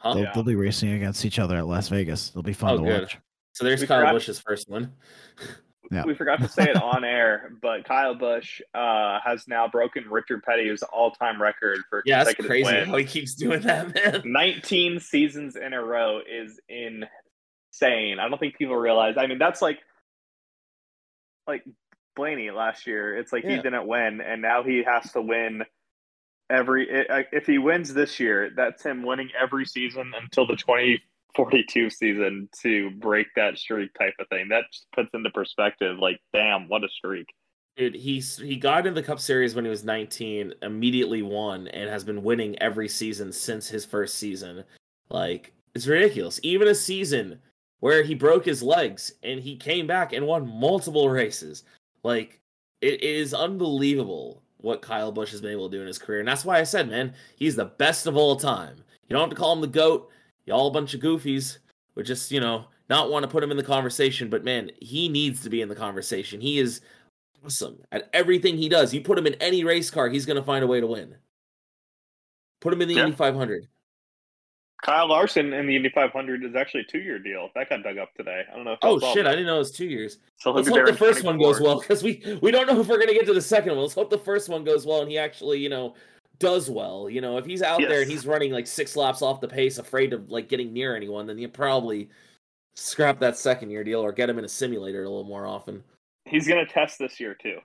Huh? 0.00 0.14
They'll, 0.14 0.22
Yeah. 0.24 0.32
they'll 0.34 0.42
be 0.42 0.54
racing 0.56 0.92
against 0.92 1.24
each 1.24 1.38
other 1.38 1.56
at 1.56 1.66
Las 1.66 1.88
Vegas. 1.88 2.30
It'll 2.30 2.42
be 2.42 2.52
fun 2.52 2.70
Oh, 2.74 2.76
to 2.78 2.82
good. 2.84 3.02
watch. 3.02 3.18
So 3.52 3.64
there's 3.64 3.80
We 3.80 3.86
Kyle 3.86 4.00
forgot- 4.00 4.12
Busch's 4.14 4.40
first 4.40 4.68
one. 4.68 4.92
Yeah. 5.92 6.04
We 6.04 6.14
forgot 6.14 6.38
to 6.38 6.46
say 6.48 6.70
it 6.70 6.80
on 6.80 7.02
air, 7.02 7.50
but 7.60 7.84
Kyle 7.84 8.14
Busch 8.14 8.60
uh, 8.74 9.18
has 9.24 9.48
now 9.48 9.66
broken 9.66 10.08
Richard 10.08 10.44
Petty's 10.44 10.84
all-time 10.84 11.42
record 11.42 11.78
for 11.90 12.04
Yeah, 12.06 12.22
that's 12.22 12.36
consecutive 12.36 12.64
crazy 12.64 12.76
wins. 12.78 12.88
how 12.90 12.96
he 12.96 13.04
keeps 13.04 13.34
doing 13.34 13.60
that, 13.62 13.92
man. 13.92 14.22
19 14.32 15.00
seasons 15.00 15.56
in 15.56 15.72
a 15.72 15.82
row 15.82 16.20
is 16.20 16.60
insane. 16.68 18.20
I 18.20 18.28
don't 18.28 18.38
think 18.38 18.56
people 18.56 18.76
realize. 18.76 19.16
I 19.18 19.26
mean, 19.26 19.38
that's 19.40 19.60
like 19.60 19.80
like 21.48 21.64
Blaney 22.14 22.52
last 22.52 22.86
year. 22.86 23.16
It's 23.16 23.32
like 23.32 23.42
he 23.44 23.56
didn't 23.56 23.88
win, 23.88 24.20
and 24.20 24.40
now 24.40 24.62
he 24.62 24.84
has 24.84 25.10
to 25.14 25.20
win 25.20 25.64
every. 26.50 26.88
If 27.32 27.46
he 27.46 27.58
wins 27.58 27.94
this 27.94 28.20
year, 28.20 28.50
that's 28.54 28.82
him 28.82 29.02
winning 29.02 29.30
every 29.40 29.64
season 29.64 30.12
until 30.20 30.46
the 30.46 30.56
2042 30.56 31.90
season 31.90 32.48
to 32.62 32.90
break 32.90 33.28
that 33.36 33.58
streak, 33.58 33.94
type 33.94 34.14
of 34.18 34.28
thing. 34.28 34.48
That 34.48 34.64
just 34.72 34.86
puts 34.94 35.10
into 35.14 35.30
perspective. 35.30 35.98
Like, 35.98 36.20
damn, 36.32 36.68
what 36.68 36.84
a 36.84 36.88
streak! 36.88 37.26
Dude, 37.76 37.94
he's 37.94 38.36
he 38.36 38.56
got 38.56 38.86
in 38.86 38.94
the 38.94 39.02
Cup 39.02 39.20
Series 39.20 39.54
when 39.54 39.64
he 39.64 39.70
was 39.70 39.84
19, 39.84 40.54
immediately 40.62 41.22
won, 41.22 41.68
and 41.68 41.88
has 41.88 42.04
been 42.04 42.22
winning 42.22 42.60
every 42.60 42.88
season 42.88 43.32
since 43.32 43.68
his 43.68 43.84
first 43.84 44.16
season. 44.16 44.64
Like 45.08 45.52
it's 45.74 45.86
ridiculous. 45.86 46.40
Even 46.42 46.68
a 46.68 46.74
season 46.74 47.40
where 47.78 48.02
he 48.02 48.14
broke 48.14 48.44
his 48.44 48.62
legs 48.62 49.12
and 49.22 49.40
he 49.40 49.56
came 49.56 49.86
back 49.86 50.12
and 50.12 50.26
won 50.26 50.46
multiple 50.46 51.08
races. 51.08 51.64
Like 52.02 52.40
it 52.80 53.02
is 53.02 53.32
unbelievable 53.32 54.42
what 54.62 54.82
Kyle 54.82 55.12
Busch 55.12 55.30
has 55.30 55.40
been 55.40 55.52
able 55.52 55.68
to 55.68 55.76
do 55.76 55.80
in 55.80 55.86
his 55.86 55.98
career, 55.98 56.20
and 56.20 56.28
that's 56.28 56.44
why 56.44 56.58
I 56.58 56.64
said, 56.64 56.88
man, 56.88 57.14
he's 57.36 57.56
the 57.56 57.64
best 57.66 58.06
of 58.06 58.16
all 58.16 58.36
time. 58.36 58.76
You 59.08 59.14
don't 59.14 59.22
have 59.22 59.30
to 59.30 59.36
call 59.36 59.52
him 59.52 59.60
the 59.60 59.66
goat. 59.66 60.10
Y'all 60.46 60.68
a 60.68 60.70
bunch 60.70 60.94
of 60.94 61.00
goofies 61.00 61.58
would 61.94 62.06
just 62.06 62.30
you 62.30 62.40
know 62.40 62.64
not 62.88 63.10
want 63.10 63.22
to 63.22 63.28
put 63.28 63.42
him 63.42 63.50
in 63.50 63.56
the 63.56 63.62
conversation, 63.62 64.28
but 64.28 64.44
man, 64.44 64.70
he 64.80 65.08
needs 65.08 65.42
to 65.42 65.50
be 65.50 65.60
in 65.62 65.68
the 65.68 65.74
conversation. 65.74 66.40
He 66.40 66.58
is 66.58 66.80
awesome 67.44 67.78
at 67.92 68.08
everything 68.12 68.56
he 68.56 68.68
does. 68.68 68.92
You 68.92 69.00
put 69.00 69.18
him 69.18 69.26
in 69.26 69.34
any 69.34 69.64
race 69.64 69.90
car, 69.90 70.08
he's 70.08 70.26
going 70.26 70.36
to 70.36 70.42
find 70.42 70.64
a 70.64 70.66
way 70.66 70.80
to 70.80 70.86
win. 70.86 71.14
Put 72.60 72.72
him 72.72 72.82
in 72.82 72.88
the 72.88 72.94
Yeah. 72.94 73.04
Indy 73.04 73.16
500. 73.16 73.66
Kyle 74.82 75.08
Larson 75.08 75.52
in 75.52 75.66
the 75.66 75.76
Indy 75.76 75.90
500 75.90 76.44
is 76.44 76.54
actually 76.54 76.80
a 76.80 76.84
two-year 76.84 77.18
deal. 77.18 77.50
That 77.54 77.68
got 77.68 77.82
dug 77.82 77.98
up 77.98 78.14
today. 78.14 78.44
I 78.50 78.56
don't 78.56 78.64
know. 78.64 78.72
If 78.72 78.78
Oh 78.82 78.98
shit! 78.98 79.24
that. 79.24 79.26
I 79.26 79.30
didn't 79.32 79.46
know 79.46 79.56
it 79.56 79.58
was 79.58 79.72
two 79.72 79.86
years. 79.86 80.18
So 80.36 80.52
Let's 80.52 80.68
hope 80.68 80.86
the 80.86 80.94
first 80.94 81.22
one 81.22 81.38
goes 81.38 81.60
well 81.60 81.80
because 81.80 82.02
we 82.02 82.38
we 82.40 82.50
don't 82.50 82.66
know 82.66 82.80
if 82.80 82.88
we're 82.88 82.96
going 82.96 83.08
to 83.08 83.14
get 83.14 83.26
to 83.26 83.34
the 83.34 83.42
second 83.42 83.72
one. 83.72 83.82
Let's 83.82 83.94
hope 83.94 84.08
the 84.08 84.18
first 84.18 84.48
one 84.48 84.64
goes 84.64 84.86
well 84.86 85.02
and 85.02 85.10
he 85.10 85.18
actually 85.18 85.58
you 85.58 85.68
know 85.68 85.94
does 86.38 86.70
well. 86.70 87.10
You 87.10 87.20
know, 87.20 87.36
if 87.36 87.44
he's 87.44 87.62
out 87.62 87.80
there 87.80 88.00
and 88.00 88.10
he's 88.10 88.26
running 88.26 88.52
like 88.52 88.66
six 88.66 88.96
laps 88.96 89.20
off 89.20 89.40
the 89.40 89.48
pace, 89.48 89.78
afraid 89.78 90.12
of 90.14 90.30
like 90.30 90.48
getting 90.48 90.72
near 90.72 90.96
anyone, 90.96 91.26
then 91.26 91.38
you 91.38 91.48
probably 91.48 92.08
scrap 92.74 93.20
that 93.20 93.36
second 93.36 93.70
year 93.70 93.84
deal 93.84 94.00
or 94.00 94.12
get 94.12 94.30
him 94.30 94.38
in 94.38 94.44
a 94.44 94.48
simulator 94.48 95.04
a 95.04 95.08
little 95.08 95.24
more 95.24 95.46
often. 95.46 95.84
He's 96.24 96.48
gonna 96.48 96.66
test 96.66 96.98
this 96.98 97.20
year 97.20 97.34
too. 97.34 97.58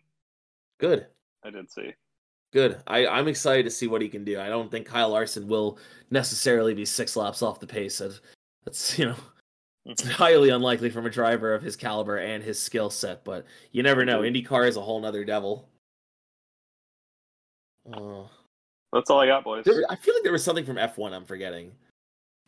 Good. 0.80 1.08
I 1.44 1.50
did 1.50 1.72
see. 1.72 1.94
Good. 2.56 2.78
I, 2.88 3.06
I'm 3.06 3.28
excited 3.28 3.64
to 3.66 3.70
see 3.70 3.86
what 3.88 4.02
he 4.02 4.08
can 4.08 4.24
do. 4.24 4.40
I 4.40 4.48
don't 4.48 4.72
think 4.72 4.86
Kyle 4.88 5.10
Larson 5.10 5.46
will 5.46 5.78
necessarily 6.10 6.74
be 6.74 6.86
six 6.86 7.18
laps 7.18 7.42
off 7.42 7.60
the 7.60 7.68
pace. 7.68 7.98
That's, 7.98 8.22
that's 8.64 8.98
you 8.98 9.08
know, 9.08 9.16
it's 9.86 10.10
highly 10.10 10.52
unlikely 10.52 10.90
from 10.90 11.06
a 11.06 11.10
driver 11.10 11.54
of 11.54 11.62
his 11.62 11.76
caliber 11.76 12.16
and 12.18 12.42
his 12.42 12.58
skill 12.58 12.90
set. 12.90 13.26
But 13.26 13.46
you 13.74 13.84
never 13.84 14.06
know. 14.06 14.22
IndyCar 14.22 14.70
is 14.70 14.78
a 14.78 14.82
whole 14.82 15.02
nother 15.02 15.26
devil. 15.26 15.68
Uh, 17.94 18.24
That's 18.94 19.10
all 19.10 19.20
I 19.20 19.28
got, 19.28 19.44
boys. 19.44 19.66
there, 19.66 19.84
I 19.90 19.98
feel 19.98 20.14
like 20.14 20.24
there 20.24 20.32
was 20.32 20.44
something 20.44 20.66
from 20.66 20.78
F1 20.78 21.12
I'm 21.12 21.26
forgetting, 21.26 21.74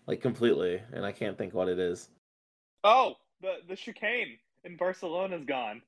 like 0.07 0.21
completely, 0.21 0.81
and 0.93 1.05
I 1.05 1.11
can't 1.11 1.37
think 1.37 1.53
what 1.53 1.67
it 1.67 1.79
is. 1.79 2.07
Oh, 2.85 3.15
the 3.41 3.55
the 3.67 3.75
chicane 3.75 4.37
in 4.63 4.77
Barcelona's 4.77 5.43
gone. 5.45 5.81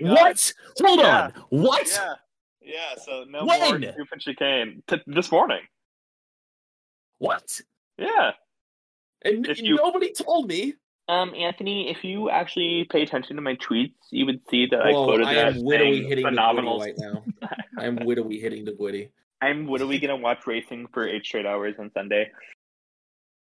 What? 0.00 0.52
Hold 0.80 1.00
Yeah. 1.00 1.24
on. 1.24 1.32
What? 1.50 1.88
Yeah, 1.88 2.14
yeah. 2.62 2.94
So 3.04 3.24
no 3.28 3.44
When? 3.44 3.80
more 3.82 3.92
stupid 3.92 4.20
chicane 4.20 4.82
T- 4.88 5.02
this 5.06 5.30
morning. 5.30 5.60
What? 7.18 7.60
Yeah. 7.98 8.32
And 9.24 9.46
If 9.48 9.60
you- 9.60 9.76
nobody 9.76 10.12
told 10.12 10.48
me. 10.48 10.74
Um, 11.08 11.34
Anthony, 11.36 11.88
if 11.88 12.02
you 12.02 12.30
actually 12.30 12.84
pay 12.90 13.02
attention 13.02 13.36
to 13.36 13.42
my 13.42 13.54
tweets, 13.56 13.94
you 14.10 14.26
would 14.26 14.40
see 14.50 14.66
that 14.66 14.80
I 14.82 14.90
Whoa, 14.92 15.04
quoted 15.06 15.26
I 15.26 15.34
that 15.34 15.46
am 15.54 15.62
wittily 15.64 16.04
hitting 16.04 16.24
phenomenal. 16.26 16.80
the 16.80 16.86
Gwitty 16.86 16.98
right 17.00 17.14
now. 17.42 17.48
I 17.78 17.84
am 17.86 17.96
wittily 17.98 18.40
hitting 18.40 18.64
the 18.64 18.72
Gwitty. 18.72 19.10
I'm 19.40 19.68
literally 19.68 19.98
gonna 19.98 20.16
watch 20.16 20.46
racing 20.48 20.88
for 20.92 21.06
eight 21.06 21.24
straight 21.24 21.46
hours 21.46 21.76
on 21.78 21.92
Sunday. 21.94 22.30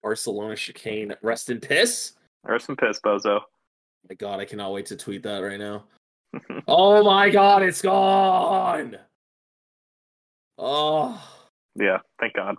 Barcelona 0.02 0.56
chicane. 0.56 1.14
Rest 1.22 1.48
in 1.50 1.58
piss. 1.60 2.12
Or 2.44 2.58
some 2.58 2.76
piss, 2.76 3.00
bozo. 3.00 3.40
My 4.08 4.14
God, 4.14 4.40
I 4.40 4.44
cannot 4.44 4.72
wait 4.72 4.86
to 4.86 4.96
tweet 4.96 5.22
that 5.22 5.38
right 5.38 5.58
now. 5.58 5.84
Oh 6.70 7.02
my 7.02 7.30
god, 7.30 7.62
it's 7.62 7.80
gone. 7.80 8.98
Oh. 10.58 11.18
Yeah, 11.74 11.98
thank 12.20 12.34
God. 12.34 12.56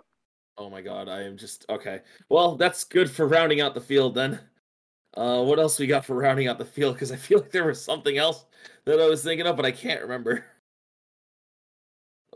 Oh 0.58 0.68
my 0.68 0.82
god, 0.82 1.08
I 1.08 1.22
am 1.22 1.36
just 1.36 1.64
okay. 1.70 2.00
Well, 2.28 2.56
that's 2.56 2.82
good 2.82 3.08
for 3.08 3.28
rounding 3.28 3.60
out 3.60 3.72
the 3.72 3.80
field 3.80 4.16
then. 4.16 4.40
Uh, 5.16 5.44
what 5.44 5.60
else 5.60 5.78
we 5.78 5.86
got 5.86 6.04
for 6.04 6.16
rounding 6.16 6.48
out 6.48 6.58
the 6.58 6.64
field? 6.64 6.94
Because 6.94 7.12
I 7.12 7.16
feel 7.16 7.38
like 7.38 7.52
there 7.52 7.66
was 7.66 7.82
something 7.82 8.18
else 8.18 8.46
that 8.84 9.00
I 9.00 9.06
was 9.06 9.22
thinking 9.22 9.46
of, 9.46 9.56
but 9.56 9.64
I 9.64 9.70
can't 9.70 10.02
remember. 10.02 10.44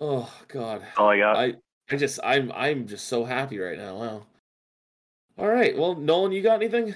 Oh 0.00 0.32
god, 0.48 0.82
All 0.96 1.08
I 1.10 1.18
got. 1.18 1.36
I 1.36 1.54
I 1.90 1.96
just 1.96 2.20
I'm 2.22 2.52
I'm 2.52 2.86
just 2.86 3.08
so 3.08 3.24
happy 3.24 3.58
right 3.58 3.78
now. 3.78 3.96
Wow. 3.96 4.26
All 5.38 5.48
right, 5.48 5.76
well, 5.76 5.96
Nolan, 5.96 6.30
you 6.30 6.42
got 6.42 6.62
anything? 6.62 6.94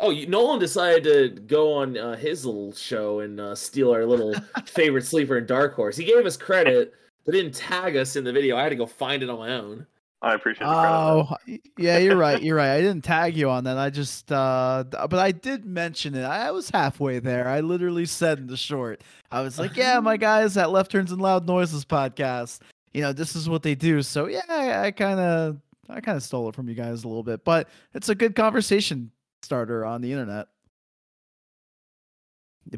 Oh, 0.00 0.10
you, 0.10 0.26
Nolan 0.26 0.60
decided 0.60 1.04
to 1.04 1.40
go 1.42 1.72
on 1.72 1.98
uh, 1.98 2.16
his 2.16 2.46
little 2.46 2.72
show 2.72 3.20
and 3.20 3.40
uh, 3.40 3.54
steal 3.54 3.92
our 3.92 4.06
little 4.06 4.34
favorite 4.66 5.04
sleeper 5.04 5.36
and 5.38 5.46
dark 5.46 5.74
horse. 5.74 5.96
He 5.96 6.04
gave 6.04 6.24
us 6.24 6.36
credit, 6.36 6.94
but 7.24 7.32
didn't 7.32 7.54
tag 7.54 7.96
us 7.96 8.14
in 8.14 8.24
the 8.24 8.32
video. 8.32 8.56
I 8.56 8.62
had 8.62 8.68
to 8.68 8.76
go 8.76 8.86
find 8.86 9.22
it 9.22 9.30
on 9.30 9.38
my 9.38 9.54
own. 9.54 9.86
I 10.20 10.34
appreciate 10.34 10.66
the. 10.66 10.72
Oh, 10.72 11.36
y- 11.46 11.60
yeah, 11.76 11.98
you're 11.98 12.16
right. 12.16 12.42
You're 12.42 12.56
right. 12.56 12.74
I 12.74 12.80
didn't 12.80 13.04
tag 13.04 13.36
you 13.36 13.50
on 13.50 13.64
that. 13.64 13.78
I 13.78 13.90
just, 13.90 14.30
uh, 14.32 14.84
but 14.90 15.14
I 15.14 15.32
did 15.32 15.64
mention 15.64 16.14
it. 16.14 16.24
I 16.24 16.50
was 16.50 16.70
halfway 16.70 17.18
there. 17.20 17.48
I 17.48 17.60
literally 17.60 18.06
said 18.06 18.38
in 18.38 18.46
the 18.48 18.56
short, 18.56 19.02
I 19.30 19.42
was 19.42 19.58
like, 19.58 19.76
yeah, 19.76 20.00
my 20.00 20.16
guys 20.16 20.56
at 20.56 20.70
Left 20.70 20.90
Turns 20.90 21.12
and 21.12 21.20
Loud 21.20 21.46
Noises 21.46 21.84
podcast, 21.84 22.60
you 22.92 23.00
know, 23.00 23.12
this 23.12 23.36
is 23.36 23.48
what 23.48 23.62
they 23.62 23.74
do. 23.76 24.02
So 24.02 24.26
yeah, 24.26 24.82
I 24.82 24.90
kind 24.90 25.20
of, 25.20 25.58
I 25.88 26.00
kind 26.00 26.16
of 26.16 26.22
stole 26.22 26.48
it 26.48 26.54
from 26.54 26.68
you 26.68 26.74
guys 26.74 27.04
a 27.04 27.08
little 27.08 27.22
bit, 27.22 27.44
but 27.44 27.68
it's 27.94 28.08
a 28.08 28.14
good 28.14 28.34
conversation 28.34 29.12
starter 29.42 29.84
on 29.84 30.00
the 30.00 30.12
internet. 30.12 30.46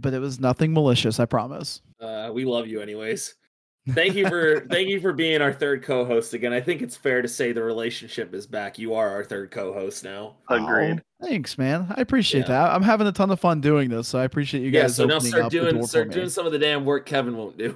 But 0.00 0.14
it 0.14 0.20
was 0.20 0.38
nothing 0.38 0.72
malicious, 0.72 1.18
I 1.18 1.24
promise. 1.24 1.82
Uh, 2.00 2.30
we 2.32 2.44
love 2.44 2.66
you, 2.68 2.80
anyways. 2.80 3.34
Thank 3.92 4.14
you 4.14 4.28
for 4.28 4.60
thank 4.68 4.88
you 4.90 5.00
for 5.00 5.14
being 5.14 5.40
our 5.40 5.54
third 5.54 5.82
co-host 5.82 6.34
again. 6.34 6.52
I 6.52 6.60
think 6.60 6.82
it's 6.82 6.98
fair 6.98 7.22
to 7.22 7.26
say 7.28 7.52
the 7.52 7.62
relationship 7.62 8.34
is 8.34 8.46
back. 8.46 8.78
You 8.78 8.92
are 8.94 9.08
our 9.08 9.24
third 9.24 9.50
co-host 9.50 10.04
now. 10.04 10.36
Agreed. 10.50 11.02
Oh, 11.22 11.26
thanks, 11.26 11.56
man. 11.56 11.86
I 11.96 12.02
appreciate 12.02 12.42
Yeah. 12.42 12.48
that. 12.48 12.74
I'm 12.74 12.82
having 12.82 13.06
a 13.06 13.12
ton 13.12 13.30
of 13.30 13.40
fun 13.40 13.62
doing 13.62 13.88
this, 13.88 14.06
so 14.06 14.18
I 14.18 14.24
appreciate 14.24 14.62
you 14.62 14.70
guys. 14.70 14.76
yeah, 14.76 14.82
guys 14.82 14.96
so 14.96 15.06
now 15.06 15.18
start 15.18 15.50
doing 15.50 15.84
start 15.86 16.10
doing 16.10 16.28
some 16.28 16.44
of 16.44 16.52
the 16.52 16.58
damn 16.58 16.84
work 16.84 17.06
Kevin 17.06 17.36
won't 17.38 17.56
do. 17.56 17.74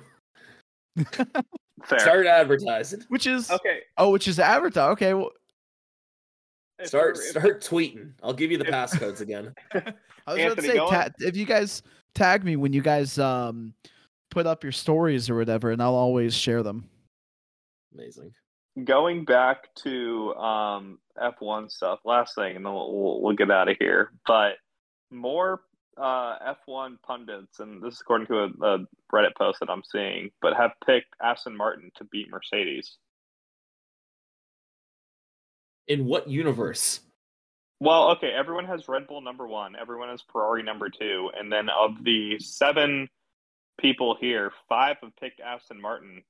Fair. 1.87 1.99
Start 1.99 2.27
advertising. 2.27 3.03
Which 3.09 3.27
is 3.27 3.51
Okay. 3.51 3.81
oh, 3.97 4.11
which 4.11 4.29
is 4.29 4.39
Avatar. 4.39 4.91
Okay, 4.93 5.15
well, 5.15 5.31
if 6.79 6.89
Start 6.89 7.17
start 7.17 7.63
tweeting. 7.63 8.13
I'll 8.23 8.33
give 8.33 8.51
you 8.51 8.59
the 8.59 8.67
if- 8.67 8.73
passcodes 8.75 9.21
again. 9.21 9.55
I 10.27 10.35
was 10.35 10.43
about 10.43 10.57
to 10.57 10.63
say 10.63 10.77
ta- 10.77 11.09
if 11.21 11.37
you 11.37 11.45
guys 11.45 11.83
tag 12.15 12.45
me 12.45 12.57
when 12.57 12.73
you 12.73 12.81
guys 12.83 13.19
um 13.19 13.75
put 14.31 14.47
up 14.47 14.63
your 14.63 14.73
stories 14.73 15.29
or 15.31 15.37
whatever, 15.37 15.71
and 15.71 15.83
I'll 15.83 15.95
always 15.95 16.35
share 16.35 16.63
them. 16.63 16.89
Amazing. 17.95 18.33
going 18.85 19.25
back 19.25 19.73
to 19.77 20.35
um, 20.35 20.99
F1 21.17 21.71
stuff, 21.71 22.01
last 22.05 22.35
thing, 22.35 22.57
and 22.57 22.67
then 22.67 22.73
we'll, 22.73 22.93
we'll, 22.93 23.21
we'll 23.21 23.37
get 23.37 23.53
out 23.53 23.69
of 23.69 23.77
here. 23.79 24.11
But 24.27 24.55
more 25.13 25.61
uh, 25.97 26.55
F1 26.69 26.97
pundits, 27.07 27.61
and 27.61 27.81
this 27.81 27.95
is 27.95 28.01
according 28.01 28.27
to 28.27 28.39
a, 28.39 28.47
a 28.75 28.79
Reddit 29.13 29.37
post 29.39 29.61
that 29.61 29.71
I'm 29.71 29.85
seeing, 29.85 30.31
but 30.43 30.57
have 30.57 30.73
picked 30.85 31.15
Aston 31.23 31.57
Martin 31.57 31.93
to 31.97 32.05
beat 32.05 32.29
Mercedes. 32.31 32.97
In 35.89 36.07
what 36.07 36.29
universe? 36.29 37.01
Well, 37.81 38.11
okay, 38.13 38.31
everyone 38.31 38.65
has 38.67 38.89
Red 38.89 39.07
Bull 39.07 39.21
number 39.21 39.47
one, 39.47 39.77
everyone 39.77 40.09
has 40.09 40.23
Ferrari 40.33 40.63
number 40.63 40.89
two, 40.89 41.31
and 41.39 41.53
then 41.53 41.69
of 41.69 42.03
the 42.05 42.39
seven 42.39 43.09
people 43.79 44.17
here, 44.19 44.53
five 44.69 44.97
have 45.03 45.15
picked 45.17 45.41
Aston 45.41 45.81
Martin, 45.81 46.23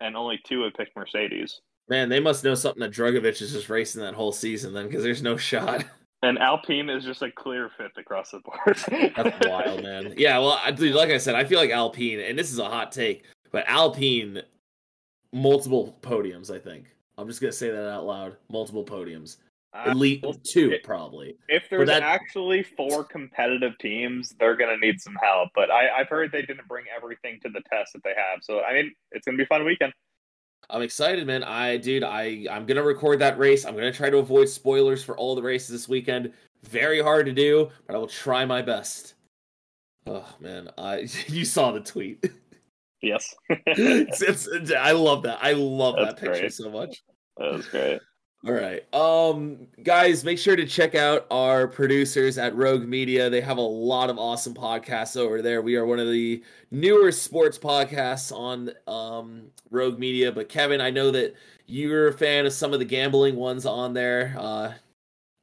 and 0.00 0.16
only 0.16 0.38
two 0.44 0.62
have 0.62 0.74
picked 0.74 0.96
Mercedes. 0.96 1.60
Man, 1.88 2.08
they 2.08 2.20
must 2.20 2.44
know 2.44 2.54
something 2.54 2.80
that 2.80 2.92
Drugovich 2.92 3.40
is 3.40 3.52
just 3.52 3.70
racing 3.70 4.02
that 4.02 4.14
whole 4.14 4.32
season 4.32 4.74
then, 4.74 4.86
because 4.86 5.02
there's 5.02 5.22
no 5.22 5.36
shot. 5.36 5.84
And 6.20 6.36
Alpine 6.40 6.90
is 6.90 7.04
just 7.04 7.22
a 7.22 7.30
clear 7.30 7.70
fifth 7.78 7.96
across 7.96 8.32
the 8.32 8.40
board. 8.40 8.76
That's 9.14 9.48
wild, 9.48 9.84
man. 9.84 10.14
Yeah, 10.18 10.38
well, 10.38 10.60
I, 10.60 10.72
dude, 10.72 10.96
like 10.96 11.10
I 11.10 11.18
said, 11.18 11.36
I 11.36 11.44
feel 11.44 11.60
like 11.60 11.70
Alpine, 11.70 12.18
and 12.18 12.36
this 12.36 12.50
is 12.50 12.58
a 12.58 12.64
hot 12.64 12.90
take, 12.90 13.22
but 13.52 13.64
Alpine, 13.68 14.42
multiple 15.32 15.96
podiums. 16.02 16.50
I 16.52 16.58
think 16.58 16.86
I'm 17.18 17.26
just 17.26 17.40
gonna 17.40 17.52
say 17.52 17.70
that 17.70 17.90
out 17.90 18.06
loud. 18.06 18.36
Multiple 18.50 18.84
podiums, 18.84 19.38
Uh, 19.74 19.90
at 19.90 19.96
least 19.96 20.22
well, 20.22 20.34
two, 20.44 20.70
it- 20.72 20.84
probably. 20.84 21.36
If 21.48 21.68
there's 21.68 21.88
that- 21.88 22.02
actually 22.02 22.62
four 22.62 23.04
competitive 23.04 23.76
teams, 23.78 24.34
they're 24.38 24.56
going 24.56 24.70
to 24.78 24.86
need 24.86 25.00
some 25.00 25.16
help. 25.20 25.50
But 25.54 25.70
I, 25.70 25.90
I've 25.90 26.08
heard 26.08 26.32
they 26.32 26.42
didn't 26.42 26.66
bring 26.68 26.86
everything 26.96 27.38
to 27.42 27.48
the 27.50 27.60
test 27.70 27.92
that 27.92 28.02
they 28.04 28.14
have. 28.16 28.42
So, 28.42 28.62
I 28.62 28.72
mean, 28.72 28.94
it's 29.12 29.26
going 29.26 29.36
to 29.36 29.38
be 29.38 29.44
a 29.44 29.46
fun 29.46 29.64
weekend. 29.64 29.92
I'm 30.70 30.82
excited, 30.82 31.26
man. 31.26 31.42
I, 31.44 31.76
dude, 31.76 32.02
I, 32.04 32.46
I'm 32.50 32.66
gonna 32.66 32.82
record 32.82 33.18
that 33.20 33.38
race. 33.38 33.64
I'm 33.64 33.74
gonna 33.74 33.92
try 33.92 34.10
to 34.10 34.18
avoid 34.18 34.48
spoilers 34.48 35.02
for 35.04 35.16
all 35.16 35.34
the 35.34 35.42
races 35.42 35.68
this 35.70 35.88
weekend. 35.88 36.32
Very 36.64 37.00
hard 37.00 37.26
to 37.26 37.32
do, 37.32 37.70
but 37.86 37.94
I 37.94 37.98
will 37.98 38.06
try 38.08 38.44
my 38.44 38.60
best. 38.62 39.14
Oh 40.06 40.26
man, 40.40 40.68
I, 40.76 41.08
you 41.28 41.44
saw 41.44 41.72
the 41.72 41.80
tweet. 41.80 42.24
Yes. 43.02 43.34
it's, 43.48 44.22
it's, 44.48 44.72
I 44.72 44.92
love 44.92 45.22
that. 45.22 45.38
I 45.42 45.52
love 45.52 45.96
That's 45.96 46.14
that 46.14 46.20
picture 46.20 46.40
great. 46.40 46.52
so 46.52 46.70
much. 46.70 47.02
that 47.36 47.52
was 47.52 47.66
great. 47.68 48.00
All 48.46 48.52
right. 48.52 48.82
Um 48.94 49.66
guys, 49.82 50.22
make 50.24 50.38
sure 50.38 50.54
to 50.54 50.64
check 50.64 50.94
out 50.94 51.26
our 51.30 51.66
producers 51.66 52.38
at 52.38 52.54
Rogue 52.54 52.86
Media. 52.86 53.28
They 53.28 53.40
have 53.40 53.58
a 53.58 53.60
lot 53.60 54.10
of 54.10 54.18
awesome 54.18 54.54
podcasts 54.54 55.16
over 55.16 55.42
there. 55.42 55.60
We 55.60 55.74
are 55.74 55.84
one 55.84 55.98
of 55.98 56.06
the 56.08 56.42
newer 56.70 57.10
sports 57.10 57.58
podcasts 57.58 58.30
on 58.32 58.70
um 58.86 59.48
Rogue 59.70 59.98
Media, 59.98 60.30
but 60.30 60.48
Kevin, 60.48 60.80
I 60.80 60.90
know 60.90 61.10
that 61.10 61.34
you're 61.66 62.08
a 62.08 62.12
fan 62.12 62.46
of 62.46 62.52
some 62.52 62.72
of 62.72 62.78
the 62.78 62.84
gambling 62.84 63.34
ones 63.34 63.66
on 63.66 63.92
there. 63.92 64.34
Uh 64.38 64.72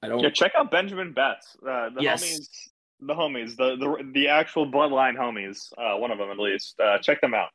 I 0.02 0.08
don't 0.08 0.20
Yeah, 0.22 0.30
check 0.30 0.54
out 0.58 0.72
Benjamin 0.72 1.12
Betts. 1.12 1.58
Uh, 1.68 1.90
the 1.90 2.02
Yes. 2.02 2.24
homies, 2.24 2.70
the 3.00 3.14
homies, 3.14 3.56
the, 3.56 3.76
the 3.76 4.12
the 4.14 4.28
actual 4.28 4.70
bloodline 4.70 5.16
homies. 5.16 5.72
Uh, 5.78 5.98
one 5.98 6.12
of 6.12 6.18
them 6.18 6.30
at 6.30 6.40
least. 6.40 6.80
Uh, 6.80 6.98
check 6.98 7.22
them 7.22 7.34
out. 7.34 7.50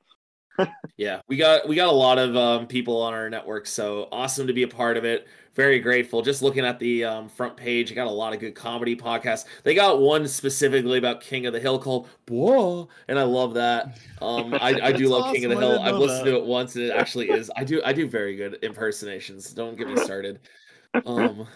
Yeah, 0.99 1.23
we 1.29 1.39
got 1.39 1.67
we 1.67 1.77
got 1.77 1.89
a 1.89 1.93
lot 1.93 2.19
of 2.19 2.37
um, 2.37 2.67
people 2.67 3.01
on 3.01 3.15
our 3.15 3.31
network, 3.31 3.67
so 3.67 4.09
awesome 4.13 4.47
to 4.47 4.53
be 4.53 4.65
a 4.65 4.69
part 4.69 4.99
of 4.99 5.05
it. 5.07 5.27
Very 5.55 5.79
grateful. 5.81 6.21
Just 6.21 6.43
looking 6.43 6.67
at 6.67 6.79
the 6.79 7.05
um, 7.05 7.29
front 7.31 7.57
page, 7.57 7.95
got 7.95 8.07
a 8.07 8.11
lot 8.11 8.35
of 8.35 8.41
good 8.41 8.55
comedy 8.55 8.95
podcasts. 8.95 9.47
They 9.63 9.75
got 9.75 10.01
one 10.03 10.29
specifically 10.29 10.99
about 10.99 11.23
King 11.23 11.47
of 11.47 11.55
the 11.55 11.61
Hill 11.61 11.79
called 11.79 12.09
"Whoa," 12.29 12.89
and 13.09 13.19
I 13.19 13.23
love 13.23 13.55
that. 13.55 13.99
Um, 14.21 14.53
I, 14.55 14.79
I 14.83 14.93
do 14.93 15.09
That's 15.09 15.11
love 15.11 15.35
King 15.35 15.47
of 15.47 15.53
the. 15.53 15.57
I 15.57 15.61
Hill. 15.61 15.81
I've 15.81 15.97
listened 15.97 16.27
that. 16.27 16.33
to 16.33 16.37
it 16.37 16.45
once, 16.45 16.77
and 16.77 16.85
it 16.85 16.91
actually 16.91 17.31
is. 17.31 17.51
I 17.57 17.65
do 17.65 17.81
I 17.83 17.95
do 17.95 18.07
very 18.07 18.37
good 18.37 18.59
impersonations. 18.63 19.51
Don't 19.55 19.79
get 19.79 19.89
me 19.89 19.97
started. 19.97 20.41
Um, 21.07 21.47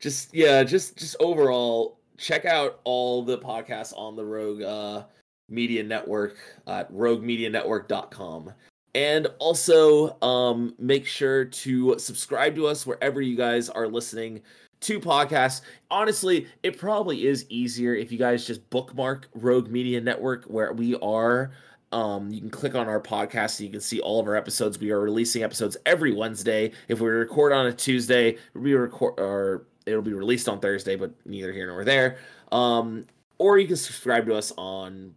just 0.00 0.34
yeah, 0.34 0.62
just 0.62 0.98
just 0.98 1.16
overall, 1.18 1.98
check 2.18 2.44
out 2.44 2.80
all 2.84 3.22
the 3.22 3.38
podcasts 3.38 3.96
on 3.96 4.16
the 4.16 4.24
Rogue 4.24 4.62
uh, 4.62 5.04
Media 5.48 5.82
Network 5.82 6.36
at 6.66 6.92
roguemedianetwork.com. 6.92 8.52
And 8.94 9.28
also 9.38 10.20
um, 10.22 10.74
make 10.78 11.06
sure 11.06 11.44
to 11.44 11.98
subscribe 11.98 12.56
to 12.56 12.66
us 12.66 12.86
wherever 12.86 13.20
you 13.20 13.36
guys 13.36 13.68
are 13.68 13.86
listening 13.86 14.42
to 14.80 15.00
podcasts. 15.00 15.62
Honestly, 15.90 16.46
it 16.62 16.78
probably 16.78 17.26
is 17.26 17.46
easier 17.48 17.94
if 17.94 18.10
you 18.10 18.18
guys 18.18 18.46
just 18.46 18.68
bookmark 18.70 19.28
Rogue 19.34 19.68
Media 19.68 20.00
Network 20.00 20.44
where 20.44 20.72
we 20.72 20.96
are. 20.96 21.52
Um, 21.90 22.30
you 22.30 22.40
can 22.40 22.50
click 22.50 22.74
on 22.74 22.86
our 22.86 23.00
podcast 23.00 23.50
so 23.50 23.64
you 23.64 23.70
can 23.70 23.80
see 23.80 24.00
all 24.00 24.20
of 24.20 24.26
our 24.26 24.36
episodes. 24.36 24.78
We 24.78 24.90
are 24.90 25.00
releasing 25.00 25.42
episodes 25.42 25.76
every 25.86 26.12
Wednesday. 26.12 26.72
If 26.88 27.00
we 27.00 27.08
record 27.08 27.52
on 27.52 27.66
a 27.66 27.72
Tuesday, 27.72 28.36
we 28.54 28.74
record 28.74 29.14
or 29.18 29.66
it'll 29.88 30.02
be 30.02 30.12
released 30.12 30.48
on 30.48 30.60
Thursday, 30.60 30.96
but 30.96 31.10
neither 31.26 31.52
here 31.52 31.66
nor 31.66 31.84
there. 31.84 32.18
Um, 32.52 33.06
or 33.38 33.58
you 33.58 33.66
can 33.66 33.76
subscribe 33.76 34.26
to 34.26 34.36
us 34.36 34.52
on 34.56 35.14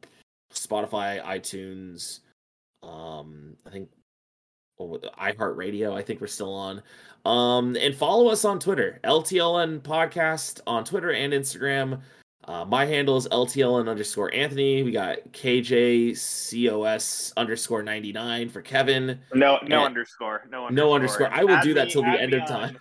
Spotify, 0.54 1.24
iTunes, 1.24 2.20
um, 2.84 3.56
I 3.66 3.70
think 3.70 3.90
well, 4.78 4.90
with 4.90 5.04
iHeartRadio. 5.04 5.94
I 5.96 6.02
think 6.02 6.22
we're 6.22 6.28
still 6.28 6.54
on. 6.54 6.82
Um, 7.26 7.76
and 7.80 7.96
follow 7.96 8.30
us 8.30 8.46
on 8.46 8.60
Twitter, 8.60 9.00
LTLN 9.04 9.82
Podcast 9.82 10.60
on 10.66 10.84
Twitter 10.84 11.12
and 11.12 11.34
Instagram. 11.34 12.02
Uh, 12.46 12.66
my 12.66 12.86
handle 12.86 13.18
is 13.18 13.28
LTLN 13.28 13.88
underscore 13.88 14.34
Anthony. 14.34 14.82
We 14.82 14.92
got 14.92 15.18
KJCOS 15.32 17.34
underscore 17.38 17.84
99 17.84 18.50
for 18.50 18.62
Kevin. 18.64 19.20
No, 19.36 19.60
no 19.68 19.82
Yeah. 19.82 19.86
underscore, 19.86 20.48
no 20.50 20.66
underscore. 20.66 20.72
No 20.72 20.94
underscore. 20.96 21.30
I 21.32 21.44
will 21.44 21.52
Add 21.56 21.64
do 21.64 21.74
that 21.76 21.86
me- 21.86 21.92
till 21.92 22.02
the 22.02 22.08
end 22.20 22.32
me 22.32 22.40
of 22.40 22.48
time. 22.48 22.78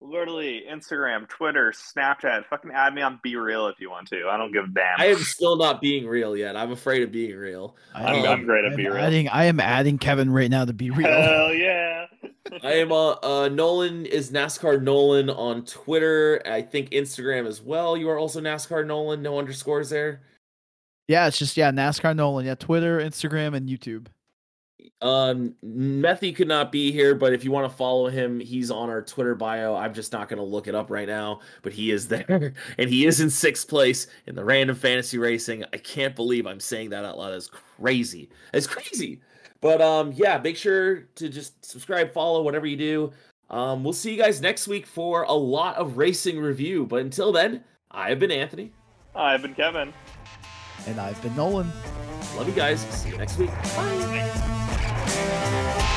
On 0.00 0.10
Literally, 0.10 0.62
Instagram, 0.70 1.28
Twitter, 1.28 1.72
Snapchat. 1.72 2.46
Fucking 2.46 2.70
add 2.72 2.94
me 2.94 3.02
on 3.02 3.20
Be 3.22 3.36
Real 3.36 3.66
if 3.68 3.80
you 3.80 3.90
want 3.90 4.08
to. 4.08 4.28
I 4.28 4.36
don't 4.36 4.52
give 4.52 4.64
a 4.64 4.68
damn. 4.68 5.00
I 5.00 5.06
am 5.06 5.18
still 5.18 5.56
not 5.56 5.80
being 5.80 6.06
real 6.06 6.36
yet. 6.36 6.56
I'm 6.56 6.72
afraid 6.72 7.02
of 7.02 7.12
being 7.12 7.36
real. 7.36 7.76
I'm- 7.94 8.24
I'm 8.24 8.44
great 8.44 8.64
at 8.64 8.72
I'm 8.72 8.76
Be 8.76 8.86
Real. 8.88 8.96
Adding, 8.96 9.28
I 9.28 9.44
am 9.44 9.60
adding 9.60 9.98
Kevin 9.98 10.30
right 10.30 10.50
now 10.50 10.64
to 10.64 10.72
be 10.72 10.90
real. 10.90 11.08
Hell 11.08 11.54
yeah. 11.54 12.06
I 12.62 12.74
am 12.74 12.92
uh, 12.92 13.10
uh 13.22 13.48
Nolan 13.48 14.06
is 14.06 14.30
NASCAR 14.30 14.82
Nolan 14.82 15.28
on 15.28 15.64
Twitter. 15.66 16.40
I 16.46 16.62
think 16.62 16.90
Instagram 16.90 17.46
as 17.46 17.60
well. 17.60 17.96
You 17.96 18.08
are 18.08 18.18
also 18.18 18.40
NASCAR 18.40 18.86
Nolan. 18.86 19.20
No 19.22 19.38
underscores 19.38 19.90
there. 19.90 20.22
Yeah, 21.08 21.26
it's 21.26 21.38
just 21.38 21.56
yeah, 21.56 21.70
NASCAR 21.70 22.16
Nolan. 22.16 22.46
Yeah, 22.46 22.54
Twitter, 22.54 23.00
Instagram, 23.00 23.54
and 23.54 23.68
YouTube. 23.68 24.06
Um, 25.00 25.54
Methy 25.64 26.34
could 26.34 26.48
not 26.48 26.72
be 26.72 26.92
here, 26.92 27.14
but 27.14 27.32
if 27.32 27.44
you 27.44 27.50
want 27.50 27.70
to 27.70 27.76
follow 27.76 28.08
him, 28.08 28.40
he's 28.40 28.70
on 28.70 28.90
our 28.90 29.02
Twitter 29.02 29.34
bio. 29.34 29.74
I'm 29.74 29.94
just 29.94 30.12
not 30.12 30.28
going 30.28 30.38
to 30.38 30.44
look 30.44 30.68
it 30.68 30.74
up 30.74 30.90
right 30.90 31.08
now, 31.08 31.40
but 31.62 31.72
he 31.72 31.90
is 31.90 32.08
there, 32.08 32.54
and 32.78 32.90
he 32.90 33.06
is 33.06 33.20
in 33.20 33.30
sixth 33.30 33.68
place 33.68 34.06
in 34.26 34.34
the 34.34 34.44
random 34.44 34.76
fantasy 34.76 35.18
racing. 35.18 35.64
I 35.72 35.78
can't 35.78 36.16
believe 36.16 36.46
I'm 36.46 36.60
saying 36.60 36.90
that 36.90 37.04
out 37.04 37.18
loud. 37.18 37.34
It's 37.34 37.48
crazy. 37.48 38.28
It's 38.52 38.66
crazy. 38.66 39.20
But 39.60 39.80
um, 39.80 40.12
yeah, 40.14 40.38
make 40.38 40.56
sure 40.56 41.00
to 41.16 41.28
just 41.28 41.64
subscribe, 41.64 42.12
follow, 42.12 42.42
whatever 42.42 42.66
you 42.66 42.76
do. 42.76 43.12
Um, 43.50 43.82
we'll 43.82 43.92
see 43.92 44.12
you 44.12 44.22
guys 44.22 44.40
next 44.40 44.68
week 44.68 44.86
for 44.86 45.22
a 45.22 45.32
lot 45.32 45.76
of 45.76 45.96
racing 45.96 46.38
review. 46.38 46.86
But 46.86 47.00
until 47.00 47.32
then, 47.32 47.64
I 47.90 48.10
have 48.10 48.18
been 48.18 48.30
Anthony. 48.30 48.72
I've 49.14 49.42
been 49.42 49.54
Kevin. 49.54 49.92
And 50.86 51.00
I've 51.00 51.20
been 51.22 51.34
Nolan. 51.34 51.70
Love 52.36 52.48
you 52.48 52.54
guys. 52.54 52.80
See 52.80 53.10
you 53.10 53.16
next 53.16 53.38
week. 53.38 53.50
Bye. 53.50 54.66
Música 55.08 55.87